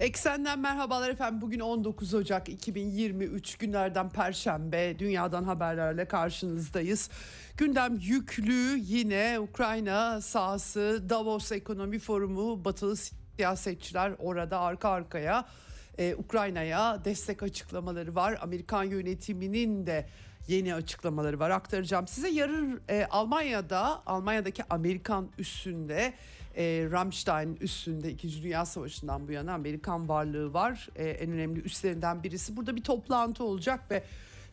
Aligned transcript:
Eksenden 0.00 0.58
merhabalar 0.58 1.10
efendim. 1.10 1.40
Bugün 1.40 1.60
19 1.60 2.14
Ocak 2.14 2.48
2023 2.48 3.58
günlerden 3.58 4.10
Perşembe. 4.10 4.98
Dünyadan 4.98 5.44
haberlerle 5.44 6.04
karşınızdayız. 6.04 7.10
Gündem 7.56 7.98
yüklü 8.00 8.78
yine 8.78 9.40
Ukrayna 9.40 10.20
sahası 10.20 11.04
Davos 11.08 11.52
Ekonomi 11.52 11.98
Forumu 11.98 12.64
batılı 12.64 12.96
siyasetçiler 12.96 14.12
orada 14.18 14.60
arka 14.60 14.88
arkaya 14.88 15.48
e, 15.98 16.14
Ukrayna'ya 16.14 17.04
destek 17.04 17.42
açıklamaları 17.42 18.14
var. 18.14 18.38
Amerikan 18.42 18.84
yönetiminin 18.84 19.86
de 19.86 20.08
yeni 20.48 20.74
açıklamaları 20.74 21.38
var 21.38 21.50
aktaracağım 21.50 22.08
size. 22.08 22.28
Yarın 22.28 22.80
e, 22.88 23.06
Almanya'da 23.10 24.02
Almanya'daki 24.06 24.62
Amerikan 24.70 25.28
üssünde 25.38 26.14
e, 26.56 26.88
Ramstein 26.90 27.56
üssünde 27.60 28.10
2. 28.10 28.42
Dünya 28.42 28.66
Savaşı'ndan 28.66 29.28
bu 29.28 29.32
yana 29.32 29.54
Amerikan 29.54 30.08
varlığı 30.08 30.52
var. 30.52 30.88
E, 30.96 31.08
en 31.08 31.32
önemli 31.32 31.60
üslerinden 31.60 32.22
birisi. 32.22 32.56
Burada 32.56 32.76
bir 32.76 32.82
toplantı 32.82 33.44
olacak 33.44 33.90
ve 33.90 34.02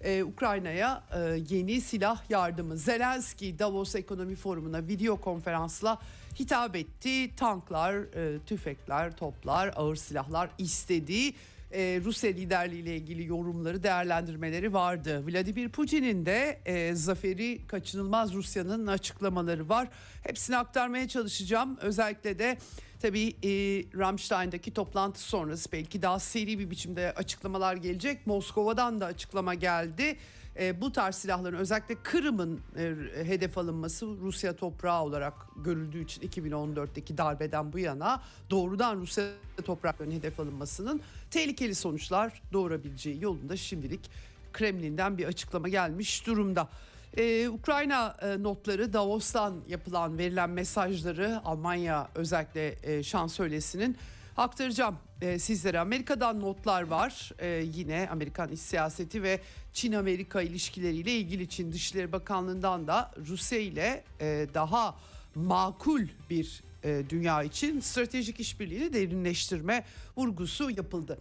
e, 0.04 0.24
Ukrayna'ya 0.24 1.04
e, 1.16 1.20
yeni 1.50 1.82
silah 1.82 2.30
yardımı 2.30 2.78
Zelenski 2.78 3.60
Davos 3.60 3.96
Ekonomi 3.96 4.36
Forumu'na 4.36 4.88
video 4.88 5.18
konferansla 5.18 6.00
hitap 6.40 6.76
etti. 6.76 7.36
Tanklar, 7.36 7.94
e, 7.96 8.40
tüfekler, 8.46 9.18
toplar, 9.18 9.74
ağır 9.76 9.96
silahlar 9.96 10.50
istediği 10.58 11.36
e, 11.72 12.02
Rusya 12.04 12.32
liderliğiyle 12.32 12.96
ilgili 12.96 13.28
yorumları, 13.28 13.84
değerlendirmeleri 13.84 14.74
vardı. 14.74 15.24
Vladimir 15.28 15.70
Putin'in 15.70 16.26
de 16.26 16.60
e, 16.66 16.96
zaferi 16.96 17.68
kaçınılmaz 17.68 18.34
Rusya'nın 18.34 18.88
açıklamaları 18.88 19.70
var. 19.70 19.88
Hepsini 20.24 20.58
aktarmaya 20.58 21.08
çalışacağım. 21.08 21.78
Özellikle 21.82 22.40
de 22.40 22.58
tabii 23.02 23.28
e, 23.28 23.50
Ramstein'daki 24.00 24.74
toplantı 24.74 25.22
sonrası 25.22 25.72
belki 25.72 26.02
daha 26.02 26.20
seri 26.20 26.60
bir 26.60 26.70
biçimde 26.70 27.14
açıklamalar 27.14 27.76
gelecek. 27.76 28.28
Moskova'dan 28.28 29.02
da 29.02 29.06
açıklama 29.06 29.54
geldi. 29.54 30.18
E, 30.60 30.82
bu 30.82 30.92
tarz 30.92 31.16
silahların 31.16 31.58
özellikle 31.58 31.96
Kırım'ın 32.04 32.62
e, 32.78 32.96
hedef 33.26 33.58
alınması 33.58 34.06
Rusya 34.06 34.56
toprağı 34.56 35.04
olarak 35.04 35.34
görüldüğü 35.58 36.04
için 36.04 36.22
2014'teki 36.22 37.18
darbeden 37.18 37.74
bu 37.74 37.80
yana 37.80 38.22
doğrudan 38.50 38.96
Rusya 38.96 39.26
topraklarının 39.66 40.16
hedef 40.16 40.40
alınmasının 40.40 41.02
tehlikeli 41.32 41.76
sonuçlar 41.76 42.42
doğurabileceği 42.54 43.24
yolunda 43.24 43.58
şimdilik 43.58 44.10
Kremlin'den 44.54 45.18
bir 45.18 45.26
açıklama 45.26 45.70
gelmiş 45.70 46.28
durumda. 46.28 46.70
Ee, 47.18 47.50
Ukrayna 47.50 48.18
e, 48.22 48.44
notları 48.44 48.94
Davos'tan 48.94 49.54
yapılan 49.68 50.18
verilen 50.18 50.50
mesajları 50.50 51.42
Almanya 51.46 52.10
özellikle 52.16 52.76
e, 52.84 53.04
şansölyesinin 53.04 53.98
aktaracağım 54.38 54.98
e, 55.22 55.40
sizlere. 55.40 55.80
Amerika'dan 55.80 56.42
notlar 56.42 56.82
var 56.82 57.32
e, 57.40 57.48
yine 57.74 58.10
Amerikan 58.12 58.52
iç 58.52 58.60
siyaseti 58.60 59.24
ve 59.24 59.42
Çin-Amerika 59.74 60.42
ilişkileriyle 60.42 61.12
ilgili 61.12 61.50
Çin 61.50 61.72
Dışişleri 61.72 62.12
Bakanlığı'ndan 62.12 62.88
da 62.88 63.12
Rusya 63.28 63.60
ile 63.60 64.04
e, 64.22 64.48
daha 64.54 64.96
makul 65.36 66.02
bir 66.30 66.64
e, 66.84 67.04
dünya 67.10 67.44
için 67.44 67.80
stratejik 67.80 68.40
işbirliğini 68.40 68.94
derinleştirme 68.94 69.86
vurgusu 70.18 70.70
yapıldı. 70.70 71.20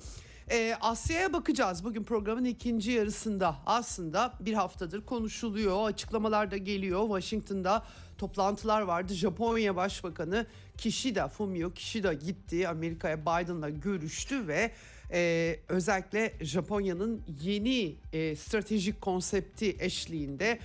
Ee, 0.50 0.76
Asya'ya 0.80 1.32
bakacağız 1.32 1.84
bugün 1.84 2.04
programın 2.04 2.44
ikinci 2.44 2.90
yarısında 2.90 3.56
aslında 3.66 4.32
bir 4.40 4.54
haftadır 4.54 5.04
konuşuluyor 5.04 5.88
açıklamalar 5.88 6.50
da 6.50 6.56
geliyor 6.56 7.06
Washington'da 7.06 7.82
toplantılar 8.18 8.82
vardı 8.82 9.14
Japonya 9.14 9.76
Başbakanı 9.76 10.46
Kishida 10.78 11.28
Fumio 11.28 11.70
Kishida 11.70 12.12
gitti. 12.12 12.68
Amerika'ya 12.68 13.20
Biden'la 13.20 13.70
görüştü 13.70 14.48
ve 14.48 14.72
e, 15.12 15.56
özellikle 15.68 16.32
Japonya'nın 16.40 17.22
yeni 17.42 17.94
e, 18.12 18.36
stratejik 18.36 19.00
konsepti 19.00 19.76
eşliğinde 19.80 20.58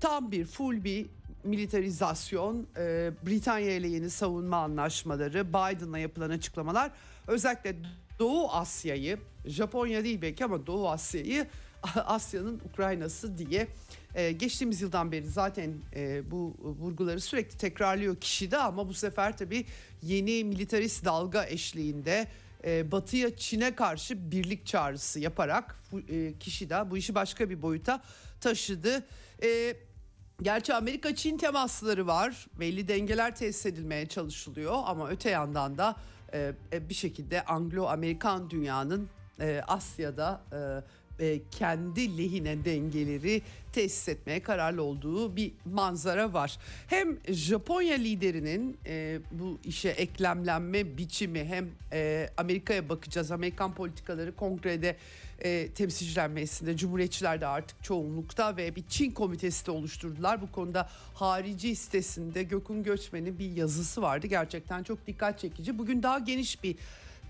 tam 0.00 0.32
bir 0.32 0.44
full 0.44 0.84
bir 0.84 1.06
militarizasyon, 1.44 2.66
e, 2.76 3.10
Britanya 3.26 3.70
ile 3.70 3.88
yeni 3.88 4.10
savunma 4.10 4.56
anlaşmaları, 4.56 5.48
Biden'la 5.48 5.98
yapılan 5.98 6.30
açıklamalar 6.30 6.90
özellikle 7.26 7.76
Doğu 8.18 8.50
Asya'yı, 8.50 9.18
Japonya 9.46 10.04
değil 10.04 10.22
belki 10.22 10.44
ama 10.44 10.66
Doğu 10.66 10.88
Asya'yı 10.88 11.46
Asya'nın 11.94 12.60
Ukrayna'sı 12.72 13.38
diye 13.38 13.68
e, 14.18 14.32
geçtiğimiz 14.32 14.80
yıldan 14.80 15.12
beri 15.12 15.26
zaten 15.26 15.74
e, 15.96 16.30
bu 16.30 16.56
vurguları 16.60 17.20
sürekli 17.20 17.58
tekrarlıyor 17.58 18.16
kişi 18.16 18.50
de 18.50 18.58
ama 18.58 18.88
bu 18.88 18.94
sefer 18.94 19.36
tabii 19.36 19.66
yeni 20.02 20.44
militarist 20.44 21.04
dalga 21.04 21.46
eşliğinde 21.46 22.28
e, 22.64 22.92
Batı'ya 22.92 23.36
Çin'e 23.36 23.74
karşı 23.74 24.30
birlik 24.30 24.66
çağrısı 24.66 25.20
yaparak 25.20 25.76
e, 26.08 26.38
kişi 26.38 26.70
de 26.70 26.90
bu 26.90 26.96
işi 26.96 27.14
başka 27.14 27.50
bir 27.50 27.62
boyuta 27.62 28.02
taşıdı. 28.40 29.06
E, 29.42 29.76
Gerçi 30.42 30.74
Amerika-Çin 30.74 31.38
temasları 31.38 32.06
var. 32.06 32.46
Belli 32.60 32.88
dengeler 32.88 33.36
tesis 33.36 33.66
edilmeye 33.66 34.06
çalışılıyor 34.06 34.74
ama 34.84 35.08
öte 35.08 35.30
yandan 35.30 35.78
da 35.78 35.96
bir 36.72 36.94
şekilde 36.94 37.40
Anglo-Amerikan 37.40 38.50
dünyanın 38.50 39.08
Asya'da 39.66 40.44
kendi 41.50 42.18
lehine 42.18 42.64
dengeleri 42.64 43.42
tesis 43.72 44.08
etmeye 44.08 44.40
kararlı 44.40 44.82
olduğu 44.82 45.36
bir 45.36 45.52
manzara 45.64 46.32
var. 46.32 46.58
Hem 46.86 47.18
Japonya 47.28 47.96
liderinin 47.96 48.76
bu 49.32 49.58
işe 49.64 49.88
eklemlenme 49.88 50.98
biçimi 50.98 51.44
hem 51.44 51.68
Amerika'ya 52.36 52.88
bakacağız. 52.88 53.30
Amerikan 53.30 53.74
politikaları 53.74 54.36
kongrede 54.36 54.96
e, 55.38 55.68
temsilciler 55.68 56.28
meclisinde 56.30 56.76
Cumhuriyetçiler 56.76 57.40
de 57.40 57.46
artık 57.46 57.84
çoğunlukta 57.84 58.56
ve 58.56 58.76
bir 58.76 58.84
Çin 58.88 59.10
komitesi 59.10 59.66
de 59.66 59.70
oluşturdular. 59.70 60.42
Bu 60.42 60.52
konuda 60.52 60.88
harici 61.14 61.76
sitesinde 61.76 62.42
Gökün 62.42 62.82
Göçmen'in 62.82 63.38
bir 63.38 63.56
yazısı 63.56 64.02
vardı. 64.02 64.26
Gerçekten 64.26 64.82
çok 64.82 65.06
dikkat 65.06 65.38
çekici. 65.38 65.78
Bugün 65.78 66.02
daha 66.02 66.18
geniş 66.18 66.62
bir 66.62 66.76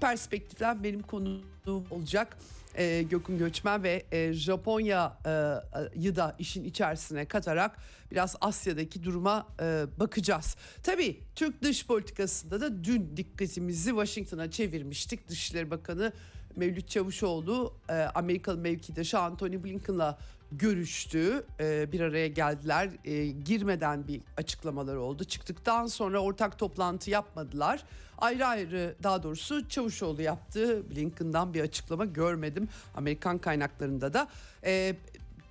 perspektiften 0.00 0.84
benim 0.84 1.02
konuğum 1.02 1.86
olacak 1.90 2.36
e, 2.78 3.02
Gökün 3.02 3.38
Göçmen 3.38 3.82
ve 3.82 4.06
e, 4.12 4.32
Japonya'yı 4.32 6.16
da 6.16 6.36
işin 6.38 6.64
içerisine 6.64 7.24
katarak 7.24 7.76
biraz 8.10 8.36
Asya'daki 8.40 9.04
duruma 9.04 9.46
e, 9.60 9.86
bakacağız. 10.00 10.56
Tabii 10.82 11.20
Türk 11.34 11.62
dış 11.62 11.86
politikasında 11.86 12.60
da 12.60 12.84
dün 12.84 13.16
dikkatimizi 13.16 13.90
Washington'a 13.90 14.50
çevirmiştik. 14.50 15.28
Dışişleri 15.28 15.70
Bakanı 15.70 16.12
Mevlüt 16.56 16.88
Çavuşoğlu 16.88 17.74
e, 17.88 17.92
Amerikalı 17.92 18.58
mevkidaşı 18.58 19.18
Anthony 19.18 19.64
Blinken'la 19.64 20.18
görüştü. 20.52 21.46
E, 21.60 21.92
bir 21.92 22.00
araya 22.00 22.28
geldiler. 22.28 22.90
E, 23.04 23.26
girmeden 23.26 24.08
bir 24.08 24.20
açıklamalar 24.36 24.96
oldu. 24.96 25.24
Çıktıktan 25.24 25.86
sonra 25.86 26.18
ortak 26.18 26.58
toplantı 26.58 27.10
yapmadılar. 27.10 27.84
Ayrı 28.18 28.46
ayrı 28.46 28.94
daha 29.02 29.22
doğrusu 29.22 29.68
Çavuşoğlu 29.68 30.22
yaptı. 30.22 30.90
Blinken'dan 30.90 31.54
bir 31.54 31.60
açıklama 31.60 32.04
görmedim. 32.04 32.68
Amerikan 32.94 33.38
kaynaklarında 33.38 34.12
da. 34.12 34.28
E, 34.64 34.96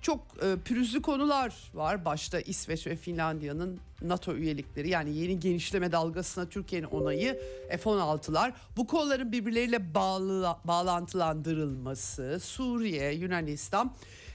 çok 0.02 0.20
e, 0.42 0.56
pürüzlü 0.64 1.02
konular 1.02 1.54
var. 1.74 2.04
Başta 2.04 2.40
İsveç 2.40 2.86
ve 2.86 2.96
Finlandiya'nın 2.96 3.80
NATO 4.02 4.34
üyelikleri 4.34 4.88
yani 4.88 5.16
yeni 5.16 5.40
genişleme 5.40 5.92
dalgasına 5.92 6.48
Türkiye'nin 6.48 6.86
onayı 6.86 7.40
F-16'lar. 7.70 8.52
Bu 8.76 8.86
kolların 8.86 9.32
birbirleriyle 9.32 9.94
bağlı, 9.94 10.56
bağlantılandırılması, 10.64 12.40
Suriye, 12.40 13.12
Yunanistan. 13.12 13.94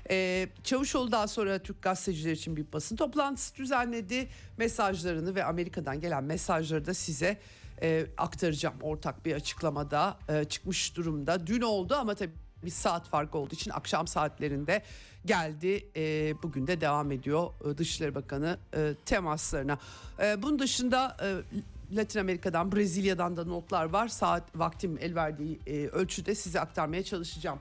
Ee, 0.09 0.47
Çavuşoğlu 0.63 1.11
daha 1.11 1.27
sonra 1.27 1.59
Türk 1.59 1.81
gazeteciler 1.81 2.31
için 2.31 2.55
bir 2.55 2.65
basın 2.73 2.95
toplantısı 2.95 3.55
düzenledi. 3.55 4.27
Mesajlarını 4.57 5.35
ve 5.35 5.43
Amerika'dan 5.43 6.01
gelen 6.01 6.23
mesajları 6.23 6.85
da 6.85 6.93
size 6.93 7.37
e, 7.81 8.07
aktaracağım. 8.17 8.75
Ortak 8.81 9.25
bir 9.25 9.35
açıklamada 9.35 10.17
e, 10.29 10.43
çıkmış 10.43 10.95
durumda. 10.97 11.47
Dün 11.47 11.61
oldu 11.61 11.95
ama 11.95 12.15
tabii 12.15 12.33
bir 12.65 12.71
saat 12.71 13.07
farkı 13.07 13.37
olduğu 13.37 13.53
için 13.53 13.71
akşam 13.71 14.07
saatlerinde 14.07 14.81
geldi. 15.25 15.89
E, 15.95 16.33
bugün 16.43 16.67
de 16.67 16.81
devam 16.81 17.11
ediyor 17.11 17.49
e, 17.65 17.77
Dışişleri 17.77 18.15
Bakanı 18.15 18.57
e, 18.75 18.93
temaslarına. 19.05 19.77
E, 20.19 20.41
bunun 20.41 20.59
dışında 20.59 21.17
e, 21.21 21.95
Latin 21.95 22.19
Amerika'dan, 22.19 22.71
Brezilya'dan 22.71 23.37
da 23.37 23.45
notlar 23.45 23.85
var. 23.85 24.07
Saat 24.07 24.43
vaktim 24.55 24.97
el 25.01 25.15
verdiği 25.15 25.59
e, 25.67 25.87
ölçüde 25.87 26.35
size 26.35 26.59
aktarmaya 26.59 27.03
çalışacağım. 27.03 27.59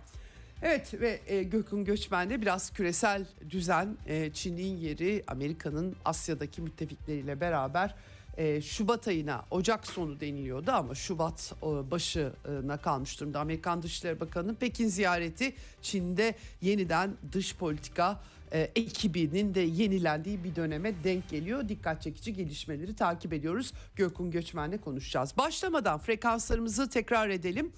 Evet 0.63 0.95
ve 1.01 1.21
e, 1.27 1.43
Gökün 1.43 1.85
Göçmen'de 1.85 2.43
biraz 2.43 2.71
küresel 2.71 3.27
düzen, 3.51 3.97
e, 4.07 4.33
Çin'in 4.33 4.77
yeri, 4.77 5.25
Amerika'nın 5.27 5.97
Asya'daki 6.05 6.63
müttefikleriyle 6.63 7.41
beraber 7.41 7.95
e, 8.37 8.61
Şubat 8.61 9.09
ayına 9.09 9.45
Ocak 9.51 9.87
sonu 9.87 10.21
deniliyordu 10.21 10.71
ama 10.71 10.95
Şubat 10.95 11.55
e, 11.63 11.91
başına 11.91 12.77
kalmış 12.77 13.21
durumda. 13.21 13.41
Amerikan 13.41 13.83
Dışişleri 13.83 14.21
Bakanı'nın 14.21 14.55
Pekin 14.55 14.89
ziyareti 14.89 15.55
Çin'de 15.83 16.35
yeniden 16.61 17.17
dış 17.33 17.57
politika 17.57 18.21
e, 18.53 18.61
ekibinin 18.61 19.55
de 19.55 19.61
yenilendiği 19.61 20.45
bir 20.45 20.57
döneme 20.57 21.05
denk 21.05 21.29
geliyor. 21.29 21.69
Dikkat 21.69 22.03
çekici 22.03 22.35
gelişmeleri 22.35 22.97
takip 22.97 23.33
ediyoruz. 23.33 23.73
Gökün 23.97 24.31
Göçmen'le 24.31 24.79
konuşacağız. 24.79 25.37
Başlamadan 25.37 25.99
frekanslarımızı 25.99 26.91
tekrar 26.91 27.29
edelim. 27.29 27.73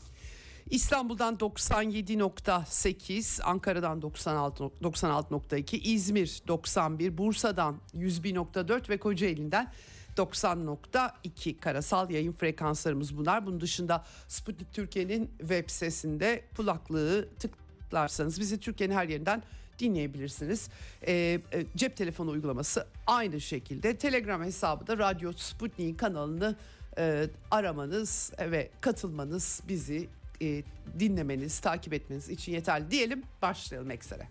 İstanbul'dan 0.70 1.34
97.8, 1.34 3.42
Ankara'dan 3.42 4.02
96 4.02 4.64
96.2, 4.64 5.76
İzmir 5.76 6.42
91, 6.48 7.18
Bursa'dan 7.18 7.76
101.4 7.94 8.88
ve 8.88 8.98
Kocaeli'nden 8.98 9.72
90.2 10.16 11.60
karasal 11.60 12.10
yayın 12.10 12.32
frekanslarımız 12.32 13.16
bunlar. 13.16 13.46
Bunun 13.46 13.60
dışında 13.60 14.04
Sputnik 14.28 14.72
Türkiye'nin 14.72 15.30
web 15.38 15.70
sitesinde 15.70 16.44
kulaklığı 16.56 17.28
tıklarsanız 17.38 18.40
bizi 18.40 18.60
Türkiye'nin 18.60 18.94
her 18.94 19.08
yerinden 19.08 19.42
dinleyebilirsiniz. 19.78 20.68
E, 21.06 21.12
e, 21.12 21.40
cep 21.76 21.96
telefonu 21.96 22.30
uygulaması 22.30 22.86
aynı 23.06 23.40
şekilde. 23.40 23.96
Telegram 23.96 24.42
hesabı 24.42 24.86
da 24.86 24.98
Radyo 24.98 25.32
Sputnik 25.32 25.98
kanalını 25.98 26.56
e, 26.98 27.26
aramanız 27.50 28.32
ve 28.40 28.70
katılmanız 28.80 29.62
bizi 29.68 30.08
e, 30.42 30.62
dinlemeniz, 30.98 31.60
takip 31.60 31.92
etmeniz 31.92 32.28
için 32.28 32.52
yeterli 32.52 32.90
diyelim. 32.90 33.22
Başlayalım 33.42 33.90
eksere. 33.90 34.28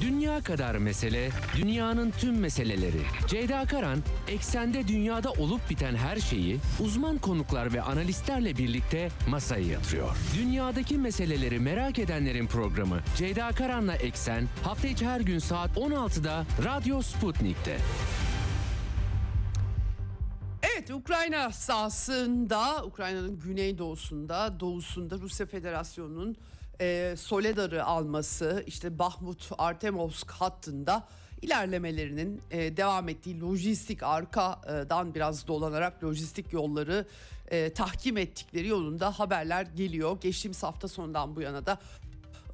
Dünya 0.00 0.40
kadar 0.40 0.74
mesele, 0.74 1.30
dünyanın 1.56 2.10
tüm 2.10 2.38
meseleleri. 2.38 3.02
Ceyda 3.26 3.64
Karan, 3.64 3.98
eksende 4.28 4.88
dünyada 4.88 5.30
olup 5.30 5.70
biten 5.70 5.94
her 5.94 6.16
şeyi 6.16 6.58
uzman 6.80 7.18
konuklar 7.18 7.72
ve 7.72 7.82
analistlerle 7.82 8.56
birlikte 8.56 9.08
masaya 9.28 9.66
yatırıyor. 9.66 10.16
Dünyadaki 10.38 10.98
meseleleri 10.98 11.60
merak 11.60 11.98
edenlerin 11.98 12.46
programı 12.46 13.00
Ceyda 13.16 13.48
Karan'la 13.48 13.94
Eksen 13.94 14.48
hafta 14.64 14.88
içi 14.88 15.06
her 15.06 15.20
gün 15.20 15.38
saat 15.38 15.76
16'da 15.76 16.44
Radyo 16.64 17.02
Sputnik'te. 17.02 17.78
Evet 20.62 20.90
Ukrayna 20.90 21.50
sahasında 21.50 22.84
Ukrayna'nın 22.84 23.38
güneydoğusunda 23.38 24.60
doğusunda 24.60 25.18
Rusya 25.18 25.46
Federasyonu'nun 25.46 26.36
e, 26.80 27.14
Soledar'ı 27.16 27.84
alması 27.84 28.64
işte 28.66 28.98
Bahmut 28.98 29.50
Artemovsk 29.58 30.30
hattında 30.30 31.08
ilerlemelerinin 31.42 32.42
e, 32.50 32.76
devam 32.76 33.08
ettiği 33.08 33.40
lojistik 33.40 34.02
arkadan 34.02 35.14
biraz 35.14 35.46
dolanarak 35.46 36.04
lojistik 36.04 36.52
yolları 36.52 37.06
e, 37.50 37.72
tahkim 37.72 38.16
ettikleri 38.16 38.68
yolunda 38.68 39.18
haberler 39.18 39.62
geliyor. 39.62 40.20
Geçtiğimiz 40.20 40.62
hafta 40.62 40.88
sonundan 40.88 41.36
bu 41.36 41.40
yana 41.40 41.66
da 41.66 41.78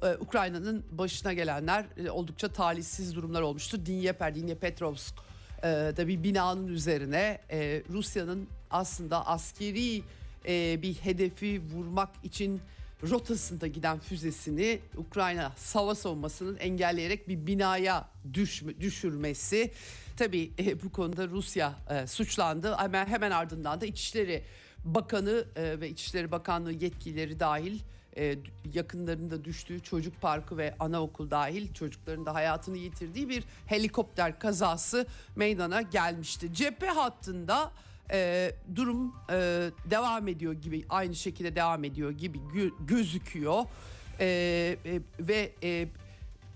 e, 0.03 0.15
Ukrayna'nın 0.15 0.85
başına 0.91 1.33
gelenler 1.33 1.85
e, 1.97 2.09
oldukça 2.09 2.47
talihsiz 2.47 3.15
durumlar 3.15 3.41
olmuştu. 3.41 3.85
Dnyeper, 3.85 4.35
Dnepetrovsk 4.35 5.15
e, 5.59 5.67
da 5.67 6.07
bir 6.07 6.23
binanın 6.23 6.67
üzerine 6.67 7.41
e, 7.51 7.83
Rusya'nın 7.89 8.47
aslında 8.71 9.27
askeri 9.27 10.01
e, 10.47 10.81
bir 10.81 10.93
hedefi 10.93 11.61
vurmak 11.73 12.09
için 12.23 12.61
rotasında 13.03 13.67
giden 13.67 13.99
füzesini 13.99 14.79
Ukrayna 14.97 15.53
hava 15.73 15.95
savunmasının 15.95 16.57
engelleyerek 16.57 17.27
bir 17.27 17.47
binaya 17.47 18.09
düşme, 18.33 18.81
düşürmesi. 18.81 19.71
Tabii 20.17 20.51
e, 20.59 20.83
bu 20.83 20.91
konuda 20.91 21.27
Rusya 21.27 21.75
e, 21.89 22.07
suçlandı. 22.07 22.75
Hemen 22.77 23.05
hemen 23.05 23.31
ardından 23.31 23.81
da 23.81 23.85
İçişleri 23.85 24.43
Bakanı 24.85 25.45
e, 25.55 25.79
ve 25.79 25.89
İçişleri 25.89 26.31
Bakanlığı 26.31 26.71
yetkilileri 26.71 27.39
dahil 27.39 27.79
e, 28.17 28.37
yakınlarında 28.73 29.45
düştüğü 29.45 29.79
çocuk 29.83 30.21
parkı 30.21 30.57
ve 30.57 30.75
anaokul 30.79 31.31
dahil 31.31 31.73
çocukların 31.73 32.25
da 32.25 32.33
hayatını 32.33 32.77
yitirdiği 32.77 33.29
bir 33.29 33.43
helikopter 33.65 34.39
kazası 34.39 35.05
meydana 35.35 35.81
gelmişti. 35.81 36.53
Cephe 36.53 36.87
hattında 36.87 37.71
e, 38.11 38.51
durum 38.75 39.15
e, 39.29 39.35
devam 39.85 40.27
ediyor 40.27 40.53
gibi 40.53 40.85
aynı 40.89 41.15
şekilde 41.15 41.55
devam 41.55 41.83
ediyor 41.83 42.11
gibi 42.11 42.37
gö- 42.37 42.85
gözüküyor. 42.87 43.63
E, 44.19 44.25
e, 44.85 45.01
ve 45.19 45.51
e, 45.63 45.87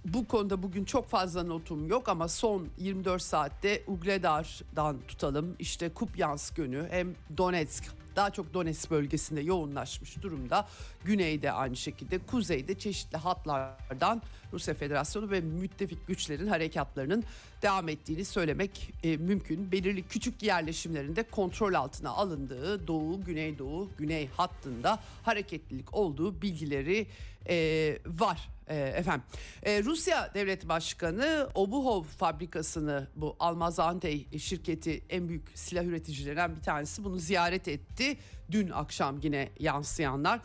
bu 0.06 0.28
konuda 0.28 0.64
bugün 0.64 0.86
çok 0.86 1.10
fazla 1.10 1.44
notum 1.44 1.88
yok 1.88 2.10
ama 2.10 2.28
son 2.28 2.68
24 2.78 3.22
saatte 3.22 3.84
Ugledar'dan 3.88 4.98
tutalım. 5.08 5.56
İşte 5.60 5.90
Kupyansk 5.90 6.58
yönü 6.58 6.88
hem 6.92 7.16
Donetsk 7.38 8.01
daha 8.16 8.30
çok 8.30 8.54
Donetsk 8.54 8.92
bölgesinde 8.92 9.42
yoğunlaşmış 9.42 10.22
durumda. 10.22 10.68
Güneyde 11.04 11.52
aynı 11.52 11.76
şekilde, 11.76 12.18
kuzeyde 12.18 12.80
çeşitli 12.80 13.18
hatlardan 13.18 14.22
Rusya 14.54 14.74
Federasyonu 14.74 15.32
ve 15.32 15.42
müttefik 15.42 16.08
güçlerin 16.08 16.48
harekatlarının 16.48 17.24
devam 17.62 17.90
ettiğini 17.90 18.26
söylemek 18.26 18.94
e, 19.04 19.18
mümkün. 19.18 19.72
Belirli 19.72 20.04
küçük 20.08 20.44
yerleşimlerinde 20.44 21.24
kontrol 21.24 21.74
altına 21.74 22.10
alındığı 22.10 22.88
Doğu, 22.88 23.24
Güneydoğu, 23.24 23.90
Güney 23.98 24.28
hattında 24.28 25.00
hareketlilik 25.24 25.94
olduğu 25.94 26.42
bilgileri 26.42 27.08
e, 27.50 27.98
var 28.06 28.50
e, 28.68 28.76
efendim. 28.76 29.24
E, 29.64 29.84
Rusya 29.84 30.32
Devlet 30.34 30.70
Başkanı 30.70 31.50
Obuhov 31.56 32.04
fabrikasını 32.04 33.08
bu 33.16 33.36
Almazantey 33.40 34.28
şirketi 34.40 35.04
en 35.10 35.30
büyük 35.30 35.52
silah 35.56 35.84
üreticilerinden 35.84 36.56
bir 36.56 36.62
tanesi 36.62 37.04
bunu 37.04 37.18
ziyaret 37.18 37.68
etti. 37.68 38.18
Dün 38.52 38.70
akşam 38.70 39.20
yine 39.24 39.50
yansıyanlar 39.60 40.42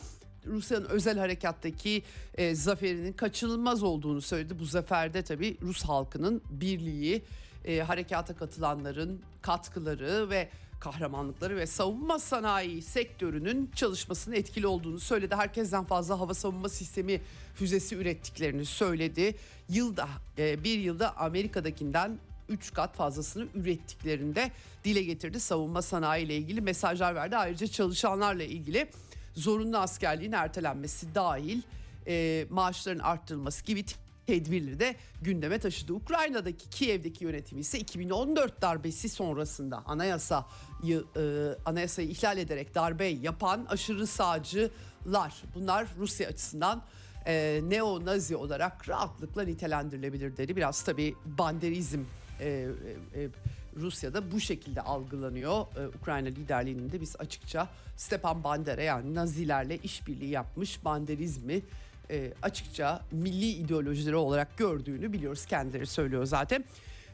Rusya'nın 0.46 0.84
özel 0.84 1.18
harekattaki 1.18 2.02
e, 2.34 2.54
zaferinin 2.54 3.12
kaçınılmaz 3.12 3.82
olduğunu 3.82 4.20
söyledi. 4.20 4.58
Bu 4.58 4.64
zaferde 4.64 5.22
tabii 5.22 5.56
Rus 5.62 5.84
halkının 5.84 6.42
birliği, 6.50 7.22
e, 7.64 7.80
harekata 7.80 8.36
katılanların 8.36 9.22
katkıları 9.42 10.30
ve 10.30 10.48
kahramanlıkları 10.80 11.56
ve 11.56 11.66
savunma 11.66 12.18
sanayi 12.18 12.82
sektörünün 12.82 13.70
çalışmasının 13.74 14.34
etkili 14.34 14.66
olduğunu 14.66 15.00
söyledi. 15.00 15.34
Herkesten 15.34 15.84
fazla 15.84 16.20
hava 16.20 16.34
savunma 16.34 16.68
sistemi 16.68 17.20
füzesi 17.54 17.96
ürettiklerini 17.96 18.64
söyledi. 18.64 19.34
Yılda 19.68 20.08
e, 20.38 20.64
bir 20.64 20.78
yılda 20.78 21.16
Amerika'dakinden 21.16 22.18
3 22.48 22.72
kat 22.72 22.96
fazlasını 22.96 23.46
ürettiklerinde 23.54 24.50
dile 24.84 25.02
getirdi. 25.02 25.40
Savunma 25.40 25.82
sanayi 25.82 26.26
ile 26.26 26.36
ilgili 26.36 26.60
mesajlar 26.60 27.14
verdi. 27.14 27.36
Ayrıca 27.36 27.66
çalışanlarla 27.66 28.42
ilgili 28.42 28.90
zorunlu 29.34 29.78
askerliğin 29.78 30.32
ertelenmesi 30.32 31.14
dahil 31.14 31.62
e, 32.06 32.46
maaşların 32.50 33.00
arttırılması 33.00 33.64
gibi 33.64 33.84
tedbirleri 34.26 34.80
de 34.80 34.96
gündeme 35.22 35.58
taşıdı. 35.58 35.92
Ukrayna'daki 35.92 36.70
Kiev'deki 36.70 37.24
yönetimi 37.24 37.60
ise 37.60 37.78
2014 37.78 38.62
darbesi 38.62 39.08
sonrasında 39.08 39.82
anayasayı 39.86 41.04
e, 41.16 41.22
anayasayı 41.64 42.08
ihlal 42.08 42.38
ederek 42.38 42.74
darbe 42.74 43.04
yapan 43.04 43.66
aşırı 43.68 44.06
sağcılar. 44.06 45.42
Bunlar 45.54 45.86
Rusya 45.98 46.28
açısından 46.28 46.82
e, 47.26 47.60
neo-nazi 47.68 48.36
olarak 48.36 48.88
rahatlıkla 48.88 49.42
nitelendirilebilir 49.42 50.36
dedi. 50.36 50.56
Biraz 50.56 50.82
tabii 50.82 51.14
banderizm 51.24 52.00
e, 52.40 52.48
e, 52.48 53.22
e, 53.22 53.28
Rusya'da 53.76 54.32
bu 54.32 54.40
şekilde 54.40 54.80
algılanıyor. 54.80 55.66
Ee, 55.76 55.86
Ukrayna 55.86 56.28
liderliğinin 56.28 56.92
de 56.92 57.00
biz 57.00 57.16
açıkça 57.18 57.68
Stepan 57.96 58.44
Bandera 58.44 58.82
yani 58.82 59.14
Nazilerle 59.14 59.78
işbirliği 59.78 60.30
yapmış 60.30 60.84
banderizmi 60.84 61.62
e, 62.10 62.32
açıkça 62.42 63.02
milli 63.12 63.48
ideolojileri 63.48 64.16
olarak 64.16 64.56
gördüğünü 64.56 65.12
biliyoruz. 65.12 65.46
Kendileri 65.46 65.86
söylüyor 65.86 66.26
zaten. 66.26 66.64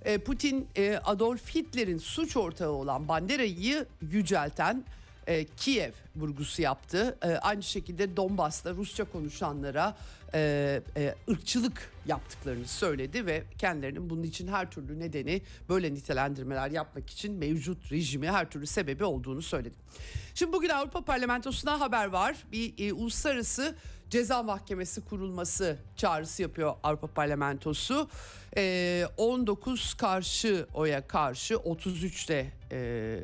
E, 0.05 0.19
Putin 0.19 0.69
e, 0.77 0.97
Adolf 1.05 1.55
Hitler'in 1.55 1.99
suç 1.99 2.37
ortağı 2.37 2.71
olan 2.71 3.09
Bandera'yı 3.09 3.87
yücelten 4.11 4.85
e, 5.27 5.45
Kiev 5.45 5.93
vurgusu 6.17 6.63
yaptı. 6.63 7.19
E, 7.23 7.29
aynı 7.29 7.63
şekilde 7.63 8.17
Donbas'ta 8.17 8.71
Rusça 8.75 9.05
konuşanlara 9.05 9.97
e, 10.35 10.83
e, 10.97 11.15
ırkçılık 11.31 11.93
yaptıklarını 12.07 12.69
söyledi 12.69 13.27
ve 13.27 13.43
kendilerinin 13.59 14.11
bunun 14.11 14.23
için 14.23 14.49
her 14.49 14.71
türlü 14.71 15.01
nedeni 15.01 15.43
böyle 15.69 15.95
nitelendirmeler 15.95 16.71
yapmak 16.71 17.11
için 17.11 17.33
mevcut 17.33 17.93
rejimi 17.93 18.31
her 18.31 18.51
türlü 18.51 18.67
sebebi 18.67 19.05
olduğunu 19.05 19.43
söyledi. 19.43 19.75
Şimdi 20.35 20.53
bugün 20.53 20.69
Avrupa 20.69 21.05
Parlamentosu'na 21.05 21.81
haber 21.81 22.07
var. 22.07 22.37
Bir 22.53 22.89
e, 22.89 22.93
uluslararası 22.93 23.75
ceza 24.13 24.43
mahkemesi 24.43 25.01
kurulması 25.01 25.79
çağrısı 25.97 26.43
yapıyor 26.43 26.75
Avrupa 26.83 27.07
Parlamentosu. 27.07 28.09
E, 28.57 29.05
19 29.17 29.95
karşı 29.95 30.67
oya 30.75 31.07
karşı 31.09 31.57
33 31.57 32.29
de 32.29 32.47
e, 32.73 33.21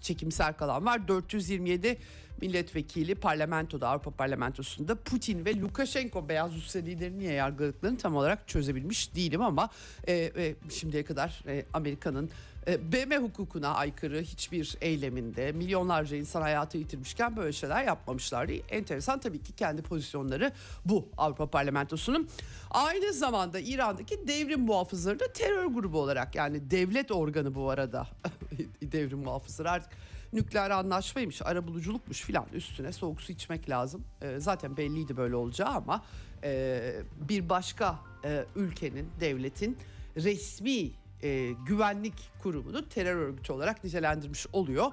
çekimser 0.00 0.56
kalan 0.56 0.86
var. 0.86 1.08
427 1.08 1.98
milletvekili 2.40 3.14
parlamentoda 3.14 3.88
Avrupa 3.88 4.10
Parlamentosu'nda 4.10 4.94
Putin 4.94 5.44
ve 5.44 5.60
Lukashenko 5.60 6.28
Beyaz 6.28 6.54
Rusya 6.54 6.82
lideri 6.82 7.18
niye 7.18 7.32
yargıladıklarını 7.32 7.98
tam 7.98 8.16
olarak 8.16 8.48
çözebilmiş 8.48 9.14
değilim 9.14 9.42
ama 9.42 9.70
e, 10.06 10.14
e, 10.14 10.54
şimdiye 10.70 11.04
kadar 11.04 11.42
e, 11.46 11.64
Amerika'nın 11.74 12.30
BM 12.66 13.16
hukukuna 13.16 13.74
aykırı 13.74 14.20
hiçbir 14.20 14.76
eyleminde 14.80 15.52
milyonlarca 15.52 16.16
insan 16.16 16.42
hayatı 16.42 16.78
yitirmişken 16.78 17.36
böyle 17.36 17.52
şeyler 17.52 17.84
yapmamışlardı. 17.84 18.52
Enteresan 18.52 19.20
tabii 19.20 19.42
ki 19.42 19.52
kendi 19.52 19.82
pozisyonları 19.82 20.52
bu 20.84 21.08
Avrupa 21.16 21.46
Parlamentosu'nun. 21.46 22.28
Aynı 22.70 23.12
zamanda 23.12 23.60
İran'daki 23.60 24.28
devrim 24.28 24.60
muhafızları 24.60 25.20
da 25.20 25.32
terör 25.32 25.66
grubu 25.66 26.00
olarak 26.00 26.34
yani 26.34 26.70
devlet 26.70 27.10
organı 27.10 27.54
bu 27.54 27.70
arada 27.70 28.06
devrim 28.82 29.18
muhafızları 29.18 29.70
artık 29.70 29.92
nükleer 30.32 30.70
anlaşmaymış, 30.70 31.42
arabuluculukmuş 31.42 32.20
filan 32.20 32.46
üstüne 32.52 32.92
soğuk 32.92 33.22
su 33.22 33.32
içmek 33.32 33.70
lazım. 33.70 34.04
E, 34.22 34.40
zaten 34.40 34.76
belliydi 34.76 35.16
böyle 35.16 35.36
olacağı 35.36 35.68
ama 35.68 36.04
e, 36.44 36.80
bir 37.28 37.48
başka 37.48 37.98
e, 38.24 38.44
ülkenin, 38.56 39.10
devletin 39.20 39.76
resmi 40.16 40.90
e, 41.22 41.52
güvenlik 41.66 42.14
kurumunu 42.42 42.88
terör 42.88 43.16
örgütü 43.16 43.52
olarak 43.52 43.84
nitelendirmiş 43.84 44.46
oluyor. 44.52 44.92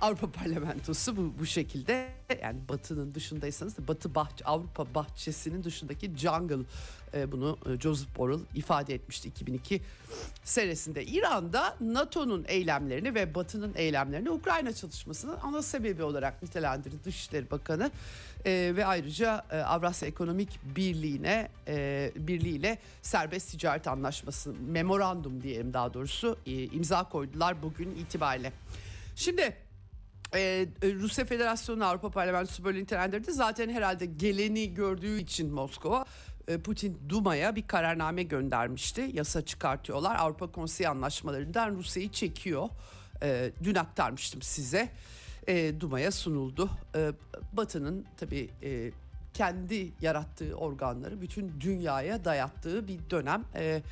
Avrupa 0.00 0.30
Parlamentosu 0.30 1.16
bu, 1.16 1.34
bu 1.40 1.46
şekilde 1.46 2.08
yani 2.42 2.58
Batı'nın 2.68 3.14
dışındaysanız 3.14 3.78
da 3.78 3.88
Batı 3.88 4.14
bahçe, 4.14 4.44
Avrupa 4.44 4.94
bahçesinin 4.94 5.64
dışındaki 5.64 6.16
jungle 6.16 6.64
e, 7.14 7.32
bunu 7.32 7.58
e, 7.66 7.80
Joseph 7.80 8.18
Borrell 8.18 8.40
ifade 8.54 8.94
etmişti 8.94 9.28
2002 9.28 9.82
senesinde. 10.44 11.04
İran'da 11.04 11.76
NATO'nun 11.80 12.44
eylemlerini 12.48 13.14
ve 13.14 13.34
Batı'nın 13.34 13.72
eylemlerini 13.76 14.30
Ukrayna 14.30 14.72
çalışmasının 14.72 15.36
ana 15.42 15.62
sebebi 15.62 16.02
olarak 16.02 16.42
nitelendirdi 16.42 17.04
Dışişleri 17.04 17.50
Bakanı 17.50 17.90
e, 18.46 18.72
ve 18.76 18.86
ayrıca 18.86 19.44
e, 19.50 19.56
Avrasya 19.56 20.08
Ekonomik 20.08 20.60
Birliği'ne 20.76 21.48
e, 21.68 22.12
birliğiyle 22.16 22.78
serbest 23.02 23.50
ticaret 23.50 23.88
anlaşması 23.88 24.54
memorandum 24.68 25.42
diyelim 25.42 25.72
daha 25.72 25.94
doğrusu 25.94 26.38
e, 26.46 26.62
imza 26.62 27.08
koydular 27.08 27.62
bugün 27.62 27.90
itibariyle. 27.90 28.52
Şimdi 29.16 29.56
ee, 30.34 30.66
Rusya 30.82 31.24
Federasyonu 31.24 31.84
Avrupa 31.84 32.10
Parlamentosu 32.10 32.64
böyle 32.64 32.78
nitelendirdi. 32.82 33.32
Zaten 33.32 33.70
herhalde 33.70 34.06
geleni 34.06 34.74
gördüğü 34.74 35.20
için 35.20 35.54
Moskova 35.54 36.04
e, 36.48 36.58
Putin 36.58 37.00
Duma'ya 37.08 37.56
bir 37.56 37.66
kararname 37.66 38.22
göndermişti. 38.22 39.10
Yasa 39.12 39.44
çıkartıyorlar. 39.44 40.16
Avrupa 40.16 40.52
Konseyi 40.52 40.88
anlaşmalarından 40.88 41.74
Rusya'yı 41.74 42.12
çekiyor. 42.12 42.68
E, 43.22 43.50
dün 43.64 43.74
aktarmıştım 43.74 44.42
size. 44.42 44.88
E, 45.48 45.80
Duma'ya 45.80 46.12
sunuldu. 46.12 46.70
E, 46.96 47.12
Batı'nın 47.52 48.04
tabii 48.16 48.50
e, 48.62 48.90
kendi 49.34 49.92
yarattığı 50.00 50.54
organları 50.54 51.20
bütün 51.20 51.60
dünyaya 51.60 52.24
dayattığı 52.24 52.88
bir 52.88 53.10
dönem. 53.10 53.44
E, 53.54 53.82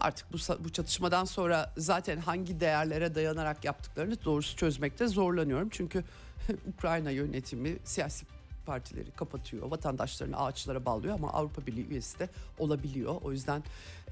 artık 0.00 0.32
bu, 0.32 0.64
bu 0.64 0.72
çatışmadan 0.72 1.24
sonra 1.24 1.72
zaten 1.76 2.18
hangi 2.18 2.60
değerlere 2.60 3.14
dayanarak 3.14 3.64
yaptıklarını 3.64 4.24
doğrusu 4.24 4.56
çözmekte 4.56 5.08
zorlanıyorum. 5.08 5.68
Çünkü 5.70 6.04
Ukrayna 6.74 7.10
yönetimi 7.10 7.76
siyasi 7.84 8.26
partileri 8.66 9.10
kapatıyor, 9.10 9.70
vatandaşlarını 9.70 10.36
ağaçlara 10.36 10.84
bağlıyor 10.84 11.14
ama 11.14 11.32
Avrupa 11.32 11.66
Birliği 11.66 11.86
üyesi 11.88 12.18
de 12.18 12.28
olabiliyor. 12.58 13.16
O 13.22 13.32
yüzden 13.32 13.62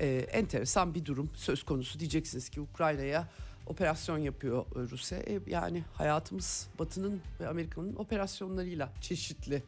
e, 0.00 0.06
enteresan 0.32 0.94
bir 0.94 1.04
durum 1.04 1.30
söz 1.34 1.62
konusu. 1.62 2.00
Diyeceksiniz 2.00 2.48
ki 2.48 2.60
Ukrayna'ya 2.60 3.28
operasyon 3.68 4.18
yapıyor 4.18 4.66
e, 4.76 4.78
Rusya. 4.90 5.18
E, 5.18 5.40
yani 5.46 5.84
hayatımız 5.94 6.68
Batı'nın 6.78 7.20
ve 7.40 7.48
Amerika'nın 7.48 7.96
operasyonlarıyla 7.96 8.92
çeşitli 9.00 9.62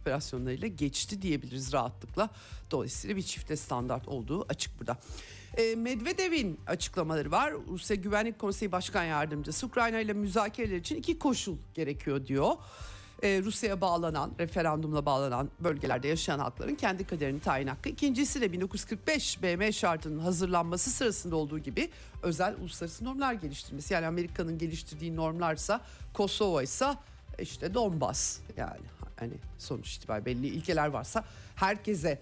operasyonlarıyla 0.00 0.68
geçti 0.68 1.22
diyebiliriz 1.22 1.72
rahatlıkla. 1.72 2.30
Dolayısıyla 2.70 3.16
bir 3.16 3.22
çifte 3.22 3.56
standart 3.56 4.08
olduğu 4.08 4.46
açık 4.48 4.80
burada. 4.80 4.98
E, 5.56 5.74
Medvedev'in 5.74 6.60
açıklamaları 6.66 7.30
var. 7.30 7.54
Rusya 7.68 7.96
Güvenlik 7.96 8.38
Konseyi 8.38 8.72
Başkan 8.72 9.04
Yardımcısı 9.04 9.66
Ukrayna 9.66 10.00
ile 10.00 10.12
müzakereler 10.12 10.76
için 10.76 10.96
iki 10.96 11.18
koşul 11.18 11.56
gerekiyor 11.74 12.26
diyor. 12.26 12.54
Ee, 13.22 13.42
Rusya'ya 13.44 13.80
bağlanan, 13.80 14.32
referandumla 14.38 15.06
bağlanan 15.06 15.50
bölgelerde 15.60 16.08
yaşayan 16.08 16.38
halkların 16.38 16.74
kendi 16.74 17.06
kaderini 17.06 17.40
tayin 17.40 17.66
hakkı. 17.66 17.88
İkincisi 17.88 18.40
de 18.40 18.52
1945 18.52 19.42
BM 19.42 19.72
şartının 19.72 20.18
hazırlanması 20.18 20.90
sırasında 20.90 21.36
olduğu 21.36 21.58
gibi 21.58 21.90
özel 22.22 22.54
uluslararası 22.60 23.04
normlar 23.04 23.32
geliştirmesi. 23.32 23.94
Yani 23.94 24.06
Amerika'nın 24.06 24.58
geliştirdiği 24.58 25.16
normlarsa 25.16 25.80
Kosova 26.14 26.62
ise 26.62 26.86
işte 27.38 27.74
Donbas 27.74 28.38
yani 28.56 28.86
hani 29.16 29.32
sonuç 29.58 29.96
itibariyle 29.96 30.26
belli 30.26 30.46
ilkeler 30.46 30.86
varsa 30.86 31.24
herkese 31.56 32.20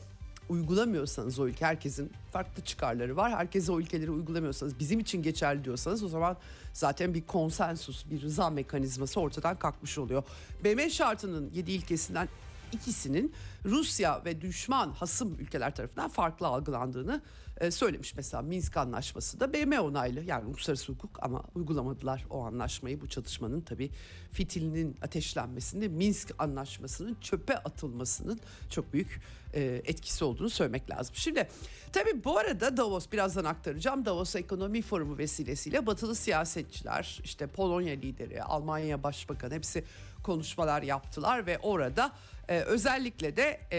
uygulamıyorsanız 0.49 1.39
o 1.39 1.47
ülke 1.47 1.65
herkesin 1.65 2.13
farklı 2.33 2.65
çıkarları 2.65 3.17
var. 3.17 3.33
Herkese 3.33 3.73
o 3.73 3.81
ülkeleri 3.81 4.11
uygulamıyorsanız 4.11 4.79
bizim 4.79 5.01
için 5.01 5.23
geçerli 5.23 5.65
diyorsanız 5.65 6.03
o 6.03 6.09
zaman 6.09 6.37
zaten 6.73 7.15
bir 7.15 7.27
konsensus, 7.27 8.11
bir 8.11 8.23
rıza 8.23 8.51
mekanizması 8.51 9.21
ortadan 9.21 9.59
kalkmış 9.59 9.99
oluyor. 9.99 10.23
BM 10.65 10.91
şartının 10.91 11.51
7 11.55 11.73
ilkesinden 11.73 12.29
ikisinin 12.73 13.33
Rusya 13.65 14.25
ve 14.25 14.41
düşman 14.41 14.91
hasım 14.91 15.37
ülkeler 15.41 15.75
tarafından 15.75 16.09
farklı 16.09 16.47
algılandığını 16.47 17.23
e, 17.61 17.71
söylemiş. 17.71 18.15
Mesela 18.17 18.43
Minsk 18.43 18.77
Anlaşması 18.77 19.41
da 19.41 19.53
BM 19.53 19.81
onaylı 19.81 20.23
yani 20.23 20.49
uluslararası 20.49 20.93
hukuk 20.93 21.19
ama 21.23 21.43
uygulamadılar 21.55 22.27
o 22.31 22.45
anlaşmayı. 22.45 23.01
Bu 23.01 23.09
çatışmanın 23.09 23.61
tabii 23.61 23.91
fitilinin 24.33 24.97
ateşlenmesinde 25.03 25.89
Minsk 25.89 26.35
Anlaşması'nın 26.39 27.17
çöpe 27.21 27.59
atılmasının 27.59 28.41
çok 28.71 28.93
büyük 28.93 29.21
e, 29.55 29.83
etkisi 29.85 30.25
olduğunu 30.25 30.51
söylemek 30.51 30.91
lazım. 30.91 31.15
Şimdi 31.19 31.49
tabii 31.93 32.25
bu 32.25 32.39
arada 32.39 32.77
Davos 32.77 33.07
birazdan 33.13 33.45
aktaracağım. 33.45 34.05
Davos 34.05 34.37
Ekonomi 34.37 34.83
Forumu 34.83 35.19
vesilesiyle 35.19 35.87
batılı 35.87 36.15
siyasetçiler 36.15 37.21
işte 37.25 37.47
Polonya 37.47 37.95
lideri, 37.95 38.43
Almanya 38.43 39.03
Başbakanı 39.03 39.55
hepsi 39.55 39.85
konuşmalar 40.27 40.83
yaptılar 40.83 41.47
ve 41.47 41.59
orada 41.59 42.13
e, 42.49 42.61
özellikle 42.61 43.37
de 43.37 43.61
e, 43.73 43.79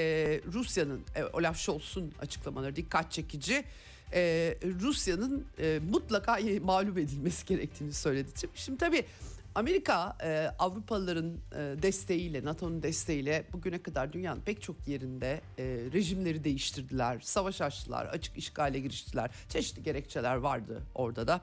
Rusya'nın 0.53 1.01
e, 1.15 1.23
Olaf 1.23 1.57
Scholz'un 1.57 2.13
açıklamaları 2.21 2.75
dikkat 2.75 3.11
çekici. 3.11 3.63
E, 4.13 4.21
Rusya'nın 4.81 5.45
e, 5.59 5.79
mutlaka 5.91 6.39
mağlup 6.61 6.97
edilmesi 6.97 7.45
gerektiğini 7.45 7.93
söyledi. 7.93 8.29
Şimdi 8.55 8.77
tabii 8.77 9.05
Amerika 9.55 10.17
e, 10.23 10.51
Avrupalıların 10.59 11.33
e, 11.51 11.57
desteğiyle, 11.81 12.45
NATO'nun 12.45 12.83
desteğiyle 12.83 13.45
bugüne 13.53 13.81
kadar 13.81 14.13
dünyanın 14.13 14.41
pek 14.41 14.61
çok 14.61 14.87
yerinde 14.87 15.41
e, 15.57 15.63
rejimleri 15.93 16.43
değiştirdiler, 16.43 17.19
savaş 17.19 17.61
açtılar, 17.61 18.05
açık 18.05 18.37
işgale 18.37 18.79
giriştiler. 18.79 19.29
Çeşitli 19.49 19.83
gerekçeler 19.83 20.35
vardı 20.35 20.83
orada 20.95 21.27
da. 21.27 21.41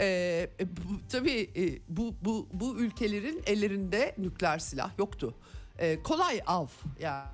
E, 0.00 0.50
bu, 0.60 1.08
tabii 1.08 1.50
e, 1.56 1.80
bu, 1.88 2.14
bu, 2.24 2.48
bu 2.52 2.76
ülkelerin 2.76 3.42
ellerinde 3.46 4.14
nükleer 4.18 4.58
silah 4.58 4.98
yoktu. 4.98 5.34
E, 5.78 6.02
kolay 6.02 6.40
av 6.46 6.66
yani 7.00 7.26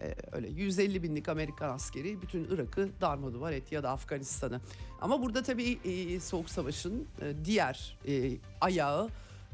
e, 0.00 0.14
öyle 0.32 0.48
150 0.48 1.02
binlik 1.02 1.28
Amerikan 1.28 1.70
askeri 1.70 2.22
bütün 2.22 2.44
Irak'ı 2.44 2.90
darmaduvar 3.00 3.52
etti 3.52 3.74
ya 3.74 3.82
da 3.82 3.90
Afganistan'ı. 3.90 4.60
Ama 5.00 5.22
burada 5.22 5.42
tabii 5.42 5.78
e, 5.84 6.20
Soğuk 6.20 6.50
Savaş'ın 6.50 7.08
e, 7.22 7.44
diğer 7.44 7.98
e, 8.08 8.36
ayağı 8.60 9.08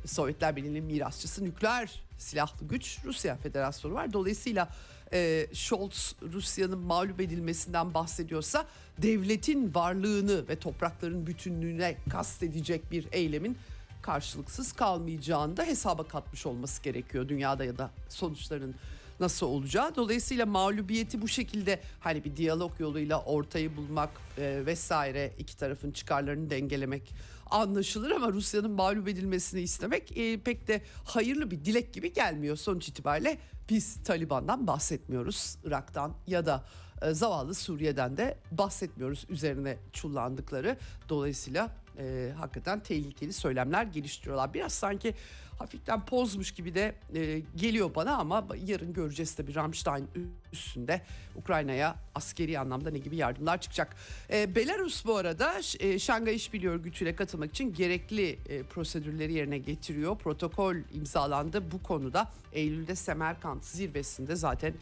Sovyetler 0.06 0.56
Birliği'nin 0.56 0.84
mirasçısı 0.84 1.44
nükleer 1.44 2.02
silahlı 2.18 2.68
güç 2.68 2.98
Rusya 3.04 3.36
Federasyonu 3.36 3.94
var. 3.94 4.12
Dolayısıyla 4.12 4.68
e, 5.12 5.46
Scholz 5.52 6.14
Rusya'nın 6.32 6.78
mağlup 6.78 7.20
edilmesinden 7.20 7.94
bahsediyorsa 7.94 8.66
devletin 9.02 9.74
varlığını 9.74 10.48
ve 10.48 10.56
toprakların 10.56 11.26
bütünlüğüne 11.26 11.96
kastedecek 12.10 12.92
bir 12.92 13.06
eylemin 13.12 13.56
karşılıksız 14.02 14.72
kalmayacağını 14.72 15.56
da 15.56 15.64
hesaba 15.64 16.02
katmış 16.02 16.46
olması 16.46 16.82
gerekiyor 16.82 17.28
dünyada 17.28 17.64
ya 17.64 17.78
da 17.78 17.90
sonuçların 18.08 18.74
nasıl 19.20 19.46
olacağı. 19.46 19.96
Dolayısıyla 19.96 20.46
mağlubiyeti 20.46 21.22
bu 21.22 21.28
şekilde 21.28 21.80
hani 22.00 22.24
bir 22.24 22.36
diyalog 22.36 22.80
yoluyla 22.80 23.22
ortayı 23.22 23.76
bulmak 23.76 24.10
e, 24.38 24.62
vesaire 24.66 25.32
iki 25.38 25.56
tarafın 25.56 25.90
çıkarlarını 25.90 26.50
dengelemek 26.50 27.14
anlaşılır 27.50 28.10
ama 28.10 28.32
Rusya'nın 28.32 28.70
mağlup 28.70 29.08
edilmesini 29.08 29.60
istemek 29.60 30.16
e, 30.16 30.40
pek 30.40 30.68
de 30.68 30.82
hayırlı 31.04 31.50
bir 31.50 31.64
dilek 31.64 31.94
gibi 31.94 32.12
gelmiyor. 32.12 32.56
Sonuç 32.56 32.88
itibariyle 32.88 33.38
biz 33.70 34.02
Taliban'dan 34.04 34.66
bahsetmiyoruz 34.66 35.56
Irak'tan 35.64 36.14
ya 36.26 36.46
da 36.46 36.64
zavallı 37.12 37.54
Suriye'den 37.54 38.16
de 38.16 38.38
bahsetmiyoruz 38.50 39.26
üzerine 39.28 39.76
çullandıkları. 39.92 40.76
Dolayısıyla 41.08 41.70
e, 41.98 42.32
hakikaten 42.36 42.80
tehlikeli 42.80 43.32
söylemler 43.32 43.84
geliştiriyorlar. 43.84 44.54
Biraz 44.54 44.72
sanki 44.72 45.14
hafiften 45.58 46.04
pozmuş 46.06 46.52
gibi 46.52 46.74
de 46.74 46.94
e, 47.14 47.42
geliyor 47.56 47.94
bana 47.94 48.16
ama 48.16 48.46
yarın 48.66 48.92
göreceğiz 48.92 49.34
tabii 49.34 49.54
Ramstein 49.54 50.08
üstünde 50.52 51.02
Ukrayna'ya 51.36 51.96
askeri 52.14 52.58
anlamda 52.58 52.90
ne 52.90 52.98
gibi 52.98 53.16
yardımlar 53.16 53.60
çıkacak. 53.60 53.96
E, 54.32 54.54
Belarus 54.54 55.04
bu 55.04 55.16
arada 55.16 55.54
e, 55.80 55.98
Şangay 55.98 56.34
İşbirliği 56.34 56.70
Örgütü'ne 56.70 57.14
katılmak 57.16 57.50
için 57.50 57.74
gerekli 57.74 58.38
e, 58.48 58.62
prosedürleri 58.62 59.32
yerine 59.32 59.58
getiriyor. 59.58 60.18
Protokol 60.18 60.76
imzalandı 60.94 61.70
bu 61.72 61.82
konuda. 61.82 62.30
Eylül'de 62.52 62.94
Semerkant 62.94 63.64
zirvesinde 63.64 64.36
zaten 64.36 64.74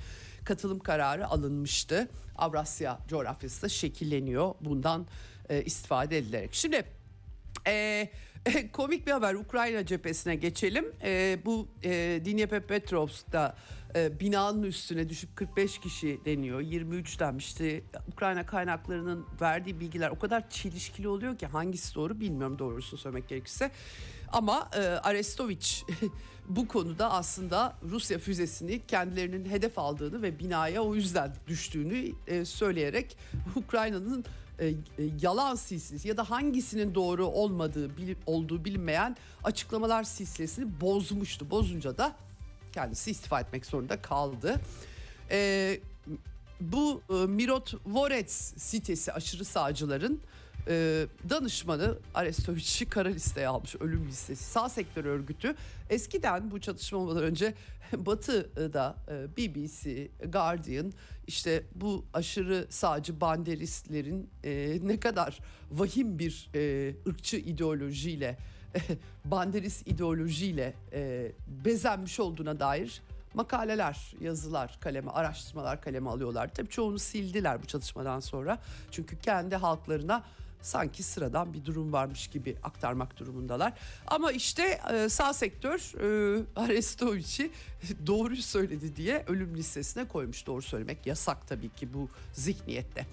katılım 0.49 0.79
kararı 0.79 1.29
alınmıştı. 1.29 2.09
Avrasya 2.37 2.99
coğrafyası 3.09 3.63
da 3.63 3.69
şekilleniyor 3.69 4.55
bundan 4.61 5.07
e, 5.49 5.63
istifade 5.63 6.19
edilerek. 6.19 6.55
Şimdi 6.55 6.85
e, 7.67 8.09
komik 8.73 9.07
bir 9.07 9.13
haber 9.13 9.35
Ukrayna 9.35 9.87
cephesine 9.87 10.37
geçelim. 10.37 10.85
E, 11.03 11.39
bu 11.45 11.69
e, 11.85 12.21
Dnipropetrovsk'ta 12.25 13.57
e, 13.95 14.21
binanın 14.21 14.63
üstüne 14.63 15.09
düşüp 15.09 15.37
45 15.37 15.79
kişi 15.79 16.21
deniyor. 16.25 16.61
23 16.61 17.21
denmişti. 17.21 17.85
Ukrayna 18.13 18.47
kaynaklarının 18.47 19.27
verdiği 19.41 19.81
bilgiler 19.81 20.11
o 20.11 20.19
kadar 20.19 20.51
çelişkili 20.51 21.09
oluyor 21.09 21.39
ki 21.39 21.47
hangisi 21.47 21.95
doğru 21.95 22.21
bilmiyorum 22.21 22.59
doğrusunu 22.59 23.01
söylemek 23.01 23.29
gerekirse. 23.29 23.71
Ama 24.33 24.71
e, 24.77 24.81
Arestoviç 24.81 25.85
bu 26.49 26.69
konuda 26.69 27.11
aslında 27.11 27.77
Rusya 27.83 28.19
füzesini 28.19 28.87
kendilerinin 28.87 29.45
hedef 29.45 29.79
aldığını 29.79 30.23
ve 30.23 30.39
binaya 30.39 30.83
o 30.83 30.95
yüzden 30.95 31.35
düştüğünü 31.47 32.13
e, 32.27 32.45
söyleyerek 32.45 33.17
Ukrayna'nın 33.57 34.25
e, 34.59 34.67
e, 34.67 34.75
yalan 35.21 35.55
silsilesi 35.55 36.09
ya 36.09 36.17
da 36.17 36.31
hangisinin 36.31 36.95
doğru 36.95 37.27
olmadığı 37.27 37.91
olduğu 38.27 38.65
bilinmeyen 38.65 39.17
açıklamalar 39.45 40.05
silsilesini 40.05 40.81
bozmuştu. 40.81 41.51
Bozunca 41.51 41.99
da 41.99 42.17
kendisi 42.73 43.11
istifa 43.11 43.41
etmek 43.41 43.67
zorunda 43.67 44.03
kaldı. 44.03 44.61
E, 45.31 45.81
bu 46.61 47.03
e, 47.11 47.15
Mirot 47.15 47.75
Vorets 47.87 48.55
sitesi 48.57 49.13
aşırı 49.13 49.45
sağcıların 49.45 50.21
e, 50.69 51.07
danışmanı 51.31 51.99
Arestoviç'i 52.15 52.87
kara 52.87 53.09
listeye 53.09 53.49
almış 53.49 53.77
ölüm 53.81 54.07
listesi. 54.09 54.45
Sağ 54.45 54.69
sektör 54.69 55.05
örgütü 55.05 55.55
eskiden 55.91 56.51
bu 56.51 56.61
çatışma 56.61 57.15
önce 57.15 57.55
Batı'da 57.97 58.97
e, 59.09 59.37
BBC, 59.37 60.09
Guardian 60.33 60.93
işte 61.27 61.63
bu 61.75 62.05
aşırı 62.15 62.67
sağcı 62.71 63.21
banderistlerin 63.21 64.31
e, 64.45 64.79
ne 64.83 65.01
kadar 65.01 65.39
vahim 65.73 66.19
bir 66.19 66.51
e, 66.55 66.95
ırkçı 67.09 67.37
ideolojiyle 67.37 68.39
banderist 69.25 69.87
ideolojiyle 69.87 70.75
e, 70.93 71.33
bezenmiş 71.65 72.21
olduğuna 72.21 72.61
dair 72.61 73.03
makaleler, 73.35 74.15
yazılar 74.21 74.79
kaleme, 74.81 75.11
araştırmalar 75.11 75.81
kaleme 75.81 76.11
alıyorlar. 76.11 76.55
Tabii 76.55 76.69
çoğunu 76.69 76.99
sildiler 76.99 77.63
bu 77.63 77.67
çatışmadan 77.67 78.21
sonra. 78.21 78.59
Çünkü 78.91 79.19
kendi 79.19 79.57
halklarına 79.57 80.25
sanki 80.63 81.03
sıradan 81.03 81.55
bir 81.55 81.65
durum 81.65 81.93
varmış 81.93 82.29
gibi 82.29 82.57
aktarmak 82.63 83.19
durumundalar. 83.19 83.73
Ama 84.07 84.33
işte 84.33 84.81
e, 84.93 85.09
sağ 85.09 85.35
sektör 85.35 85.79
e, 85.79 86.43
Arestoviç'i 86.57 87.51
doğru 88.07 88.37
söyledi 88.37 88.97
diye 88.97 89.25
ölüm 89.29 89.57
listesine 89.57 90.09
koymuş. 90.09 90.47
Doğru 90.47 90.63
söylemek 90.63 91.07
yasak 91.07 91.49
tabii 91.49 91.69
ki 91.69 91.95
bu 91.95 92.09
zihniyette. 92.33 93.07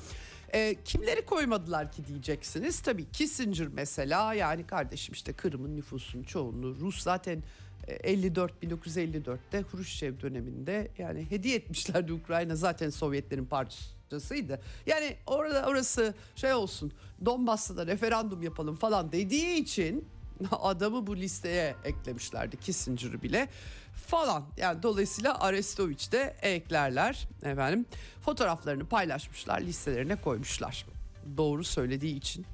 E, 0.54 0.76
kimleri 0.86 1.26
koymadılar 1.26 1.92
ki 1.92 2.08
diyeceksiniz. 2.08 2.80
Tabii 2.80 3.12
Kissinger 3.12 3.68
mesela 3.68 4.34
yani 4.34 4.68
kardeşim 4.68 5.14
işte 5.14 5.34
Kırım'ın 5.34 5.76
nüfusunun 5.76 6.24
çoğunluğu 6.24 6.76
Rus 6.80 7.02
zaten 7.02 7.44
54 7.88 8.52
e, 8.64 8.68
1954'te 8.68 9.62
Hruşçev 9.72 10.20
döneminde 10.20 10.92
yani 10.98 11.26
hediye 11.30 11.56
etmişlerdi 11.56 12.14
Ukrayna 12.14 12.56
zaten 12.56 12.90
Sovyetlerin 12.90 13.46
parçası 13.46 13.95
parçasıydı. 14.10 14.60
Yani 14.86 15.18
orada 15.26 15.66
orası 15.66 16.14
şey 16.36 16.54
olsun 16.54 16.92
Donbass'ta 17.26 17.78
da 17.78 17.88
referandum 17.88 18.44
yapalım 18.44 18.76
falan 18.76 19.12
dediği 19.12 19.56
için 19.56 20.08
adamı 20.52 21.08
bu 21.08 21.16
listeye 21.16 21.76
eklemişlerdi 21.84 22.58
Kissinger'ı 22.58 23.22
bile 23.22 23.48
falan. 24.08 24.44
Yani 24.58 24.84
dolayısıyla 24.84 25.40
Arestoviç 25.40 26.12
de 26.12 26.36
eklerler 26.42 27.28
efendim. 27.44 27.86
Fotoğraflarını 28.22 28.86
paylaşmışlar, 28.86 29.62
listelerine 29.62 30.16
koymuşlar. 30.16 30.86
Doğru 31.38 31.64
söylediği 31.64 32.16
için. 32.16 32.46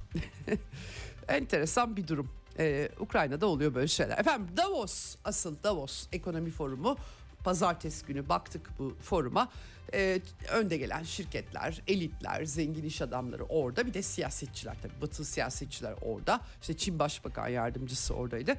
Enteresan 1.27 1.97
bir 1.97 2.07
durum. 2.07 2.29
Ee, 2.59 2.89
Ukrayna'da 2.99 3.45
oluyor 3.45 3.73
böyle 3.73 3.87
şeyler. 3.87 4.17
Efendim 4.17 4.47
Davos, 4.57 5.15
asıl 5.25 5.55
Davos 5.63 6.07
Ekonomi 6.11 6.49
Forumu 6.49 6.97
pazartesi 7.43 8.05
günü 8.05 8.29
baktık 8.29 8.69
bu 8.79 8.95
foruma 9.01 9.49
e, 9.93 10.21
önde 10.51 10.77
gelen 10.77 11.03
şirketler, 11.03 11.81
elitler, 11.87 12.45
zengin 12.45 12.83
iş 12.83 13.01
adamları 13.01 13.43
orada. 13.43 13.87
Bir 13.87 13.93
de 13.93 14.01
siyasetçiler 14.01 14.75
tabii 14.81 15.01
batı 15.01 15.25
siyasetçiler 15.25 15.93
orada. 16.01 16.41
İşte 16.61 16.77
Çin 16.77 16.99
Başbakan 16.99 17.47
Yardımcısı 17.47 18.13
oradaydı. 18.13 18.55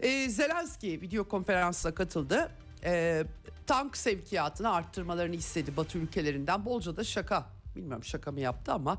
E, 0.00 0.28
Zelenski 0.28 1.00
video 1.00 1.24
konferansına 1.24 1.94
katıldı. 1.94 2.50
E, 2.84 3.24
tank 3.66 3.96
sevkiyatını 3.96 4.72
arttırmalarını 4.72 5.36
istedi 5.36 5.76
Batı 5.76 5.98
ülkelerinden. 5.98 6.64
Bolca 6.64 6.96
da 6.96 7.04
şaka. 7.04 7.46
Bilmiyorum 7.76 8.04
şaka 8.04 8.32
mı 8.32 8.40
yaptı 8.40 8.72
ama 8.72 8.98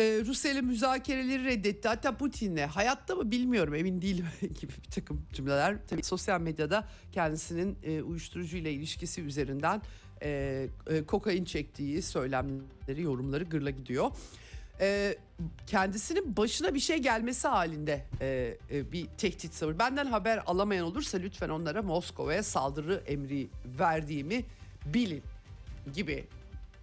e, 0.00 0.22
Rusya 0.26 0.52
ile 0.52 0.60
müzakereleri 0.60 1.44
reddetti. 1.44 1.88
Hatta 1.88 2.16
Putin'le 2.16 2.66
hayatta 2.66 3.14
mı 3.14 3.30
bilmiyorum 3.30 3.74
emin 3.74 4.02
değilim 4.02 4.26
gibi 4.40 4.72
bir 4.84 4.90
takım 4.90 5.26
cümleler. 5.32 5.76
Tabii 5.88 6.02
sosyal 6.02 6.40
medyada 6.40 6.88
kendisinin 7.12 7.78
e, 7.82 8.02
uyuşturucu 8.02 8.56
ile 8.56 8.72
ilişkisi 8.72 9.22
üzerinden 9.22 9.82
e, 10.22 10.68
e, 10.86 11.04
kokain 11.04 11.44
çektiği 11.44 12.02
söylemleri, 12.02 13.02
yorumları 13.02 13.44
gırla 13.44 13.70
gidiyor. 13.70 14.10
E, 14.80 15.16
kendisinin 15.66 16.36
başına 16.36 16.74
bir 16.74 16.80
şey 16.80 16.98
gelmesi 16.98 17.48
halinde 17.48 18.04
e, 18.20 18.56
e, 18.70 18.92
bir 18.92 19.06
tehdit 19.06 19.54
savur. 19.54 19.78
Benden 19.78 20.06
haber 20.06 20.42
alamayan 20.46 20.86
olursa 20.86 21.18
lütfen 21.18 21.48
onlara 21.48 21.82
Moskova'ya 21.82 22.42
saldırı 22.42 23.02
emri 23.06 23.48
verdiğimi 23.78 24.44
bilin 24.86 25.22
gibi 25.92 26.24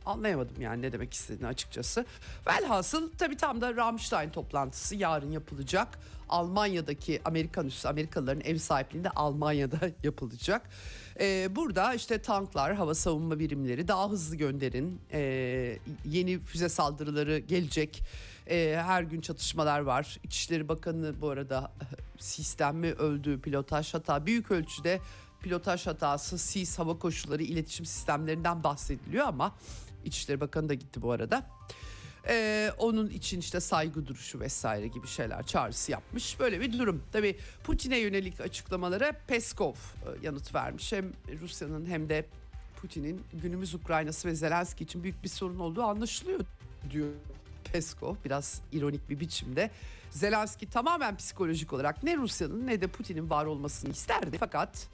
anlayamadım 0.05 0.61
yani 0.61 0.81
ne 0.81 0.91
demek 0.91 1.13
istediğini 1.13 1.47
açıkçası. 1.47 2.05
Velhasıl 2.47 3.11
tabii 3.17 3.37
tam 3.37 3.61
da 3.61 3.75
Rammstein 3.75 4.29
toplantısı 4.29 4.95
yarın 4.95 5.31
yapılacak. 5.31 5.99
Almanya'daki 6.29 7.21
Amerikan 7.25 7.67
üssü 7.67 7.87
Amerikalıların 7.87 8.41
ev 8.41 8.57
sahipliğinde 8.57 9.09
Almanya'da 9.09 9.79
yapılacak. 10.03 10.69
Ee, 11.19 11.55
burada 11.55 11.93
işte 11.93 12.21
tanklar, 12.21 12.75
hava 12.75 12.95
savunma 12.95 13.39
birimleri 13.39 13.87
daha 13.87 14.09
hızlı 14.09 14.35
gönderin. 14.35 15.01
Ee, 15.11 15.79
yeni 16.05 16.39
füze 16.39 16.69
saldırıları 16.69 17.39
gelecek. 17.39 18.03
Ee, 18.49 18.81
her 18.85 19.03
gün 19.03 19.21
çatışmalar 19.21 19.79
var. 19.79 20.19
İçişleri 20.23 20.69
Bakanı 20.69 21.21
bu 21.21 21.29
arada 21.29 21.71
sistem 22.19 22.77
mi 22.77 22.91
öldü, 22.91 23.41
pilotaj 23.41 23.93
hata 23.93 24.25
büyük 24.25 24.51
ölçüde 24.51 24.99
pilotaj 25.41 25.87
hatası, 25.87 26.37
sis, 26.37 26.79
hava 26.79 26.99
koşulları, 26.99 27.43
iletişim 27.43 27.85
sistemlerinden 27.85 28.63
bahsediliyor 28.63 29.27
ama 29.27 29.55
İçişleri 30.05 30.41
Bakanı 30.41 30.69
da 30.69 30.73
gitti 30.73 31.01
bu 31.01 31.11
arada. 31.11 31.49
Ee, 32.27 32.71
onun 32.77 33.09
için 33.09 33.39
işte 33.39 33.59
saygı 33.59 34.07
duruşu 34.07 34.39
vesaire 34.39 34.87
gibi 34.87 35.07
şeyler 35.07 35.43
çağrısı 35.43 35.91
yapmış. 35.91 36.39
Böyle 36.39 36.61
bir 36.61 36.79
durum. 36.79 37.03
Tabii 37.11 37.37
Putin'e 37.63 37.97
yönelik 37.97 38.41
açıklamalara 38.41 39.11
Peskov 39.27 39.73
e, 39.73 39.77
yanıt 40.21 40.55
vermiş. 40.55 40.91
Hem 40.91 41.11
Rusya'nın 41.41 41.85
hem 41.85 42.09
de 42.09 42.25
Putin'in 42.81 43.21
günümüz 43.33 43.73
Ukraynası 43.73 44.27
ve 44.27 44.35
Zelenski 44.35 44.83
için 44.83 45.03
büyük 45.03 45.23
bir 45.23 45.29
sorun 45.29 45.59
olduğu 45.59 45.83
anlaşılıyor 45.83 46.39
diyor 46.89 47.07
Peskov 47.63 48.15
biraz 48.25 48.61
ironik 48.71 49.09
bir 49.09 49.19
biçimde. 49.19 49.71
Zelenski 50.09 50.69
tamamen 50.69 51.17
psikolojik 51.17 51.73
olarak 51.73 52.03
ne 52.03 52.17
Rusya'nın 52.17 52.67
ne 52.67 52.81
de 52.81 52.87
Putin'in 52.87 53.29
var 53.29 53.45
olmasını 53.45 53.91
isterdi. 53.91 54.37
Fakat 54.39 54.87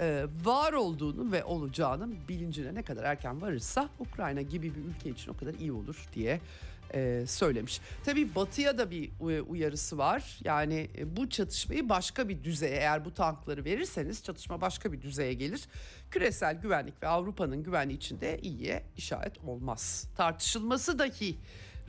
e, 0.00 0.26
var 0.44 0.72
olduğunu 0.72 1.32
ve 1.32 1.44
olacağının 1.44 2.16
bilincine 2.28 2.74
ne 2.74 2.82
kadar 2.82 3.04
erken 3.04 3.42
varırsa 3.42 3.88
Ukrayna 3.98 4.42
gibi 4.42 4.74
bir 4.74 4.84
ülke 4.84 5.10
için 5.10 5.30
o 5.30 5.36
kadar 5.36 5.54
iyi 5.54 5.72
olur 5.72 6.08
diye 6.14 6.40
e, 6.94 7.24
söylemiş. 7.26 7.80
Tabii 8.04 8.34
Batı'ya 8.34 8.78
da 8.78 8.90
bir 8.90 9.10
uyarısı 9.48 9.98
var. 9.98 10.38
Yani 10.44 10.90
e, 10.98 11.16
bu 11.16 11.30
çatışmayı 11.30 11.88
başka 11.88 12.28
bir 12.28 12.44
düzeye 12.44 12.76
eğer 12.76 13.04
bu 13.04 13.14
tankları 13.14 13.64
verirseniz 13.64 14.24
çatışma 14.24 14.60
başka 14.60 14.92
bir 14.92 15.02
düzeye 15.02 15.32
gelir. 15.32 15.68
Küresel 16.10 16.60
güvenlik 16.60 17.02
ve 17.02 17.08
Avrupa'nın 17.08 17.62
güvenliği 17.62 17.96
için 17.96 18.20
de 18.20 18.38
iyiye 18.42 18.82
işaret 18.96 19.38
olmaz. 19.38 20.08
Tartışılması 20.16 20.98
dahi 20.98 21.36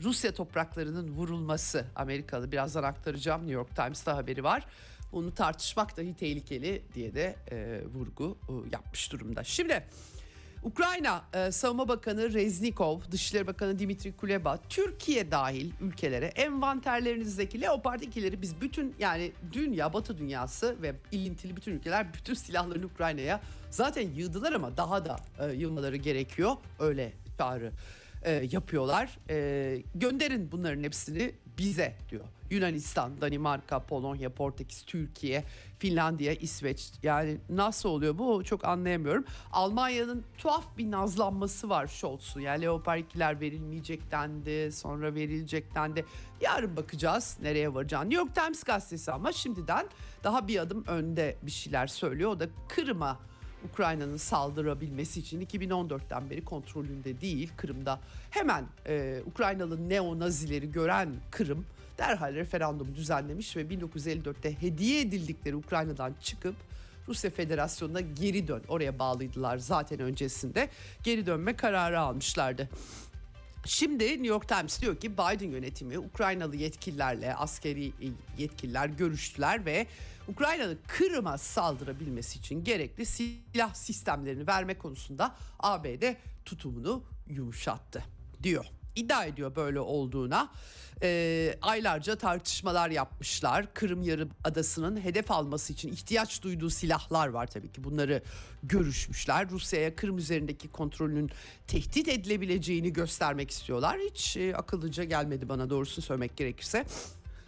Rusya 0.03 0.33
topraklarının 0.33 1.09
vurulması 1.09 1.85
Amerikalı 1.95 2.51
birazdan 2.51 2.83
aktaracağım 2.83 3.41
New 3.41 3.53
York 3.53 3.75
Times'ta 3.75 4.17
haberi 4.17 4.43
var. 4.43 4.65
Bunu 5.11 5.33
tartışmak 5.33 5.97
dahi 5.97 6.13
tehlikeli 6.13 6.81
diye 6.93 7.15
de 7.15 7.35
e, 7.51 7.81
vurgu 7.93 8.37
e, 8.49 8.53
yapmış 8.71 9.11
durumda. 9.11 9.43
Şimdi 9.43 9.83
Ukrayna 10.63 11.23
e, 11.33 11.51
Savunma 11.51 11.87
Bakanı 11.87 12.33
Reznikov, 12.33 12.99
Dışişleri 13.11 13.47
Bakanı 13.47 13.79
Dimitri 13.79 14.17
Kuleba, 14.17 14.57
Türkiye 14.69 15.31
dahil 15.31 15.71
ülkelere 15.81 16.25
envanterlerinizdeki 16.25 17.61
Leopard 17.61 18.01
2'leri 18.01 18.41
biz 18.41 18.61
bütün 18.61 18.95
yani 18.99 19.31
dünya, 19.53 19.93
Batı 19.93 20.17
dünyası 20.17 20.81
ve 20.81 20.95
ilintili 21.11 21.55
bütün 21.55 21.71
ülkeler 21.71 22.13
bütün 22.13 22.33
silahlarını 22.33 22.85
Ukrayna'ya 22.85 23.41
zaten 23.69 24.09
yığdılar 24.09 24.53
ama 24.53 24.77
daha 24.77 25.05
da 25.05 25.19
e, 25.39 25.53
yığmaları 25.53 25.95
gerekiyor. 25.95 26.55
Öyle 26.79 27.13
çağrı 27.37 27.71
e, 28.23 28.31
yapıyorlar. 28.51 29.17
E, 29.29 29.83
gönderin 29.95 30.51
bunların 30.51 30.83
hepsini 30.83 31.31
bize 31.57 31.95
diyor. 32.09 32.25
Yunanistan, 32.49 33.21
Danimarka, 33.21 33.79
Polonya, 33.85 34.29
Portekiz, 34.29 34.83
Türkiye, 34.83 35.43
Finlandiya, 35.79 36.33
İsveç. 36.33 36.91
Yani 37.03 37.37
nasıl 37.49 37.89
oluyor 37.89 38.17
bu 38.17 38.43
çok 38.43 38.65
anlayamıyorum. 38.65 39.25
Almanya'nın 39.51 40.23
tuhaf 40.37 40.77
bir 40.77 40.91
nazlanması 40.91 41.69
var 41.69 41.87
Scholz'un. 41.87 42.41
Yani 42.41 42.61
Leopard 42.61 42.99
2'ler 42.99 43.39
verilmeyecek 43.39 44.11
dendi, 44.11 44.71
sonra 44.71 45.15
verilecek 45.15 45.75
dendi. 45.75 46.05
Yarın 46.41 46.77
bakacağız 46.77 47.37
nereye 47.41 47.73
varacağını. 47.73 48.09
New 48.09 48.21
York 48.21 48.35
Times 48.35 48.63
gazetesi 48.63 49.11
ama 49.11 49.31
şimdiden 49.31 49.87
daha 50.23 50.47
bir 50.47 50.59
adım 50.59 50.83
önde 50.87 51.37
bir 51.41 51.51
şeyler 51.51 51.87
söylüyor. 51.87 52.31
O 52.31 52.39
da 52.39 52.47
Kırım'a 52.69 53.19
Ukrayna'nın 53.69 54.17
saldırabilmesi 54.17 55.19
için 55.19 55.41
2014'ten 55.41 56.29
beri 56.29 56.45
kontrolünde 56.45 57.21
değil 57.21 57.51
Kırım'da 57.57 57.99
hemen 58.29 58.65
e, 58.87 59.21
Ukraynalı 59.25 59.89
neo-nazileri 59.89 60.71
gören 60.71 61.09
Kırım 61.31 61.65
derhal 61.97 62.33
referandum 62.33 62.95
düzenlemiş 62.95 63.57
ve 63.57 63.61
1954'te 63.61 64.61
hediye 64.61 65.01
edildikleri 65.01 65.55
Ukrayna'dan 65.55 66.13
çıkıp 66.21 66.55
Rusya 67.07 67.29
Federasyonu'na 67.29 68.01
geri 68.01 68.47
dön. 68.47 68.61
Oraya 68.67 68.99
bağlıydılar 68.99 69.57
zaten 69.57 69.99
öncesinde. 69.99 70.69
Geri 71.03 71.25
dönme 71.25 71.55
kararı 71.55 71.99
almışlardı. 71.99 72.69
Şimdi 73.65 74.03
New 74.05 74.27
York 74.27 74.47
Times 74.47 74.81
diyor 74.81 74.95
ki 74.95 75.13
Biden 75.13 75.51
yönetimi 75.51 75.99
Ukraynalı 75.99 76.55
yetkililerle 76.55 77.35
askeri 77.35 77.91
yetkililer 78.37 78.87
görüştüler 78.87 79.65
ve 79.65 79.87
Ukrayna'nın 80.27 80.79
Kırım'a 80.87 81.37
saldırabilmesi 81.37 82.39
için 82.39 82.63
gerekli 82.63 83.05
silah 83.05 83.73
sistemlerini 83.73 84.47
verme 84.47 84.77
konusunda 84.77 85.35
ABD 85.59 86.03
tutumunu 86.45 87.03
yumuşattı 87.27 88.03
diyor. 88.43 88.65
İddia 88.95 89.25
ediyor 89.25 89.55
böyle 89.55 89.79
olduğuna. 89.79 90.51
Ee, 91.03 91.55
aylarca 91.61 92.15
tartışmalar 92.15 92.89
yapmışlar. 92.89 93.73
Kırım 93.73 94.03
Yarımadası'nın 94.03 95.01
hedef 95.01 95.31
alması 95.31 95.73
için 95.73 95.89
ihtiyaç 95.91 96.41
duyduğu 96.41 96.69
silahlar 96.69 97.27
var 97.27 97.47
tabii 97.47 97.71
ki. 97.71 97.83
Bunları 97.83 98.23
görüşmüşler. 98.63 99.49
Rusya'ya 99.49 99.95
Kırım 99.95 100.17
üzerindeki 100.17 100.67
kontrolünün 100.67 101.29
tehdit 101.67 102.07
edilebileceğini 102.07 102.93
göstermek 102.93 103.51
istiyorlar. 103.51 103.99
Hiç 104.09 104.37
e, 104.37 104.55
akıllıca 104.55 105.03
gelmedi 105.03 105.49
bana 105.49 105.69
doğrusunu 105.69 106.05
söylemek 106.05 106.37
gerekirse. 106.37 106.85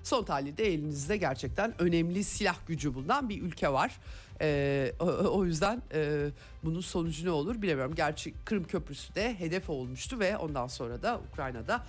Son 0.03 0.23
tahlilde 0.23 0.73
elinizde 0.73 1.17
gerçekten 1.17 1.81
önemli 1.81 2.23
silah 2.23 2.55
gücü 2.67 2.93
bulunan 2.93 3.29
bir 3.29 3.41
ülke 3.41 3.73
var. 3.73 3.99
Ee, 4.41 4.93
o, 4.99 5.05
o 5.05 5.45
yüzden 5.45 5.81
e, 5.93 6.29
bunun 6.63 6.81
sonucu 6.81 7.25
ne 7.25 7.29
olur 7.29 7.61
bilemiyorum. 7.61 7.95
Gerçi 7.95 8.33
Kırım 8.45 8.63
Köprüsü 8.63 9.15
de 9.15 9.39
hedef 9.39 9.69
olmuştu 9.69 10.19
ve 10.19 10.37
ondan 10.37 10.67
sonra 10.67 11.01
da 11.01 11.21
Ukrayna'da 11.31 11.85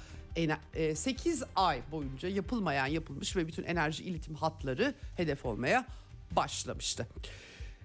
8 0.95 1.43
ay 1.57 1.81
boyunca 1.93 2.29
yapılmayan 2.29 2.87
yapılmış 2.87 3.37
ve 3.37 3.47
bütün 3.47 3.63
enerji 3.63 4.05
iletim 4.05 4.35
hatları 4.35 4.95
hedef 5.17 5.45
olmaya 5.45 5.87
başlamıştı. 6.31 7.07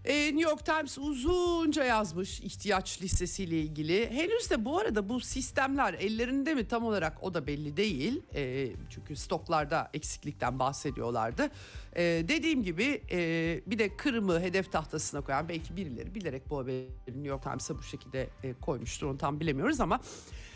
E, 0.06 0.14
New 0.14 0.50
York 0.50 0.66
Times 0.66 0.98
uzunca 0.98 1.84
yazmış 1.84 2.40
ihtiyaç 2.40 3.02
listesiyle 3.02 3.60
ilgili. 3.60 4.10
Henüz 4.12 4.50
de 4.50 4.66
bu 4.66 4.78
arada 4.80 5.10
bu 5.10 5.20
sistemler 5.20 5.94
ellerinde 5.94 6.54
mi 6.54 6.68
tam 6.68 6.84
olarak 6.86 7.24
o 7.24 7.34
da 7.34 7.48
belli 7.48 7.78
değil. 7.78 8.22
E, 8.36 8.72
çünkü 8.90 9.16
stoklarda 9.16 9.90
eksiklikten 9.94 10.60
bahsediyorlardı. 10.60 11.50
E, 11.96 12.04
dediğim 12.04 12.64
gibi 12.64 13.02
e, 13.12 13.62
bir 13.66 13.80
de 13.80 13.98
Kırım'ı 13.98 14.40
hedef 14.42 14.72
tahtasına 14.72 15.22
koyan 15.22 15.50
belki 15.50 15.78
birileri 15.78 16.16
bilerek 16.16 16.50
bu 16.50 16.58
haberi 16.58 16.88
New 17.08 17.28
York 17.28 17.44
Times'a 17.44 17.78
bu 17.78 17.84
şekilde 17.84 18.30
e, 18.44 18.54
koymuştur 18.54 19.08
onu 19.08 19.18
tam 19.18 19.40
bilemiyoruz 19.40 19.80
ama... 19.80 20.00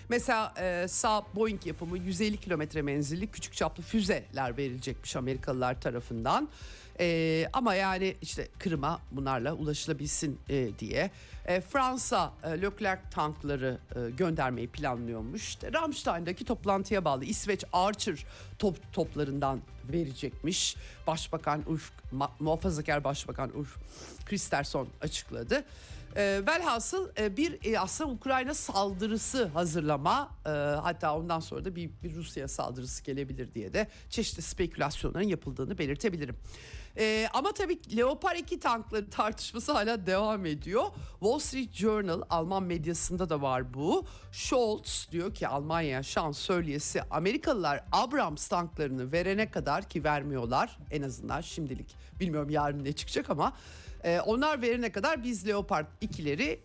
Mesela 0.10 0.54
e, 0.62 0.88
sağ 0.88 1.26
Boeing 1.36 1.66
yapımı 1.66 1.98
150 1.98 2.38
kilometre 2.38 2.82
menzilli 2.82 3.28
küçük 3.28 3.54
çaplı 3.54 3.84
füzeler 3.84 4.58
verilecekmiş 4.58 5.16
Amerikalılar 5.16 5.82
tarafından. 5.82 6.50
E, 7.00 7.48
ama 7.54 7.76
yani 7.76 8.16
işte 8.22 8.48
Kırım'a 8.60 9.00
bunlarla 9.12 9.54
ulaşılabilsin 9.54 10.40
e, 10.50 10.80
diye. 10.80 11.12
E, 11.46 11.62
Fransa 11.62 12.34
e, 12.44 12.62
Leclerc 12.62 13.02
tankları 13.12 13.78
e, 13.96 14.10
göndermeyi 14.10 14.68
planlıyormuş. 14.68 15.48
İşte 15.48 15.74
Ramstein'daki 15.74 16.46
toplantıya 16.46 17.06
bağlı 17.06 17.26
İsveç 17.26 17.64
Archer 17.74 18.26
top, 18.60 18.94
toplarından 18.94 19.62
verecekmiş. 19.92 20.76
Başbakan 21.08 21.64
Ulf, 21.68 21.92
muhafazakar 22.40 23.04
Başbakan 23.04 23.58
Ulf 23.58 23.78
Kristersson 24.26 24.88
açıkladı. 25.02 25.64
E, 26.16 26.42
velhasıl 26.48 27.10
e, 27.18 27.38
bir 27.38 27.74
e, 27.74 27.80
aslında 27.80 28.12
Ukrayna 28.12 28.54
saldırısı 28.54 29.46
hazırlama 29.46 30.30
e, 30.46 30.50
hatta 30.82 31.18
ondan 31.18 31.40
sonra 31.40 31.66
da 31.66 31.76
bir, 31.76 31.90
bir 32.04 32.16
Rusya 32.16 32.48
saldırısı 32.48 33.04
gelebilir 33.04 33.54
diye 33.54 33.74
de 33.74 33.88
çeşitli 34.10 34.42
spekülasyonların 34.42 35.28
yapıldığını 35.28 35.78
belirtebilirim. 35.78 36.36
E, 36.98 37.28
ama 37.34 37.52
tabii 37.52 37.98
Leopard 37.98 38.36
2 38.36 38.60
tankları 38.60 39.10
tartışması 39.10 39.72
hala 39.72 40.06
devam 40.06 40.46
ediyor. 40.46 40.84
Wall 41.20 41.40
Street 41.40 41.74
Journal 41.74 42.22
Alman 42.30 42.64
medyasında 42.64 43.30
da 43.30 43.42
var 43.42 43.74
bu. 43.74 44.06
Scholz 44.32 45.08
diyor 45.12 45.34
ki 45.34 45.48
Almanya 45.48 46.04
şansölyesi 46.04 47.02
Amerikalılar 47.12 47.84
Abrams 47.92 48.48
tanklarını 48.48 49.12
verene 49.12 49.52
kadar 49.52 49.90
ki 49.90 50.04
vermiyorlar 50.04 50.78
en 50.92 51.02
azından 51.02 51.42
şimdilik. 51.42 51.96
Bilmiyorum 52.20 52.50
yarın 52.50 52.84
ne 52.84 52.94
çıkacak 52.94 53.30
ama 53.30 53.54
e, 54.04 54.20
onlar 54.20 54.62
verene 54.62 54.92
kadar 54.92 55.24
biz 55.24 55.48
Leopard 55.48 55.86
2'leri 56.02 56.60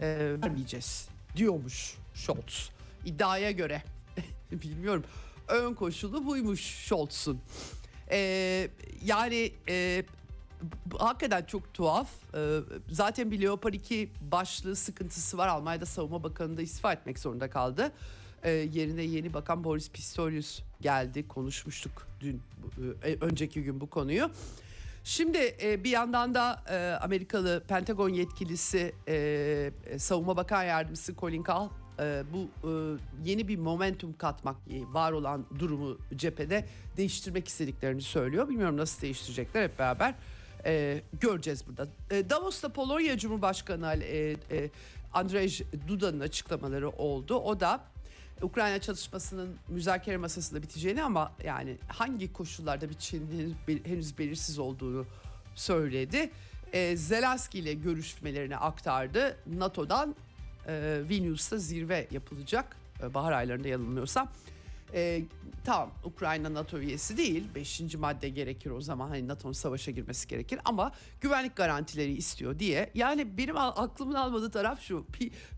e, 0.00 0.36
vermeyeceğiz 0.42 1.08
diyormuş 1.36 1.94
Scholz. 2.14 2.70
İddiaya 3.04 3.50
göre. 3.50 3.82
Bilmiyorum. 4.52 5.04
Ön 5.48 5.74
koşulu 5.74 6.26
buymuş 6.26 6.60
Scholz'un. 6.60 7.40
Ee, 8.10 8.68
yani 9.04 9.52
e, 9.68 10.04
hakikaten 10.98 11.44
çok 11.44 11.74
tuhaf. 11.74 12.08
Ee, 12.34 12.58
zaten 12.90 13.30
bir 13.30 13.40
Leopard 13.40 13.74
2 13.74 14.10
başlığı 14.20 14.76
sıkıntısı 14.76 15.38
var. 15.38 15.48
Almanya'da 15.48 15.86
savunma 15.86 16.22
bakanı 16.22 16.56
da 16.56 16.62
istifa 16.62 16.92
etmek 16.92 17.18
zorunda 17.18 17.50
kaldı. 17.50 17.92
Ee, 18.42 18.50
yerine 18.50 19.02
yeni 19.02 19.34
bakan 19.34 19.64
Boris 19.64 19.90
Pistorius 19.90 20.60
geldi. 20.80 21.28
Konuşmuştuk 21.28 22.06
dün, 22.20 22.42
e, 23.04 23.16
önceki 23.20 23.62
gün 23.62 23.80
bu 23.80 23.90
konuyu. 23.90 24.30
Şimdi 25.04 25.56
e, 25.62 25.84
bir 25.84 25.90
yandan 25.90 26.34
da 26.34 26.62
e, 26.70 27.04
Amerikalı 27.04 27.62
Pentagon 27.68 28.08
yetkilisi 28.08 28.94
e, 29.08 29.98
Savunma 29.98 30.36
Bakan 30.36 30.62
Yardımcısı 30.62 31.16
Colin 31.16 31.42
Kahl 31.42 31.68
e, 32.00 32.22
bu 32.32 32.68
e, 32.68 32.70
yeni 33.24 33.48
bir 33.48 33.58
momentum 33.58 34.16
katmak 34.18 34.56
e, 34.70 34.92
var 34.94 35.12
olan 35.12 35.46
durumu 35.58 35.98
cephede 36.16 36.64
değiştirmek 36.96 37.48
istediklerini 37.48 38.02
söylüyor. 38.02 38.48
Bilmiyorum 38.48 38.76
nasıl 38.76 39.02
değiştirecekler 39.02 39.62
hep 39.62 39.78
beraber 39.78 40.14
e, 40.66 41.02
göreceğiz 41.20 41.66
burada. 41.66 41.88
E, 42.10 42.30
Davos'ta 42.30 42.68
Polonya 42.68 43.18
Cumhurbaşkanı 43.18 43.94
e, 43.94 44.30
e, 44.30 44.70
Andrzej 45.12 45.62
Duda'nın 45.88 46.20
açıklamaları 46.20 46.90
oldu. 46.90 47.34
O 47.36 47.60
da 47.60 47.80
Ukrayna 48.42 48.80
çalışmasının 48.80 49.56
müzakere 49.68 50.16
masasında 50.16 50.62
biteceğini 50.62 51.02
ama 51.02 51.32
yani 51.44 51.76
hangi 51.88 52.32
koşullarda 52.32 52.90
biteceğini 52.90 53.54
henüz 53.84 54.18
belirsiz 54.18 54.58
olduğunu 54.58 55.06
söyledi. 55.54 56.30
E, 56.72 56.96
Zelenski 56.96 57.58
ile 57.58 57.74
görüşmelerini 57.74 58.56
aktardı. 58.56 59.36
NATO'dan 59.46 60.14
e, 60.68 61.02
Vilnius'ta 61.08 61.58
zirve 61.58 62.08
yapılacak 62.10 62.76
e, 63.02 63.14
bahar 63.14 63.32
aylarında 63.32 63.68
yanılmıyorsam. 63.68 64.28
E, 64.94 65.22
tamam 65.64 65.90
Ukrayna 66.04 66.54
NATO 66.54 66.78
üyesi 66.78 67.16
değil. 67.16 67.44
Beşinci 67.54 67.98
madde 67.98 68.28
gerekir 68.28 68.70
o 68.70 68.80
zaman 68.80 69.08
hani 69.08 69.28
NATO'nun 69.28 69.52
savaşa 69.52 69.90
girmesi 69.90 70.28
gerekir 70.28 70.60
ama 70.64 70.92
güvenlik 71.20 71.56
garantileri 71.56 72.12
istiyor 72.12 72.58
diye. 72.58 72.90
Yani 72.94 73.38
benim 73.38 73.56
aklımın 73.56 74.14
almadığı 74.14 74.50
taraf 74.50 74.80
şu. 74.80 75.06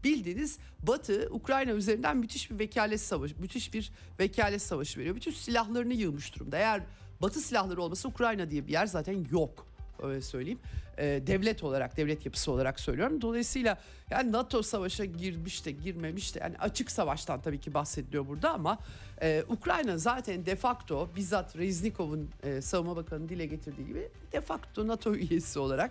Bildiğiniz 0.05 0.59
Batı 0.83 1.29
Ukrayna 1.31 1.73
üzerinden 1.73 2.17
müthiş 2.17 2.51
bir 2.51 2.59
vekalet 2.59 3.01
savaşı, 3.01 3.41
müthiş 3.41 3.75
bir 3.75 3.93
vekalet 4.21 4.63
savaşı 4.63 5.01
veriyor. 5.01 5.17
Bütün 5.17 5.33
silahlarını 5.33 5.95
yığmış 5.95 6.35
durumda. 6.35 6.57
Eğer 6.59 6.83
Batı 7.23 7.41
silahları 7.41 7.83
olmasa 7.83 8.09
Ukrayna 8.09 8.51
diye 8.51 8.67
bir 8.67 8.73
yer 8.73 8.87
zaten 8.87 9.27
yok 9.31 9.66
öyle 10.03 10.23
söyleyeyim. 10.23 10.59
E, 10.99 11.05
devlet 11.27 11.65
olarak, 11.65 11.97
devlet 11.97 12.27
yapısı 12.27 12.53
olarak 12.53 12.81
söylüyorum. 12.81 13.21
Dolayısıyla 13.21 13.79
yani 14.11 14.33
NATO 14.33 14.63
savaşa 14.63 15.05
girmiş 15.05 15.67
de 15.67 15.71
girmemiş 15.71 16.35
de 16.35 16.39
yani 16.39 16.59
açık 16.59 16.91
savaştan 16.91 17.41
tabii 17.43 17.61
ki 17.61 17.75
bahsediliyor 17.75 18.27
burada 18.29 18.53
ama 18.53 18.79
e, 19.23 19.45
Ukrayna 19.49 19.99
zaten 19.99 20.47
de 20.47 20.57
facto 20.57 21.09
bizzat 21.17 21.57
Reznikov'un 21.57 22.31
e, 22.43 22.61
savunma 22.61 22.97
bakanı 22.97 23.29
dile 23.29 23.47
getirdiği 23.47 23.87
gibi 23.87 24.09
de 24.33 24.41
facto 24.41 24.87
NATO 24.87 25.15
üyesi 25.15 25.59
olarak 25.59 25.91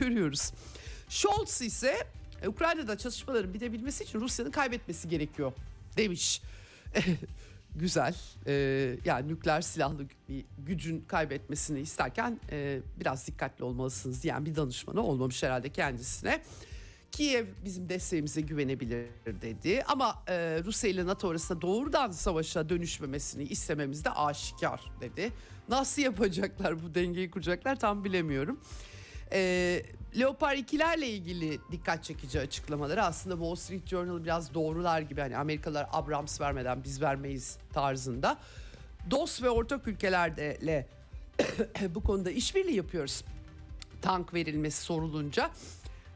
görüyoruz. 0.00 0.52
Scholz 1.08 1.62
ise 1.62 2.06
E, 2.42 2.48
Ukrayna'da 2.48 2.98
çatışmaların 2.98 3.54
bitebilmesi 3.54 4.04
için 4.04 4.20
Rusya'nın 4.20 4.50
kaybetmesi 4.50 5.08
gerekiyor 5.08 5.52
demiş. 5.96 6.42
Güzel. 7.76 8.14
E, 8.46 8.52
yani 9.04 9.28
nükleer 9.28 9.60
silahlı 9.60 10.06
bir 10.28 10.44
gücün 10.58 11.00
kaybetmesini 11.00 11.80
isterken 11.80 12.40
e, 12.50 12.80
biraz 13.00 13.26
dikkatli 13.26 13.64
olmalısınız 13.64 14.22
diyen 14.22 14.46
bir 14.46 14.56
danışmanı 14.56 15.02
olmamış 15.02 15.42
herhalde 15.42 15.68
kendisine. 15.68 16.42
Kiev 17.12 17.46
bizim 17.64 17.88
desteğimize 17.88 18.40
güvenebilir 18.40 19.06
dedi 19.26 19.82
ama 19.88 20.22
e, 20.28 20.62
Rusya 20.64 20.90
ile 20.90 21.06
NATO 21.06 21.30
arasında 21.30 21.62
doğrudan 21.62 22.10
savaşa 22.10 22.68
dönüşmemesini 22.68 23.42
istememiz 23.42 24.04
de 24.04 24.10
aşikar 24.10 24.80
dedi. 25.00 25.32
Nasıl 25.68 26.02
yapacaklar 26.02 26.82
bu 26.82 26.94
dengeyi 26.94 27.30
kuracaklar 27.30 27.80
tam 27.80 28.04
bilemiyorum. 28.04 28.60
E, 29.32 29.82
Leopard 30.18 30.58
2'lerle 30.58 31.04
ilgili 31.04 31.58
dikkat 31.72 32.04
çekici 32.04 32.40
açıklamaları 32.40 33.04
aslında 33.04 33.34
Wall 33.34 33.54
Street 33.54 33.86
Journal 33.86 34.24
biraz 34.24 34.54
doğrular 34.54 35.00
gibi 35.00 35.20
hani 35.20 35.36
Amerikalılar 35.36 35.86
Abrams 35.92 36.40
vermeden 36.40 36.84
biz 36.84 37.02
vermeyiz 37.02 37.58
tarzında. 37.72 38.38
DOS 39.10 39.42
ve 39.42 39.50
ortak 39.50 39.88
ülkelerle 39.88 40.86
bu 41.94 42.02
konuda 42.02 42.30
işbirliği 42.30 42.76
yapıyoruz. 42.76 43.24
Tank 44.02 44.34
verilmesi 44.34 44.82
sorulunca 44.82 45.50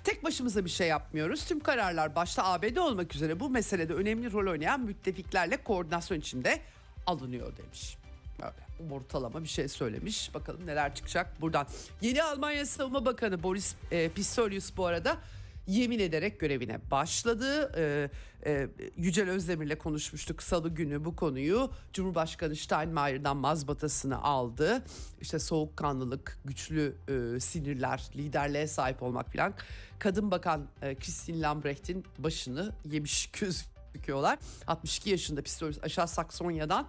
tek 0.05 0.25
başımıza 0.25 0.65
bir 0.65 0.71
şey 0.71 0.89
yapmıyoruz. 0.89 1.45
Tüm 1.45 1.61
kararlar 1.61 2.15
başta 2.15 2.45
ABD 2.45 2.77
olmak 2.77 3.15
üzere 3.15 3.41
bu 3.41 3.51
meselede 3.51 3.95
önemli 3.95 4.33
rol 4.33 4.51
oynayan 4.51 4.81
müttefiklerle 4.81 5.57
koordinasyon 5.57 6.19
içinde 6.19 6.61
alınıyor 7.07 7.57
demiş. 7.57 8.00
Böyle 8.41 8.95
ortalama 8.95 9.43
bir 9.43 9.49
şey 9.49 9.69
söylemiş. 9.69 10.35
Bakalım 10.35 10.67
neler 10.67 10.95
çıkacak 10.95 11.41
buradan. 11.41 11.67
Yeni 12.01 12.23
Almanya 12.23 12.67
Savunma 12.67 13.05
Bakanı 13.05 13.43
Boris 13.43 13.75
e, 13.91 14.09
Pistorius 14.09 14.77
bu 14.77 14.87
arada 14.87 15.19
yemin 15.67 15.99
ederek 15.99 16.41
görevine 16.41 16.91
başladı. 16.91 17.73
Ee, 17.77 18.11
e, 18.47 18.69
Yücel 18.97 19.31
Özdemir'le 19.31 19.79
konuşmuştuk 19.79 20.43
salı 20.43 20.69
günü 20.69 21.05
bu 21.05 21.17
konuyu. 21.17 21.71
Cumhurbaşkanı 21.93 22.57
Steinmeier'dan 22.57 23.37
mazbatasını 23.37 24.23
aldı. 24.23 24.83
İşte 25.21 25.39
soğukkanlılık, 25.39 26.39
güçlü 26.45 26.97
e, 27.09 27.41
sinirler, 27.41 28.11
liderliğe 28.17 28.67
sahip 28.67 29.03
olmak 29.03 29.33
falan. 29.33 29.55
Kadın 29.99 30.31
bakan 30.31 30.67
e, 30.83 30.95
Christine 30.95 31.41
Lambrecht'in 31.41 32.05
başını 32.19 32.73
yemiş 32.85 33.31
gözüküyorlar. 33.31 34.39
62 34.67 35.11
yaşında 35.11 35.43
Pistorius 35.43 35.79
aşağı 35.83 36.09
Saksonya'dan 36.09 36.87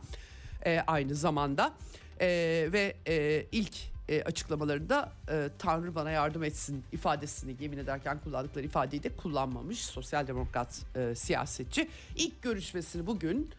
e, 0.65 0.80
aynı 0.88 1.15
zamanda. 1.15 1.74
E, 2.21 2.28
ve 2.71 2.95
e, 3.08 3.45
ilk 3.52 3.74
e, 4.10 4.24
açıklamalarında 4.24 5.12
e, 5.32 5.50
Tanrı 5.60 5.95
bana 5.95 6.12
yardım 6.12 6.43
etsin 6.43 6.84
ifadesini 6.91 7.56
yemin 7.60 7.78
ederken 7.78 8.19
kullandıkları 8.24 8.65
ifadeyi 8.65 9.04
de 9.04 9.15
kullanmamış 9.15 9.86
sosyal 9.86 10.28
demokrat 10.28 10.82
e, 10.95 11.15
siyasetçi. 11.15 11.89
İlk 12.15 12.41
görüşmesini 12.41 13.08
bugün 13.08 13.50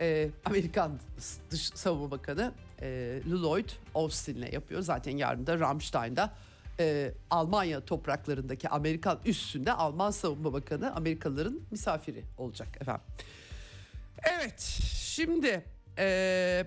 e, 0.00 0.30
Amerikan 0.44 0.98
Dış 1.50 1.60
Savunma 1.74 2.10
Bakanı 2.10 2.52
e, 2.82 3.20
Lloyd 3.30 3.70
Austin'le 3.94 4.52
yapıyor. 4.52 4.82
Zaten 4.82 5.16
yarın 5.16 5.46
da 5.46 5.60
Ramstein'da 5.60 6.32
e, 6.80 7.12
Almanya 7.30 7.84
topraklarındaki 7.84 8.68
Amerikan 8.68 9.20
üssünde 9.24 9.72
Alman 9.72 10.10
Savunma 10.10 10.52
Bakanı 10.52 10.94
Amerikalıların 10.94 11.60
misafiri 11.70 12.24
olacak 12.38 12.68
efendim. 12.80 13.02
Evet 14.22 14.60
şimdi 14.94 15.64
e, 15.98 16.66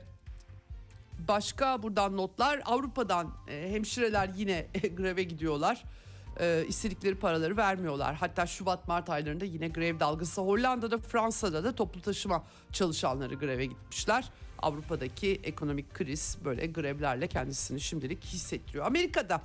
başka 1.28 1.84
buradan 1.84 2.18
notlar 2.18 2.62
Avrupa'dan 2.66 3.34
e, 3.48 3.72
hemşireler 3.72 4.30
yine 4.36 4.68
greve 4.98 5.24
gidiyorlar. 5.24 5.84
E, 6.40 6.66
istedikleri 6.68 7.16
paraları 7.16 7.58
vermiyorlar. 7.58 8.16
Hatta 8.16 8.46
Şubat 8.46 8.88
Mart 8.88 9.10
aylarında 9.10 9.46
yine 9.46 9.68
grev 9.68 10.00
dalgası 10.00 10.42
Hollanda'da 10.42 10.98
Fransa'da 10.98 11.64
da 11.64 11.76
toplu 11.76 12.02
taşıma 12.02 12.44
çalışanları 12.72 13.36
greve 13.36 13.66
gitmişler. 13.66 14.30
Avrupa'daki 14.60 15.42
ekonomik 15.44 15.94
kriz 15.94 16.38
böyle 16.46 16.68
grevlerle 16.68 17.28
kendisini 17.28 17.82
şimdilik 17.82 18.26
hissettiriyor. 18.26 18.86
Amerika'da 18.86 19.42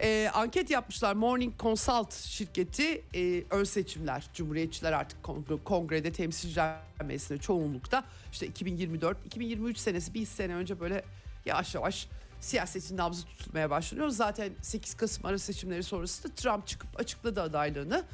e, 0.00 0.30
anket 0.34 0.70
yapmışlar. 0.70 1.14
Morning 1.14 1.60
Consult 1.60 2.14
şirketi 2.14 3.04
e, 3.14 3.44
ön 3.50 3.64
seçimler. 3.64 4.30
Cumhuriyetçiler 4.34 4.92
artık 4.92 5.22
kongre, 5.22 5.54
kongrede 5.64 6.12
temsilciler 6.12 6.76
meclisinde 7.04 7.38
çoğunlukta. 7.38 8.04
İşte 8.32 8.46
2024 8.46 9.26
2023 9.26 9.78
senesi 9.78 10.14
bir 10.14 10.26
sene 10.26 10.54
önce 10.54 10.80
böyle 10.80 11.04
yavaş 11.46 11.74
yavaş 11.74 12.08
siyasetin 12.40 12.96
nabzı 12.96 13.26
tutulmaya 13.26 13.70
başlanıyor. 13.70 14.08
Zaten 14.08 14.52
8 14.62 14.94
Kasım 14.94 15.26
ara 15.26 15.38
seçimleri 15.38 15.82
sonrasında 15.82 16.34
Trump 16.34 16.66
çıkıp 16.66 17.00
açıkladı 17.00 17.42
adaylığını. 17.42 18.04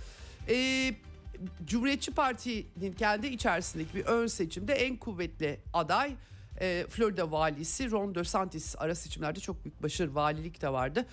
E, 0.49 0.95
Cumhuriyetçi 1.65 2.15
Parti'nin 2.15 2.93
kendi 2.93 3.27
içerisindeki 3.27 3.95
bir 3.95 4.05
ön 4.05 4.27
seçimde 4.27 4.75
en 4.75 4.97
kuvvetli 4.97 5.61
aday 5.73 6.15
e, 6.61 6.87
Florida 6.91 7.31
valisi 7.31 7.91
Ron 7.91 8.15
DeSantis. 8.15 8.75
Ara 8.79 8.95
seçimlerde 8.95 9.41
çok 9.41 9.65
büyük 9.65 9.83
başarı 9.83 10.15
valilik 10.15 10.63
de 10.63 10.73
vardı 10.73 11.07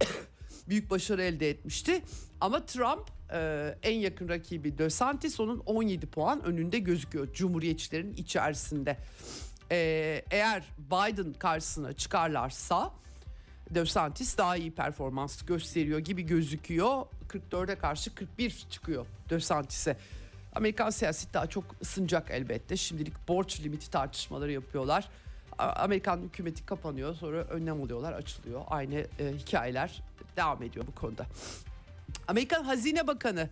büyük 0.68 0.90
başarı 0.90 1.22
elde 1.22 1.50
etmişti. 1.50 2.02
Ama 2.40 2.66
Trump 2.66 3.10
e, 3.32 3.74
en 3.82 3.98
yakın 3.98 4.28
rakibi 4.28 4.78
DeSantis 4.78 5.40
onun 5.40 5.58
17 5.58 6.06
puan 6.06 6.44
önünde 6.44 6.78
gözüküyor 6.78 7.32
Cumhuriyetçilerin 7.32 8.14
içerisinde. 8.16 8.98
E, 9.70 9.76
eğer 10.30 10.64
Biden 10.78 11.32
karşısına 11.32 11.92
çıkarlarsa 11.92 12.92
DeSantis 13.70 14.38
daha 14.38 14.56
iyi 14.56 14.74
performans 14.74 15.42
gösteriyor 15.42 15.98
gibi 15.98 16.22
gözüküyor. 16.22 17.06
44'e 17.28 17.74
karşı 17.74 18.14
41 18.14 18.66
çıkıyor 18.70 19.06
DeSantis'e. 19.30 19.96
Amerikan 20.54 20.90
siyaseti 20.90 21.34
daha 21.34 21.46
çok 21.46 21.64
ısınacak 21.82 22.30
elbette. 22.30 22.76
Şimdilik 22.76 23.28
borç 23.28 23.60
limiti 23.60 23.90
tartışmaları 23.90 24.52
yapıyorlar. 24.52 25.08
Amerikan 25.58 26.18
hükümeti 26.18 26.66
kapanıyor 26.66 27.14
sonra 27.14 27.36
önlem 27.44 27.82
alıyorlar 27.82 28.12
açılıyor. 28.12 28.62
Aynı 28.66 28.94
e, 28.94 29.32
hikayeler 29.38 30.02
devam 30.36 30.62
ediyor 30.62 30.86
bu 30.86 30.94
konuda. 30.94 31.26
Amerikan 32.28 32.64
Hazine 32.64 33.06
Bakanı 33.06 33.48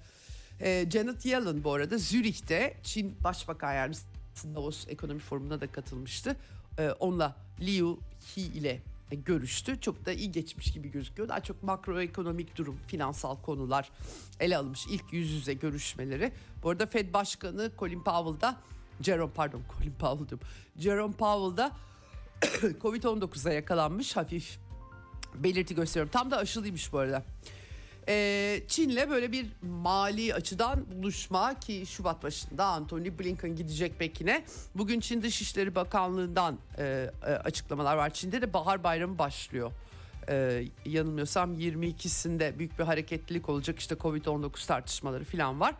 e, 0.60 0.90
Janet 0.90 1.26
Yellen 1.26 1.64
bu 1.64 1.72
arada 1.72 1.98
Zürih'te 1.98 2.76
Çin 2.82 3.16
Başbakan 3.24 3.72
Yardımcısı 3.72 4.06
Davos 4.54 4.88
Ekonomi 4.88 5.20
Forumu'na 5.20 5.60
da 5.60 5.66
katılmıştı. 5.66 6.36
E, 6.78 6.90
onunla 6.90 7.36
Liu 7.60 7.98
He 8.34 8.40
ile 8.40 8.80
görüştü. 9.16 9.80
Çok 9.80 10.06
da 10.06 10.12
iyi 10.12 10.32
geçmiş 10.32 10.72
gibi 10.72 10.90
gözüküyor. 10.90 11.28
Daha 11.28 11.40
çok 11.40 11.62
makroekonomik 11.62 12.56
durum, 12.56 12.78
finansal 12.86 13.36
konular 13.36 13.90
ele 14.40 14.56
alınmış 14.56 14.86
ilk 14.86 15.12
yüz 15.12 15.30
yüze 15.30 15.54
görüşmeleri. 15.54 16.32
Bu 16.62 16.70
arada 16.70 16.86
Fed 16.86 17.12
Başkanı 17.12 17.70
Colin 17.78 18.02
Powell 18.02 18.40
da 18.40 18.56
Jerome 19.00 19.32
pardon 19.32 19.62
Colin 19.78 19.92
Powell 19.92 20.28
diyorum. 20.28 20.48
Jerome 20.78 21.14
Powell 21.14 21.56
da 21.56 21.72
Covid-19'a 22.82 23.52
yakalanmış 23.52 24.16
hafif 24.16 24.58
belirti 25.34 25.74
gösteriyorum. 25.74 26.12
Tam 26.12 26.30
da 26.30 26.36
aşılıymış 26.36 26.92
bu 26.92 26.98
arada. 26.98 27.22
Ee, 28.08 28.62
Çin'le 28.68 29.10
böyle 29.10 29.32
bir 29.32 29.46
mali 29.62 30.34
açıdan 30.34 30.86
buluşma 30.90 31.60
ki 31.60 31.84
Şubat 31.86 32.22
başında 32.22 32.64
Anthony 32.64 33.18
Blinken 33.18 33.56
gidecek 33.56 33.98
Pekin'e. 33.98 34.44
Bugün 34.74 35.00
Çin 35.00 35.22
Dışişleri 35.22 35.74
Bakanlığı'ndan 35.74 36.58
e, 36.78 37.10
e, 37.26 37.26
açıklamalar 37.26 37.96
var. 37.96 38.10
Çin'de 38.10 38.42
de 38.42 38.52
bahar 38.52 38.84
bayramı 38.84 39.18
başlıyor. 39.18 39.72
Ee, 40.28 40.64
yanılmıyorsam 40.86 41.54
22'sinde 41.54 42.58
büyük 42.58 42.78
bir 42.78 42.84
hareketlilik 42.84 43.48
olacak 43.48 43.78
işte 43.78 43.94
Covid-19 43.94 44.66
tartışmaları 44.66 45.24
falan 45.24 45.60
var. 45.60 45.74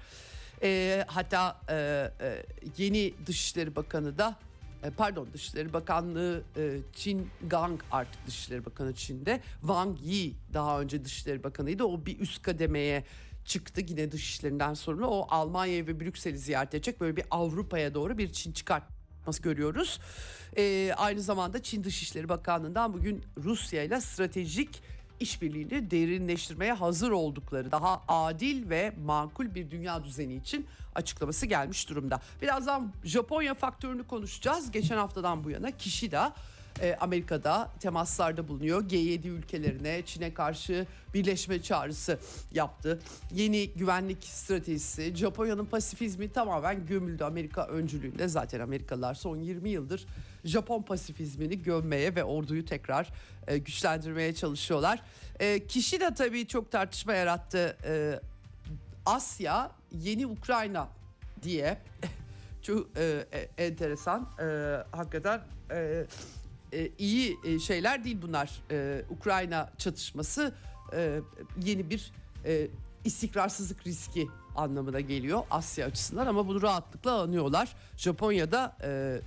Ee, 0.62 1.04
hatta 1.06 1.60
e, 1.68 1.74
e, 2.20 2.46
yeni 2.78 3.14
Dışişleri 3.26 3.76
Bakanı 3.76 4.18
da 4.18 4.36
e, 4.38 4.51
pardon 4.90 5.28
Dışişleri 5.32 5.72
Bakanlığı 5.72 6.42
e, 6.56 6.78
Çin 6.92 7.30
Gang 7.46 7.80
artık 7.90 8.26
Dışişleri 8.26 8.64
Bakanı 8.64 8.94
Çin'de. 8.94 9.40
Wang 9.60 9.98
Yi 10.02 10.36
daha 10.52 10.80
önce 10.80 11.04
Dışişleri 11.04 11.44
Bakanıydı. 11.44 11.84
O 11.84 12.06
bir 12.06 12.18
üst 12.18 12.42
kademeye 12.42 13.04
çıktı 13.44 13.80
yine 13.88 14.12
dışişlerinden 14.12 14.74
sonra. 14.74 15.06
O 15.06 15.26
Almanya 15.30 15.86
ve 15.86 16.00
Brüksel'i 16.00 16.38
ziyaret 16.38 16.74
edecek. 16.74 17.00
Böyle 17.00 17.16
bir 17.16 17.24
Avrupa'ya 17.30 17.94
doğru 17.94 18.18
bir 18.18 18.32
Çin 18.32 18.52
çıkartması 18.52 19.42
görüyoruz. 19.42 20.00
Ee, 20.56 20.92
aynı 20.96 21.20
zamanda 21.20 21.62
Çin 21.62 21.84
Dışişleri 21.84 22.28
Bakanlığı'ndan 22.28 22.94
bugün 22.94 23.24
Rusya 23.38 23.82
ile 23.82 24.00
stratejik 24.00 24.82
işbirliğini 25.22 25.90
derinleştirmeye 25.90 26.72
hazır 26.72 27.10
oldukları 27.10 27.72
daha 27.72 28.02
adil 28.08 28.70
ve 28.70 28.92
makul 29.04 29.54
bir 29.54 29.70
dünya 29.70 30.04
düzeni 30.04 30.34
için 30.34 30.66
açıklaması 30.94 31.46
gelmiş 31.46 31.88
durumda. 31.88 32.20
Birazdan 32.42 32.92
Japonya 33.04 33.54
faktörünü 33.54 34.06
konuşacağız. 34.06 34.70
Geçen 34.70 34.96
haftadan 34.96 35.44
bu 35.44 35.50
yana 35.50 35.70
Kishida 35.70 36.34
e, 36.80 36.96
Amerika'da 37.00 37.70
temaslarda 37.80 38.48
bulunuyor. 38.48 38.82
G7 38.82 39.28
ülkelerine 39.28 40.02
Çin'e 40.06 40.34
karşı 40.34 40.86
birleşme 41.14 41.62
çağrısı 41.62 42.18
yaptı. 42.52 43.00
Yeni 43.34 43.68
güvenlik 43.68 44.24
stratejisi, 44.24 45.16
Japonya'nın 45.16 45.64
pasifizmi 45.64 46.32
tamamen 46.32 46.86
gömüldü 46.86 47.24
Amerika 47.24 47.66
öncülüğünde. 47.66 48.28
Zaten 48.28 48.60
Amerikalılar 48.60 49.14
son 49.14 49.36
20 49.36 49.70
yıldır 49.70 50.06
Japon 50.44 50.82
pasifizmini 50.82 51.62
gömmeye 51.62 52.14
ve 52.14 52.24
orduyu 52.24 52.64
tekrar 52.64 53.12
e, 53.46 53.58
güçlendirmeye 53.58 54.34
çalışıyorlar. 54.34 55.02
E, 55.40 55.66
kişi 55.66 56.00
de 56.00 56.14
tabii 56.14 56.46
çok 56.46 56.72
tartışma 56.72 57.12
yarattı. 57.12 57.76
E, 57.84 58.20
Asya 59.06 59.70
yeni 59.92 60.26
Ukrayna 60.26 60.88
diye 61.42 61.78
çok 62.62 62.98
e, 62.98 63.26
e, 63.32 63.64
enteresan 63.66 64.28
e, 64.40 64.76
hakikaten 64.96 65.40
e, 65.70 66.06
e, 66.72 66.90
iyi 66.98 67.38
e, 67.44 67.58
şeyler 67.58 68.04
değil 68.04 68.18
bunlar. 68.22 68.62
E, 68.70 69.02
Ukrayna 69.10 69.70
çatışması 69.78 70.54
e, 70.92 71.20
yeni 71.64 71.90
bir 71.90 72.12
e, 72.44 72.68
istikrarsızlık 73.04 73.86
riski 73.86 74.28
anlamına 74.56 75.00
geliyor 75.00 75.42
Asya 75.50 75.86
açısından 75.86 76.26
ama 76.26 76.48
bunu 76.48 76.62
rahatlıkla 76.62 77.20
anıyorlar. 77.20 77.76
Japonya'da 77.96 78.76
e, 78.82 79.20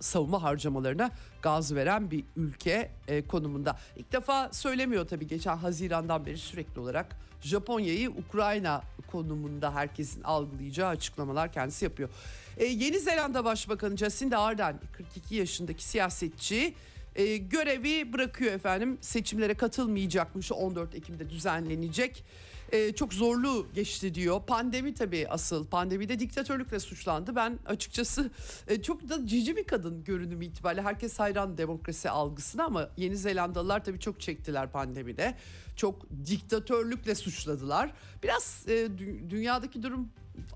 savunma 0.00 0.42
harcamalarına 0.42 1.10
gaz 1.42 1.74
veren 1.74 2.10
bir 2.10 2.24
ülke 2.36 2.90
e, 3.08 3.26
konumunda. 3.26 3.78
İlk 3.96 4.12
defa 4.12 4.52
söylemiyor 4.52 5.08
tabii 5.08 5.26
geçen 5.26 5.56
Haziran'dan 5.56 6.26
beri 6.26 6.38
sürekli 6.38 6.80
olarak 6.80 7.16
Japonya'yı 7.42 8.10
Ukrayna 8.10 8.82
konumunda 9.12 9.74
herkesin 9.74 10.22
algılayacağı 10.22 10.88
açıklamalar 10.88 11.52
kendisi 11.52 11.84
yapıyor. 11.84 12.08
E, 12.56 12.64
Yeni 12.64 12.98
Zelanda 12.98 13.44
Başbakanı 13.44 13.96
Jacinda 13.96 14.38
Ardern 14.38 14.74
42 14.92 15.34
yaşındaki 15.34 15.84
siyasetçi 15.84 16.74
e, 17.16 17.36
görevi 17.36 18.12
bırakıyor 18.12 18.52
efendim. 18.52 18.98
Seçimlere 19.00 19.54
katılmayacakmış 19.54 20.52
14 20.52 20.94
Ekim'de 20.94 21.30
düzenlenecek. 21.30 22.24
E, 22.72 22.92
çok 22.92 23.14
zorlu 23.14 23.66
geçti 23.74 24.14
diyor. 24.14 24.42
Pandemi 24.46 24.94
tabii 24.94 25.28
asıl. 25.28 25.66
Pandemide 25.66 26.18
diktatörlükle 26.18 26.80
suçlandı. 26.80 27.36
Ben 27.36 27.58
açıkçası 27.66 28.30
e, 28.68 28.82
çok 28.82 29.08
da 29.08 29.26
cici 29.26 29.56
bir 29.56 29.64
kadın 29.64 30.04
görünümü 30.04 30.44
itibariyle. 30.44 30.82
Herkes 30.82 31.18
hayran 31.18 31.58
demokrasi 31.58 32.10
algısına 32.10 32.64
ama 32.64 32.88
Yeni 32.96 33.16
Zelandalılar 33.16 33.84
tabii 33.84 34.00
çok 34.00 34.20
çektiler 34.20 34.72
pandemide. 34.72 35.34
Çok 35.76 36.06
diktatörlükle 36.26 37.14
suçladılar. 37.14 37.92
Biraz 38.22 38.64
e, 38.68 38.72
dü- 38.72 39.30
dünyadaki 39.30 39.82
durum 39.82 40.08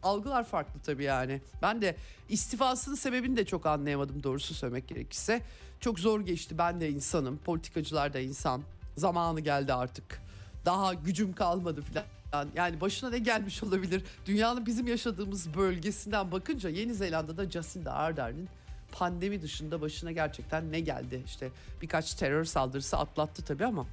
algılar 0.03 0.44
farklı 0.44 0.81
tabii 0.81 1.05
yani. 1.05 1.40
Ben 1.62 1.83
de 1.83 1.96
istifasının 2.29 2.94
sebebini 2.94 3.37
de 3.37 3.44
çok 3.44 3.66
anlayamadım 3.66 4.22
doğrusu 4.22 4.55
söylemek 4.55 4.88
gerekirse. 4.88 5.42
Çok 5.81 5.98
zor 6.00 6.20
geçti. 6.20 6.59
Ben 6.59 6.81
de 6.81 6.90
insanım. 6.90 7.38
Politikacılar 7.38 8.12
da 8.14 8.20
insan. 8.20 8.62
Zamanı 8.96 9.40
geldi 9.40 9.72
artık. 9.72 10.23
Daha 10.64 10.94
gücüm 10.94 11.33
kalmadı 11.33 11.83
falan. 11.83 12.48
Yani 12.57 12.81
başına 12.81 13.11
ne 13.11 13.18
gelmiş 13.18 13.62
olabilir? 13.62 14.05
Dünyanın 14.27 14.66
bizim 14.66 14.87
yaşadığımız 14.87 15.55
bölgesinden 15.55 16.33
bakınca 16.33 16.70
Yeni 16.70 16.94
Zelanda'da 16.94 17.50
Jacinda 17.50 17.92
Ardern'in 17.92 18.48
pandemi 18.92 19.42
dışında 19.42 19.81
başına 19.81 20.12
gerçekten 20.12 20.72
ne 20.72 20.81
geldi? 20.81 21.22
İşte 21.27 21.50
birkaç 21.83 22.14
terör 22.14 22.44
saldırısı 22.44 22.96
atlattı 22.98 23.44
tabii 23.44 23.66
ama 23.66 23.87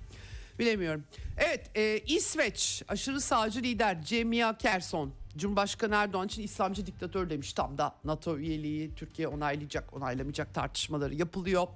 bilemiyorum. 0.60 1.04
Evet 1.38 1.72
e, 1.76 2.00
İsveç 2.00 2.84
aşırı 2.88 3.22
sağcı 3.22 3.60
lider 3.60 4.04
Cemia 4.04 4.58
Kerson 4.58 5.14
Cumhurbaşkanı 5.38 5.96
Erdoğan 5.96 6.28
için 6.28 6.44
İslamcı 6.44 6.86
diktatör 6.86 7.30
demiş. 7.30 7.54
Tam 7.54 7.78
da 7.78 7.96
NATO 8.04 8.38
üyeliği 8.38 8.96
Türkiye 8.96 9.28
onaylayacak 9.28 9.94
onaylamayacak 9.94 10.54
tartışmaları 10.54 11.16
yapılıyor. 11.16 11.68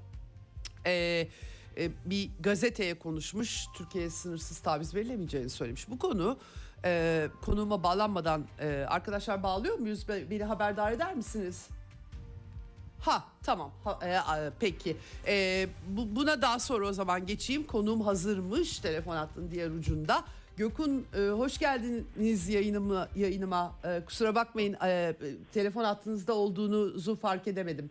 Ee, 0.86 1.28
e, 1.78 1.92
bir 2.06 2.30
gazeteye 2.40 3.00
konuşmuş. 3.00 3.66
Türkiye'ye 3.78 4.10
sınırsız 4.10 4.60
taviz 4.60 4.96
verilemeyeceğini 4.96 5.50
söylemiş. 5.50 5.90
Bu 5.90 6.00
konu 6.00 6.38
e, 6.86 7.28
konuğuma 7.46 7.84
bağlanmadan 7.84 8.46
e, 8.60 8.86
arkadaşlar 8.90 9.44
bağlıyor 9.44 9.78
muyuz? 9.80 10.08
Be- 10.08 10.30
Beni 10.30 10.44
haberdar 10.44 10.92
eder 10.92 11.16
misiniz? 11.16 11.68
Ha 13.00 13.24
tamam 13.44 13.72
Ha, 13.84 14.00
e, 14.04 14.18
a, 14.18 14.52
peki 14.60 14.98
E, 15.28 15.68
bu, 15.90 16.16
buna 16.16 16.42
daha 16.42 16.60
sonra 16.60 16.88
o 16.88 16.94
zaman 16.94 17.26
geçeyim 17.26 17.68
konuğum 17.68 18.02
hazırmış 18.02 18.80
telefon 18.80 19.16
hattının 19.16 19.52
diğer 19.52 19.70
ucunda 19.70 20.24
Gökün 20.58 21.08
e, 21.18 21.30
hoş 21.30 21.58
geldiniz 21.58 22.50
yayınıma 22.50 23.08
yayınıma 23.16 23.76
E, 23.84 24.02
kusura 24.06 24.36
bakmayın 24.36 24.74
e, 24.86 25.16
telefon 25.54 25.84
hattınızda 25.84 26.34
olduğunuzu 26.34 27.16
fark 27.16 27.48
edemedim. 27.48 27.90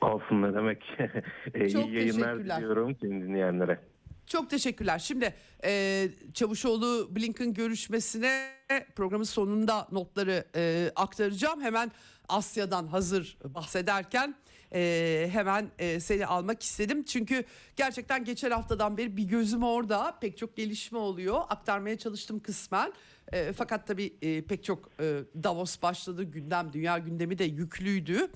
Olsun 0.00 0.42
ne 0.42 0.54
demek. 0.54 0.82
E, 1.54 1.68
Çok 1.70 1.86
İyi 1.86 1.94
yayınlar 1.94 2.38
diliyorum 2.38 2.94
tüm 2.94 3.22
dinleyenlere. 3.22 3.80
Çok 4.26 4.50
teşekkürler. 4.50 4.98
Şimdi 4.98 5.34
e, 5.64 6.08
Çavuşoğlu 6.34 7.08
Blinken 7.16 7.54
görüşmesine 7.54 8.48
programın 8.96 9.24
sonunda 9.24 9.88
notları 9.92 10.44
e, 10.56 10.90
aktaracağım. 10.96 11.60
Hemen 11.62 11.92
Asya'dan 12.28 12.86
hazır 12.86 13.38
bahsederken 13.44 14.34
e, 14.74 15.28
hemen 15.32 15.70
e, 15.78 16.00
seni 16.00 16.26
almak 16.26 16.62
istedim. 16.62 17.02
Çünkü 17.04 17.44
gerçekten 17.76 18.24
geçen 18.24 18.50
haftadan 18.50 18.96
beri 18.96 19.16
bir 19.16 19.24
gözüm 19.24 19.62
orada. 19.62 20.18
Pek 20.20 20.38
çok 20.38 20.56
gelişme 20.56 20.98
oluyor. 20.98 21.40
Aktarmaya 21.48 21.98
çalıştım 21.98 22.40
kısmen. 22.40 22.92
E, 23.32 23.52
fakat 23.52 23.86
tabii 23.86 24.14
e, 24.22 24.42
pek 24.42 24.64
çok 24.64 24.90
e, 25.00 25.20
Davos 25.42 25.82
başladı. 25.82 26.22
Gündem, 26.24 26.72
dünya 26.72 26.98
gündemi 26.98 27.38
de 27.38 27.44
yüklüydü. 27.44 28.28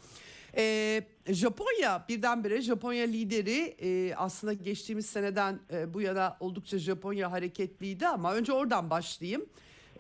Ee, 0.57 1.03
Japonya 1.29 2.05
birdenbire 2.09 2.61
Japonya 2.63 3.05
lideri 3.05 3.77
e, 3.83 4.15
aslında 4.15 4.53
geçtiğimiz 4.53 5.07
seneden 5.07 5.59
e, 5.73 5.95
bu 5.95 6.01
yana 6.01 6.37
oldukça 6.41 6.79
Japonya 6.79 7.33
hareketliydi 7.33 8.07
ama 8.09 8.35
önce 8.35 8.53
oradan 8.53 8.91
başlayayım. 8.91 9.47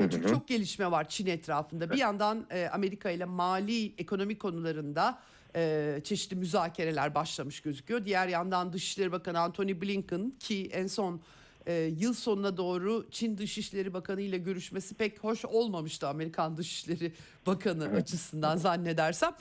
E, 0.01 0.11
Çünkü 0.11 0.29
çok 0.29 0.49
gelişme 0.49 0.91
var 0.91 1.09
Çin 1.09 1.27
etrafında. 1.27 1.91
Bir 1.91 1.99
yandan 1.99 2.47
e, 2.51 2.69
Amerika 2.73 3.11
ile 3.11 3.25
mali 3.25 3.93
ekonomi 3.99 4.39
konularında 4.39 5.19
e, 5.57 6.01
çeşitli 6.05 6.37
müzakereler 6.37 7.15
başlamış 7.15 7.61
gözüküyor. 7.61 8.05
Diğer 8.05 8.29
yandan 8.29 8.73
Dışişleri 8.73 9.13
Bakanı 9.13 9.41
Antony 9.41 9.81
Blinken 9.81 10.33
ki 10.41 10.71
en 10.73 10.87
son 10.87 11.21
e, 11.67 11.75
yıl 11.99 12.15
sonuna 12.15 12.57
doğru 12.57 13.07
Çin 13.11 13.39
Dışişleri 13.39 13.95
Bakanı 13.95 14.21
ile 14.21 14.39
görüşmesi 14.39 14.95
pek 14.95 15.19
hoş 15.25 15.45
olmamıştı 15.45 16.09
Amerikan 16.09 16.57
Dışişleri 16.57 17.13
Bakanı 17.47 17.85
açısından 17.85 18.57
zannedersem. 18.57 19.33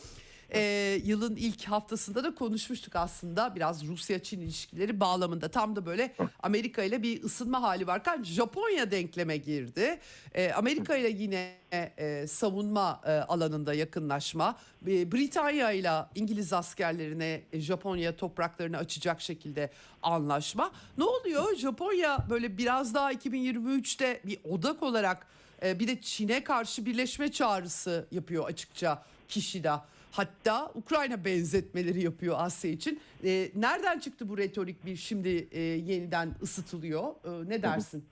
Ee, 0.53 1.01
yılın 1.03 1.35
ilk 1.35 1.63
haftasında 1.63 2.23
da 2.23 2.35
konuşmuştuk 2.35 2.95
aslında 2.95 3.55
biraz 3.55 3.87
Rusya-Çin 3.87 4.41
ilişkileri 4.41 4.99
bağlamında. 4.99 5.47
Tam 5.47 5.75
da 5.75 5.85
böyle 5.85 6.15
Amerika 6.43 6.83
ile 6.83 7.03
bir 7.03 7.23
ısınma 7.23 7.61
hali 7.61 7.87
varken 7.87 8.23
Japonya 8.23 8.91
denkleme 8.91 9.37
girdi. 9.37 9.99
Ee, 10.33 10.51
Amerika 10.51 10.97
ile 10.97 11.09
yine 11.09 11.61
e, 11.73 12.27
savunma 12.27 13.01
e, 13.05 13.11
alanında 13.11 13.73
yakınlaşma. 13.73 14.57
E, 14.87 15.11
Britanya 15.11 15.71
ile 15.71 15.91
İngiliz 16.15 16.53
askerlerine 16.53 17.41
e, 17.53 17.59
Japonya 17.59 18.15
topraklarını 18.15 18.77
açacak 18.77 19.21
şekilde 19.21 19.69
anlaşma. 20.01 20.71
Ne 20.97 21.03
oluyor? 21.03 21.55
Japonya 21.55 22.17
böyle 22.29 22.57
biraz 22.57 22.93
daha 22.93 23.13
2023'te 23.13 24.21
bir 24.25 24.39
odak 24.49 24.83
olarak 24.83 25.27
e, 25.63 25.79
bir 25.79 25.87
de 25.87 26.01
Çin'e 26.01 26.43
karşı 26.43 26.85
birleşme 26.85 27.31
çağrısı 27.31 28.07
yapıyor 28.11 28.47
açıkça 28.47 29.03
Kişida. 29.27 29.85
Hatta 30.11 30.71
Ukrayna 30.75 31.25
benzetmeleri 31.25 32.03
yapıyor 32.03 32.35
Asya 32.39 32.71
için. 32.71 32.99
E, 33.23 33.51
nereden 33.55 33.99
çıktı 33.99 34.29
bu 34.29 34.37
retorik 34.37 34.85
bir 34.85 34.95
şimdi 34.95 35.47
e, 35.51 35.59
yeniden 35.61 36.29
ısıtılıyor? 36.41 37.03
E, 37.03 37.49
ne 37.49 37.61
dersin? 37.61 38.03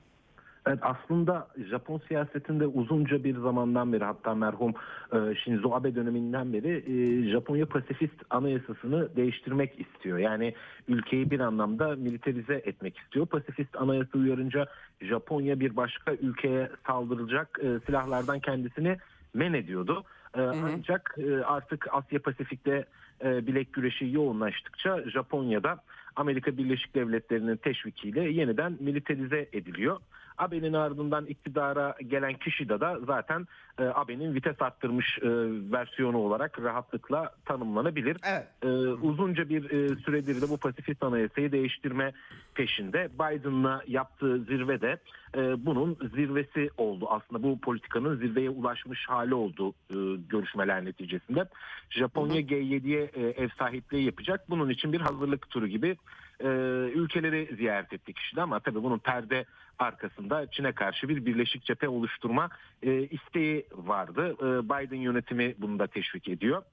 Evet 0.68 0.80
aslında 0.82 1.48
Japon 1.70 2.02
siyasetinde 2.08 2.68
uzunca 2.68 3.24
bir 3.24 3.38
zamandan 3.38 3.94
beri 3.94 4.04
hatta 4.04 4.36
merhum 4.36 4.74
e, 5.14 5.36
Shinzo 5.36 5.74
Abe 5.74 5.96
döneminden 5.96 6.54
beri 6.54 6.84
e, 6.88 7.32
Japonya 7.32 7.66
pasifist 7.66 8.22
anayasasını 8.30 9.16
değiştirmek 9.16 9.80
istiyor. 9.80 10.18
Yani 10.18 10.54
ülkeyi 10.88 11.32
bir 11.32 11.40
anlamda 11.40 11.96
militarize 11.96 12.54
etmek 12.54 12.98
istiyor. 12.98 13.26
Pasifist 13.26 13.76
anayasa 13.76 14.18
uyarınca 14.18 14.66
Japonya 15.02 15.60
bir 15.60 15.76
başka 15.76 16.14
ülkeye 16.14 16.70
saldıracak 16.88 17.60
e, 17.64 17.80
silahlardan 17.86 18.40
kendisini 18.40 18.98
men 19.34 19.54
ediyordu. 19.54 20.04
E, 20.38 20.42
Ancak 20.42 21.16
e, 21.18 21.44
artık 21.44 21.88
Asya 21.92 22.22
Pasifik'te 22.22 22.86
e, 23.24 23.48
bilek 23.48 23.74
güreşi 23.74 24.12
yoğunlaştıkça 24.12 25.10
Japonya'da 25.10 25.84
Amerika 26.16 26.58
Birleşik 26.58 26.96
Devletleri'nin 26.96 27.58
teşvikiyle 27.58 28.30
yeniden 28.30 28.78
militarize 28.80 29.50
ediliyor. 29.54 30.00
Abe'nin 30.40 30.74
ardından 30.74 31.26
iktidara 31.26 31.96
gelen 32.08 32.34
kişi 32.34 32.70
de 32.70 32.80
da 32.80 33.00
zaten 33.08 33.48
e, 33.80 33.84
Abe'nin 33.84 34.34
vites 34.34 34.62
arttırmış 34.62 35.18
e, 35.22 35.30
versiyonu 35.72 36.18
olarak 36.18 36.62
rahatlıkla 36.62 37.32
tanımlanabilir. 37.46 38.18
Evet. 38.28 38.48
E, 38.64 38.68
uzunca 38.88 39.50
bir 39.50 39.64
e, 39.70 39.96
süredir 39.96 40.42
de 40.42 40.50
bu 40.50 40.58
pasifist 40.58 41.04
anayasayı 41.04 41.52
değiştirme 41.52 42.12
peşinde. 42.56 43.10
Biden'la 43.14 43.84
yaptığı 43.88 44.40
zirvede 44.40 44.98
e, 45.38 45.66
bunun 45.66 45.98
zirvesi 46.16 46.70
oldu. 46.78 47.08
Aslında 47.10 47.44
bu 47.44 47.60
politikanın 47.60 48.18
zirveye 48.18 48.50
ulaşmış 48.50 49.10
hali 49.10 49.34
oldu 49.34 49.74
e, 49.90 49.96
görüşmeler 50.30 50.86
neticesinde. 50.86 51.46
Japonya 51.90 52.42
G7'ye 52.42 53.12
e, 53.14 53.22
ev 53.22 53.50
sahipliği 53.60 54.06
yapacak. 54.06 54.50
Bunun 54.50 54.70
için 54.70 54.94
bir 54.94 55.02
hazırlık 55.02 55.50
turu 55.50 55.68
gibi 55.68 55.98
e, 56.40 56.48
ülkeleri 56.94 57.56
ziyaret 57.56 57.94
etti 57.94 58.14
kişide 58.14 58.42
ama 58.42 58.60
tabii 58.60 58.84
bunun 58.84 59.00
perde 59.00 59.46
arkasında 59.80 60.52
Çin'e 60.52 60.72
karşı 60.72 61.10
bir 61.10 61.26
birleşik 61.26 61.66
cephe 61.66 61.88
oluşturma 61.88 62.50
e, 62.84 63.02
isteği 63.02 63.66
vardı. 63.72 64.36
E, 64.40 64.46
Biden 64.70 64.98
yönetimi 64.98 65.56
bunu 65.58 65.80
da 65.80 65.88
teşvik 65.88 66.28
ediyor. 66.28 66.64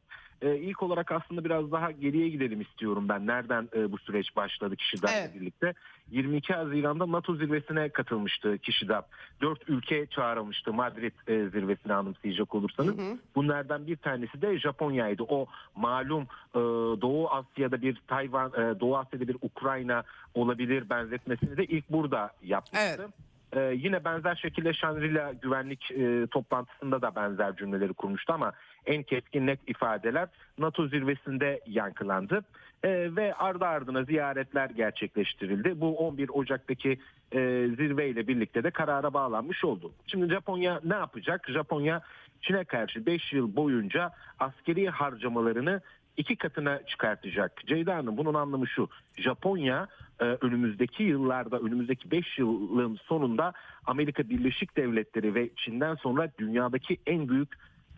E, 0.43 0.57
ilk 0.57 0.83
olarak 0.83 1.13
aslında 1.13 1.45
biraz 1.45 1.73
daha 1.73 1.91
geriye 1.91 2.29
gidelim 2.29 2.61
istiyorum 2.61 3.09
ben. 3.09 3.27
Nereden 3.27 3.69
e, 3.77 3.93
bu 3.93 3.99
süreç 3.99 4.37
başladı 4.37 4.77
Kişi'den 4.77 5.13
Evet. 5.13 5.35
birlikte? 5.35 5.75
22 6.11 6.53
Haziran'da 6.53 7.13
NATO 7.13 7.37
zirvesine 7.37 7.89
katılmıştı 7.89 8.59
Kişi'den. 8.59 9.03
Dört 9.41 9.69
ülke 9.69 10.07
çağrılmıştı 10.07 10.73
Madrid 10.73 11.13
e, 11.27 11.49
zirvesine 11.51 11.95
anımsayacak 11.95 12.55
olursanız. 12.55 12.99
Hı 12.99 13.03
hı. 13.03 13.19
Bunlardan 13.35 13.87
bir 13.87 13.97
tanesi 13.97 14.43
de 14.43 14.59
Japonya'ydı. 14.59 15.23
O 15.23 15.47
malum 15.77 16.23
e, 16.55 16.59
Doğu 17.01 17.31
Asya'da 17.31 17.83
bir 17.83 18.03
Tayvan, 18.09 18.53
e, 18.53 18.81
Doğu 18.81 18.97
Asya'da 18.97 19.29
bir 19.29 19.37
Ukrayna 19.43 20.03
olabilir 20.35 20.91
benzetmesini 20.91 21.57
de 21.57 21.65
ilk 21.65 21.91
burada 21.91 22.31
yapmıştı. 22.43 22.97
Evet. 22.99 23.11
Ee, 23.53 23.61
yine 23.61 24.05
benzer 24.05 24.35
şekilde 24.35 24.73
Shangri-La 24.73 25.33
güvenlik 25.33 25.91
e, 25.91 26.27
toplantısında 26.27 27.03
da 27.03 27.17
benzer 27.17 27.57
cümleleri 27.57 27.93
kurmuştu 27.93 28.33
ama 28.33 28.53
en 28.87 29.03
keskin 29.03 29.47
net 29.47 29.61
ifadeler 29.67 30.29
NATO 30.59 30.89
zirvesinde 30.89 31.61
yankılandı. 31.67 32.45
Ee, 32.85 33.17
ve 33.17 33.35
ardı 33.35 33.65
ardına 33.65 34.05
ziyaretler 34.05 34.71
gerçekleştirildi. 34.71 35.81
Bu 35.81 35.97
11 35.97 36.29
Ocak'taki 36.29 36.99
e, 37.33 37.39
zirveyle 37.77 38.29
birlikte 38.29 38.65
de 38.65 38.71
karara 38.71 39.15
bağlanmış 39.15 39.65
oldu. 39.65 39.93
Şimdi 40.07 40.35
Japonya 40.35 40.81
ne 40.85 40.95
yapacak? 40.95 41.51
Japonya 41.51 42.01
Çin'e 42.41 42.65
karşı 42.65 43.07
5 43.07 43.33
yıl 43.33 43.57
boyunca 43.57 44.11
askeri 44.39 44.89
harcamalarını 44.89 45.81
iki 46.17 46.37
katına 46.37 46.87
çıkartacak. 46.87 47.67
Ceyda 47.67 47.97
Hanım 47.97 48.17
bunun 48.17 48.35
anlamı 48.35 48.69
şu. 48.69 48.89
Japonya 49.17 49.89
e, 50.21 50.25
önümüzdeki 50.25 51.03
yıllarda, 51.03 51.59
önümüzdeki 51.59 52.11
5 52.11 52.39
yılın 52.39 52.99
sonunda 53.05 53.53
Amerika 53.87 54.29
Birleşik 54.29 54.77
Devletleri 54.77 55.35
ve 55.35 55.51
Çin'den 55.57 55.95
sonra 55.95 56.31
dünyadaki 56.39 56.97
en 57.07 57.29
büyük 57.29 57.49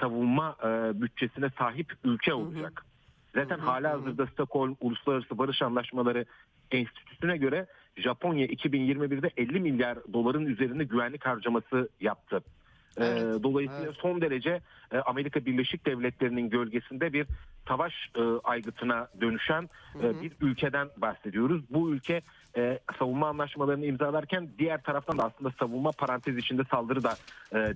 savunma 0.01 0.57
e, 0.63 1.01
bütçesine 1.03 1.51
sahip 1.59 1.93
ülke 2.05 2.35
olacak. 2.35 2.85
Zaten 3.35 3.59
hala 3.59 3.93
hazırda 3.93 4.27
Stockholm 4.27 4.77
Uluslararası 4.81 5.39
Barış 5.39 5.63
Anlaşmaları 5.63 6.25
Enstitüsü'ne 6.71 7.37
göre 7.37 7.67
Japonya 7.97 8.47
2021'de 8.47 9.31
50 9.37 9.61
milyar 9.61 9.99
doların 10.13 10.47
üzerinde 10.47 10.85
güvenlik 10.85 11.27
harcaması 11.27 11.89
yaptı. 12.01 12.41
E, 13.01 13.05
Evet, 13.05 13.43
Dolayısıyla 13.43 13.85
evet. 13.85 13.97
son 13.97 14.21
derece 14.21 14.61
e, 14.93 14.99
Amerika 14.99 15.45
Birleşik 15.45 15.87
Devletleri'nin 15.87 16.51
gölgesinde 16.51 17.13
bir 17.13 17.27
savaş 17.69 17.93
e, 18.17 18.21
aygıtına 18.45 19.09
dönüşen 19.21 19.69
e, 20.03 20.21
bir 20.23 20.33
ülkeden 20.41 20.89
bahsediyoruz. 20.97 21.63
Bu 21.71 21.91
ülke 21.91 22.23
savunma 22.99 23.29
anlaşmalarını 23.29 23.87
imzalarken 23.87 24.49
diğer 24.59 24.83
taraftan 24.83 25.19
da 25.19 25.25
aslında 25.25 25.51
savunma 25.59 25.93
parantez 25.93 26.37
içinde 26.37 26.63
saldırı 26.71 27.03
da 27.03 27.17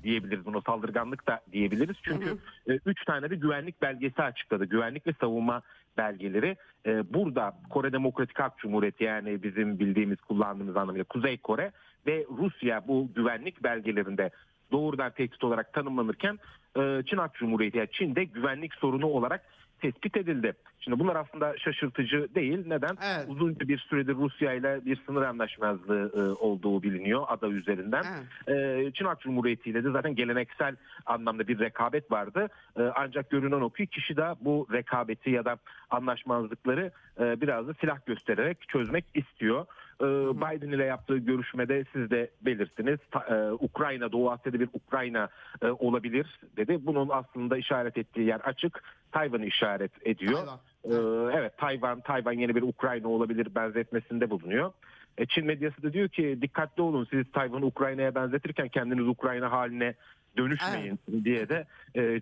diyebiliriz. 0.03 0.45
Buna 0.45 0.61
saldırganlık 0.61 1.27
da 1.27 1.41
diyebiliriz. 1.53 1.97
Çünkü 2.03 2.39
e, 2.69 2.73
üç 2.87 3.05
tane 3.05 3.31
de 3.31 3.37
güvenlik 3.37 3.83
belgesi 3.83 4.23
açıkladı. 4.23 4.65
Güvenlik 4.65 5.07
ve 5.07 5.13
savunma 5.21 5.63
belgeleri. 5.97 6.57
Burada 6.87 7.57
Kore 7.71 7.93
Demokratik 7.93 8.39
Halk 8.39 8.59
Cumhuriyeti 8.59 9.05
yani 9.05 9.43
bizim 9.43 9.79
bildiğimiz 9.79 10.21
kullandığımız 10.21 10.77
anlamıyla 10.77 11.05
Kuzey 11.05 11.37
Kore 11.37 11.73
ve 12.07 12.27
Rusya 12.39 12.89
bu 12.89 13.11
güvenlik 13.15 13.63
belgelerinde 13.63 14.31
doğrudan 14.73 15.11
tehdit 15.11 15.45
olarak 15.45 15.73
tanımlanırken 15.73 16.39
e, 16.77 17.03
Çin 17.07 17.17
Halk 17.17 17.35
Cumhuriyeti 17.35 17.79
yani 17.79 17.89
Çin'de 17.93 18.25
güvenlik 18.25 18.75
sorunu 18.75 19.07
olarak 19.07 19.43
tespit 19.83 20.17
edildi. 20.17 20.53
Şimdi 20.81 20.99
bunlar 20.99 21.17
aslında 21.17 21.59
şaşırtıcı 21.59 22.29
değil. 22.35 22.67
Neden? 22.67 22.97
Evet. 23.03 23.27
Uzunca 23.29 23.69
bir 23.69 23.79
süredir 23.79 24.15
Rusya 24.15 24.53
ile 24.53 24.81
bir 24.85 24.99
sınır 25.07 25.23
anlaşmazlığı 25.23 26.13
e, 26.17 26.21
olduğu 26.21 26.83
biliniyor 26.83 27.25
ada 27.29 27.49
üzerinden. 27.49 28.05
Evet. 28.49 28.87
E, 28.87 28.93
Çin 28.93 29.05
Halk 29.05 29.21
Cumhuriyeti 29.21 29.71
ile 29.71 29.85
de 29.85 29.91
zaten 29.91 30.15
geleneksel 30.15 30.77
anlamda 31.07 31.49
bir 31.49 31.59
rekabet 31.59 32.11
vardı. 32.11 32.49
E, 32.79 32.83
ancak 32.83 33.31
görünen 33.31 33.61
o 33.61 33.71
ki 33.71 33.87
kişi 33.87 34.17
de 34.17 34.35
bu 34.41 34.67
rekabeti 34.73 35.31
ya 35.31 35.45
da 35.45 35.57
anlaşmazlıkları 35.91 36.91
e, 37.21 37.41
biraz 37.41 37.69
da 37.69 37.75
silah 37.75 38.07
göstererek 38.07 38.69
çözmek 38.69 39.05
istiyor. 39.15 39.67
E, 40.01 40.05
Biden 40.37 40.69
ile 40.69 40.85
yaptığı 40.85 41.17
görüşmede 41.19 41.85
siz 41.93 42.11
de 42.11 42.31
belirttiniz. 42.43 42.99
Ta- 43.11 43.27
e, 43.37 43.53
Ukrayna, 43.53 44.13
Doğu 44.13 44.31
Asya'da 44.31 44.61
bir 44.61 44.69
Ukrayna 44.73 45.29
e, 45.63 45.67
olabilir 45.67 46.41
dedi. 46.57 46.79
Bunun 46.81 47.09
aslında 47.09 47.57
işaret 47.57 47.99
ettiği 47.99 48.27
yer 48.27 48.41
açık. 48.41 48.83
Tayvan'ı 49.13 49.47
işaret 49.47 50.07
ediyor. 50.07 50.39
Tayvan. 50.39 50.59
Ee, 50.85 51.39
evet 51.39 51.59
Tayvan 51.59 52.01
Tayvan 52.01 52.33
yeni 52.33 52.55
bir 52.55 52.63
Ukrayna 52.63 53.09
olabilir 53.09 53.55
benzetmesinde 53.55 54.31
bulunuyor. 54.31 54.73
E, 55.19 55.27
Çin 55.27 55.47
medyası 55.47 55.83
da 55.83 55.93
diyor 55.93 56.09
ki 56.09 56.39
dikkatli 56.43 56.83
olun 56.83 57.07
siz 57.11 57.33
Tayvan'ı 57.33 57.67
Ukrayna'ya 57.67 58.15
benzetirken 58.15 58.69
kendiniz 58.69 59.09
Ukrayna 59.09 59.53
haline 59.53 59.95
dönüşmeyin 60.37 60.99
diye 61.25 61.49
de 61.49 61.67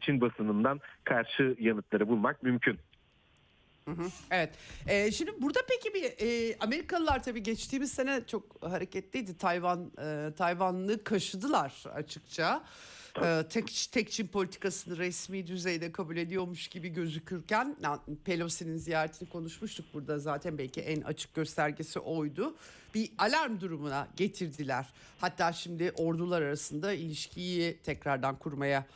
Çin 0.01 0.21
basınından 0.21 0.81
karşı 1.05 1.57
yanıtları 1.61 2.09
bulmak 2.09 2.43
mümkün. 2.43 2.79
Evet. 4.30 4.51
Ee, 4.86 5.12
şimdi 5.12 5.43
burada 5.43 5.61
peki 5.68 5.95
bir 5.95 6.26
e, 6.26 6.57
Amerikalılar 6.61 7.22
tabii 7.22 7.43
geçtiğimiz 7.43 7.93
sene 7.93 8.22
çok 8.26 8.62
hareketliydi. 8.62 9.38
Tayvan 9.38 9.91
e, 10.03 10.32
Tayvanlı 10.36 11.05
kaşıdılar 11.05 11.84
açıkça. 11.95 12.64
Ee, 13.24 13.45
tek 13.51 13.88
tek 13.93 14.11
Çin 14.11 14.26
politikasını 14.26 14.99
resmi 14.99 15.47
düzeyde 15.47 15.93
kabul 15.93 16.16
ediyormuş 16.16 16.68
gibi 16.68 16.88
gözükürken 16.88 17.76
na- 17.80 18.01
Pelosi'nin 18.24 18.76
ziyaretini 18.76 19.28
konuşmuştuk 19.28 19.86
burada 19.95 20.18
zaten 20.18 20.59
belki 20.59 20.80
en 20.80 21.01
açık 21.01 21.34
göstergesi 21.34 21.99
oydu. 21.99 22.55
Bir 22.95 23.11
alarm 23.18 23.61
durumuna 23.61 24.09
getirdiler. 24.16 24.86
Hatta 25.20 25.53
şimdi 25.53 25.93
ordular 25.97 26.43
arasında 26.43 26.93
ilişkiyi 26.93 27.76
tekrardan 27.84 28.38
kurmaya 28.38 28.86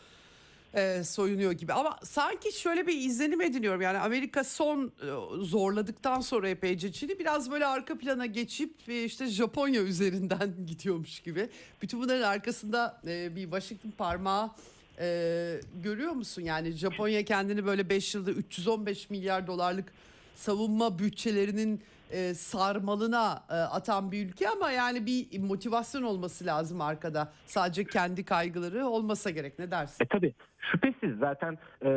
e, 0.74 1.04
soyunuyor 1.04 1.52
gibi. 1.52 1.72
Ama 1.72 1.98
sanki 2.02 2.52
şöyle 2.60 2.86
bir 2.86 2.96
izlenim 2.96 3.40
ediniyorum. 3.40 3.80
Yani 3.80 3.98
Amerika 3.98 4.44
son 4.44 4.86
e, 4.86 5.44
zorladıktan 5.44 6.20
sonra 6.20 6.48
epeyce 6.48 6.92
Çin'i 6.92 7.18
biraz 7.18 7.50
böyle 7.50 7.66
arka 7.66 7.98
plana 7.98 8.26
geçip 8.26 8.88
e, 8.88 9.04
işte 9.04 9.26
Japonya 9.26 9.82
üzerinden 9.82 10.54
gidiyormuş 10.66 11.20
gibi. 11.20 11.48
Bütün 11.82 12.00
bunların 12.00 12.22
arkasında 12.22 13.00
e, 13.06 13.36
bir 13.36 13.42
Washington 13.42 13.90
parmağı 13.90 14.50
e, 14.98 15.60
görüyor 15.82 16.12
musun? 16.12 16.42
Yani 16.42 16.72
Japonya 16.72 17.24
kendini 17.24 17.66
böyle 17.66 17.88
5 17.88 18.14
yılda 18.14 18.30
315 18.30 19.10
milyar 19.10 19.46
dolarlık 19.46 19.92
savunma 20.34 20.98
bütçelerinin 20.98 21.82
e, 22.10 22.34
sarmalına 22.34 23.44
e, 23.50 23.54
atan 23.54 24.12
bir 24.12 24.26
ülke 24.26 24.48
ama 24.48 24.70
yani 24.70 25.06
bir 25.06 25.38
motivasyon 25.38 26.02
olması 26.02 26.46
lazım 26.46 26.80
arkada. 26.80 27.32
Sadece 27.46 27.84
kendi 27.84 28.24
kaygıları 28.24 28.86
olmasa 28.86 29.30
gerek. 29.30 29.58
Ne 29.58 29.70
dersin? 29.70 30.04
E 30.04 30.08
tabi 30.08 30.34
şüphesiz 30.70 31.18
zaten 31.18 31.58
e, 31.84 31.90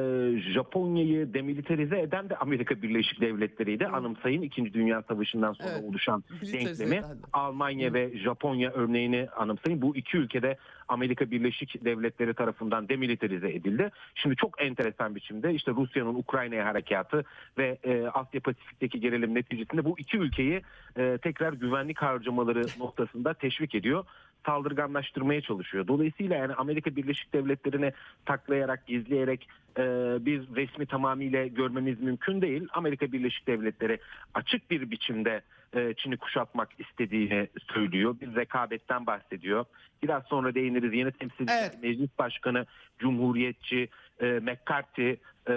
Japonya'yı 0.53 1.33
demilitarize 1.33 1.99
eden 1.99 2.29
de 2.29 2.35
Amerika 2.35 2.81
Birleşik 2.81 3.21
Devletleri'ydi. 3.21 3.87
Anımsayın 3.87 4.41
2. 4.41 4.73
Dünya 4.73 5.01
Savaşı'ndan 5.01 5.53
sonra 5.53 5.69
Evet. 5.69 5.83
oluşan 5.83 6.23
denklemi. 6.53 7.03
Almanya 7.33 7.93
ve 7.93 8.17
Japonya 8.17 8.71
örneğini 8.71 9.27
anımsayın. 9.37 9.81
Bu 9.81 9.95
iki 9.95 10.17
ülkede 10.17 10.57
Amerika 10.87 11.31
Birleşik 11.31 11.85
Devletleri 11.85 12.33
tarafından 12.33 12.89
demilitarize 12.89 13.49
edildi. 13.49 13.91
Şimdi 14.15 14.35
çok 14.35 14.61
enteresan 14.61 15.15
biçimde 15.15 15.53
işte 15.53 15.71
Rusya'nın 15.71 16.15
Ukrayna'ya 16.15 16.65
harekatı 16.65 17.23
ve 17.57 17.77
e, 17.83 18.07
Asya 18.07 18.41
Pasifik'teki 18.41 18.99
gerilim 18.99 19.35
neticesinde 19.35 19.85
bu 19.85 19.99
iki 19.99 20.17
ülkeyi 20.17 20.61
e, 20.97 21.17
tekrar 21.17 21.53
güvenlik 21.53 22.01
harcamaları 22.01 22.65
noktasında 22.79 23.33
teşvik 23.33 23.75
ediyor 23.75 24.05
saldırganlaştırmaya 24.47 25.41
çalışıyor. 25.41 25.87
Dolayısıyla 25.87 26.35
yani 26.35 26.53
Amerika 26.53 26.95
Birleşik 26.95 27.33
Devletleri'ne 27.33 27.91
taklayarak, 28.25 28.87
gizleyerek 28.87 29.47
e, 29.77 29.83
bir 30.25 30.41
resmi 30.55 30.85
tamamıyla 30.85 31.47
görmemiz 31.47 32.01
mümkün 32.01 32.41
değil. 32.41 32.67
Amerika 32.73 33.11
Birleşik 33.11 33.47
Devletleri 33.47 33.99
açık 34.33 34.71
bir 34.71 34.91
biçimde 34.91 35.41
e, 35.73 35.93
Çin'i 35.93 36.17
kuşatmak 36.17 36.69
istediğini 36.79 37.47
söylüyor. 37.73 38.15
Bir 38.21 38.35
rekabetten 38.35 39.05
bahsediyor. 39.05 39.65
Biraz 40.03 40.23
sonra 40.23 40.55
değiniriz. 40.55 40.93
Yeni 40.93 41.11
temsilciler 41.11 41.61
Evet. 41.61 41.83
meclis 41.83 42.09
başkanı, 42.19 42.65
cumhuriyetçi 42.99 43.89
e, 44.21 44.25
McCarthy 44.25 45.09
e, 45.49 45.53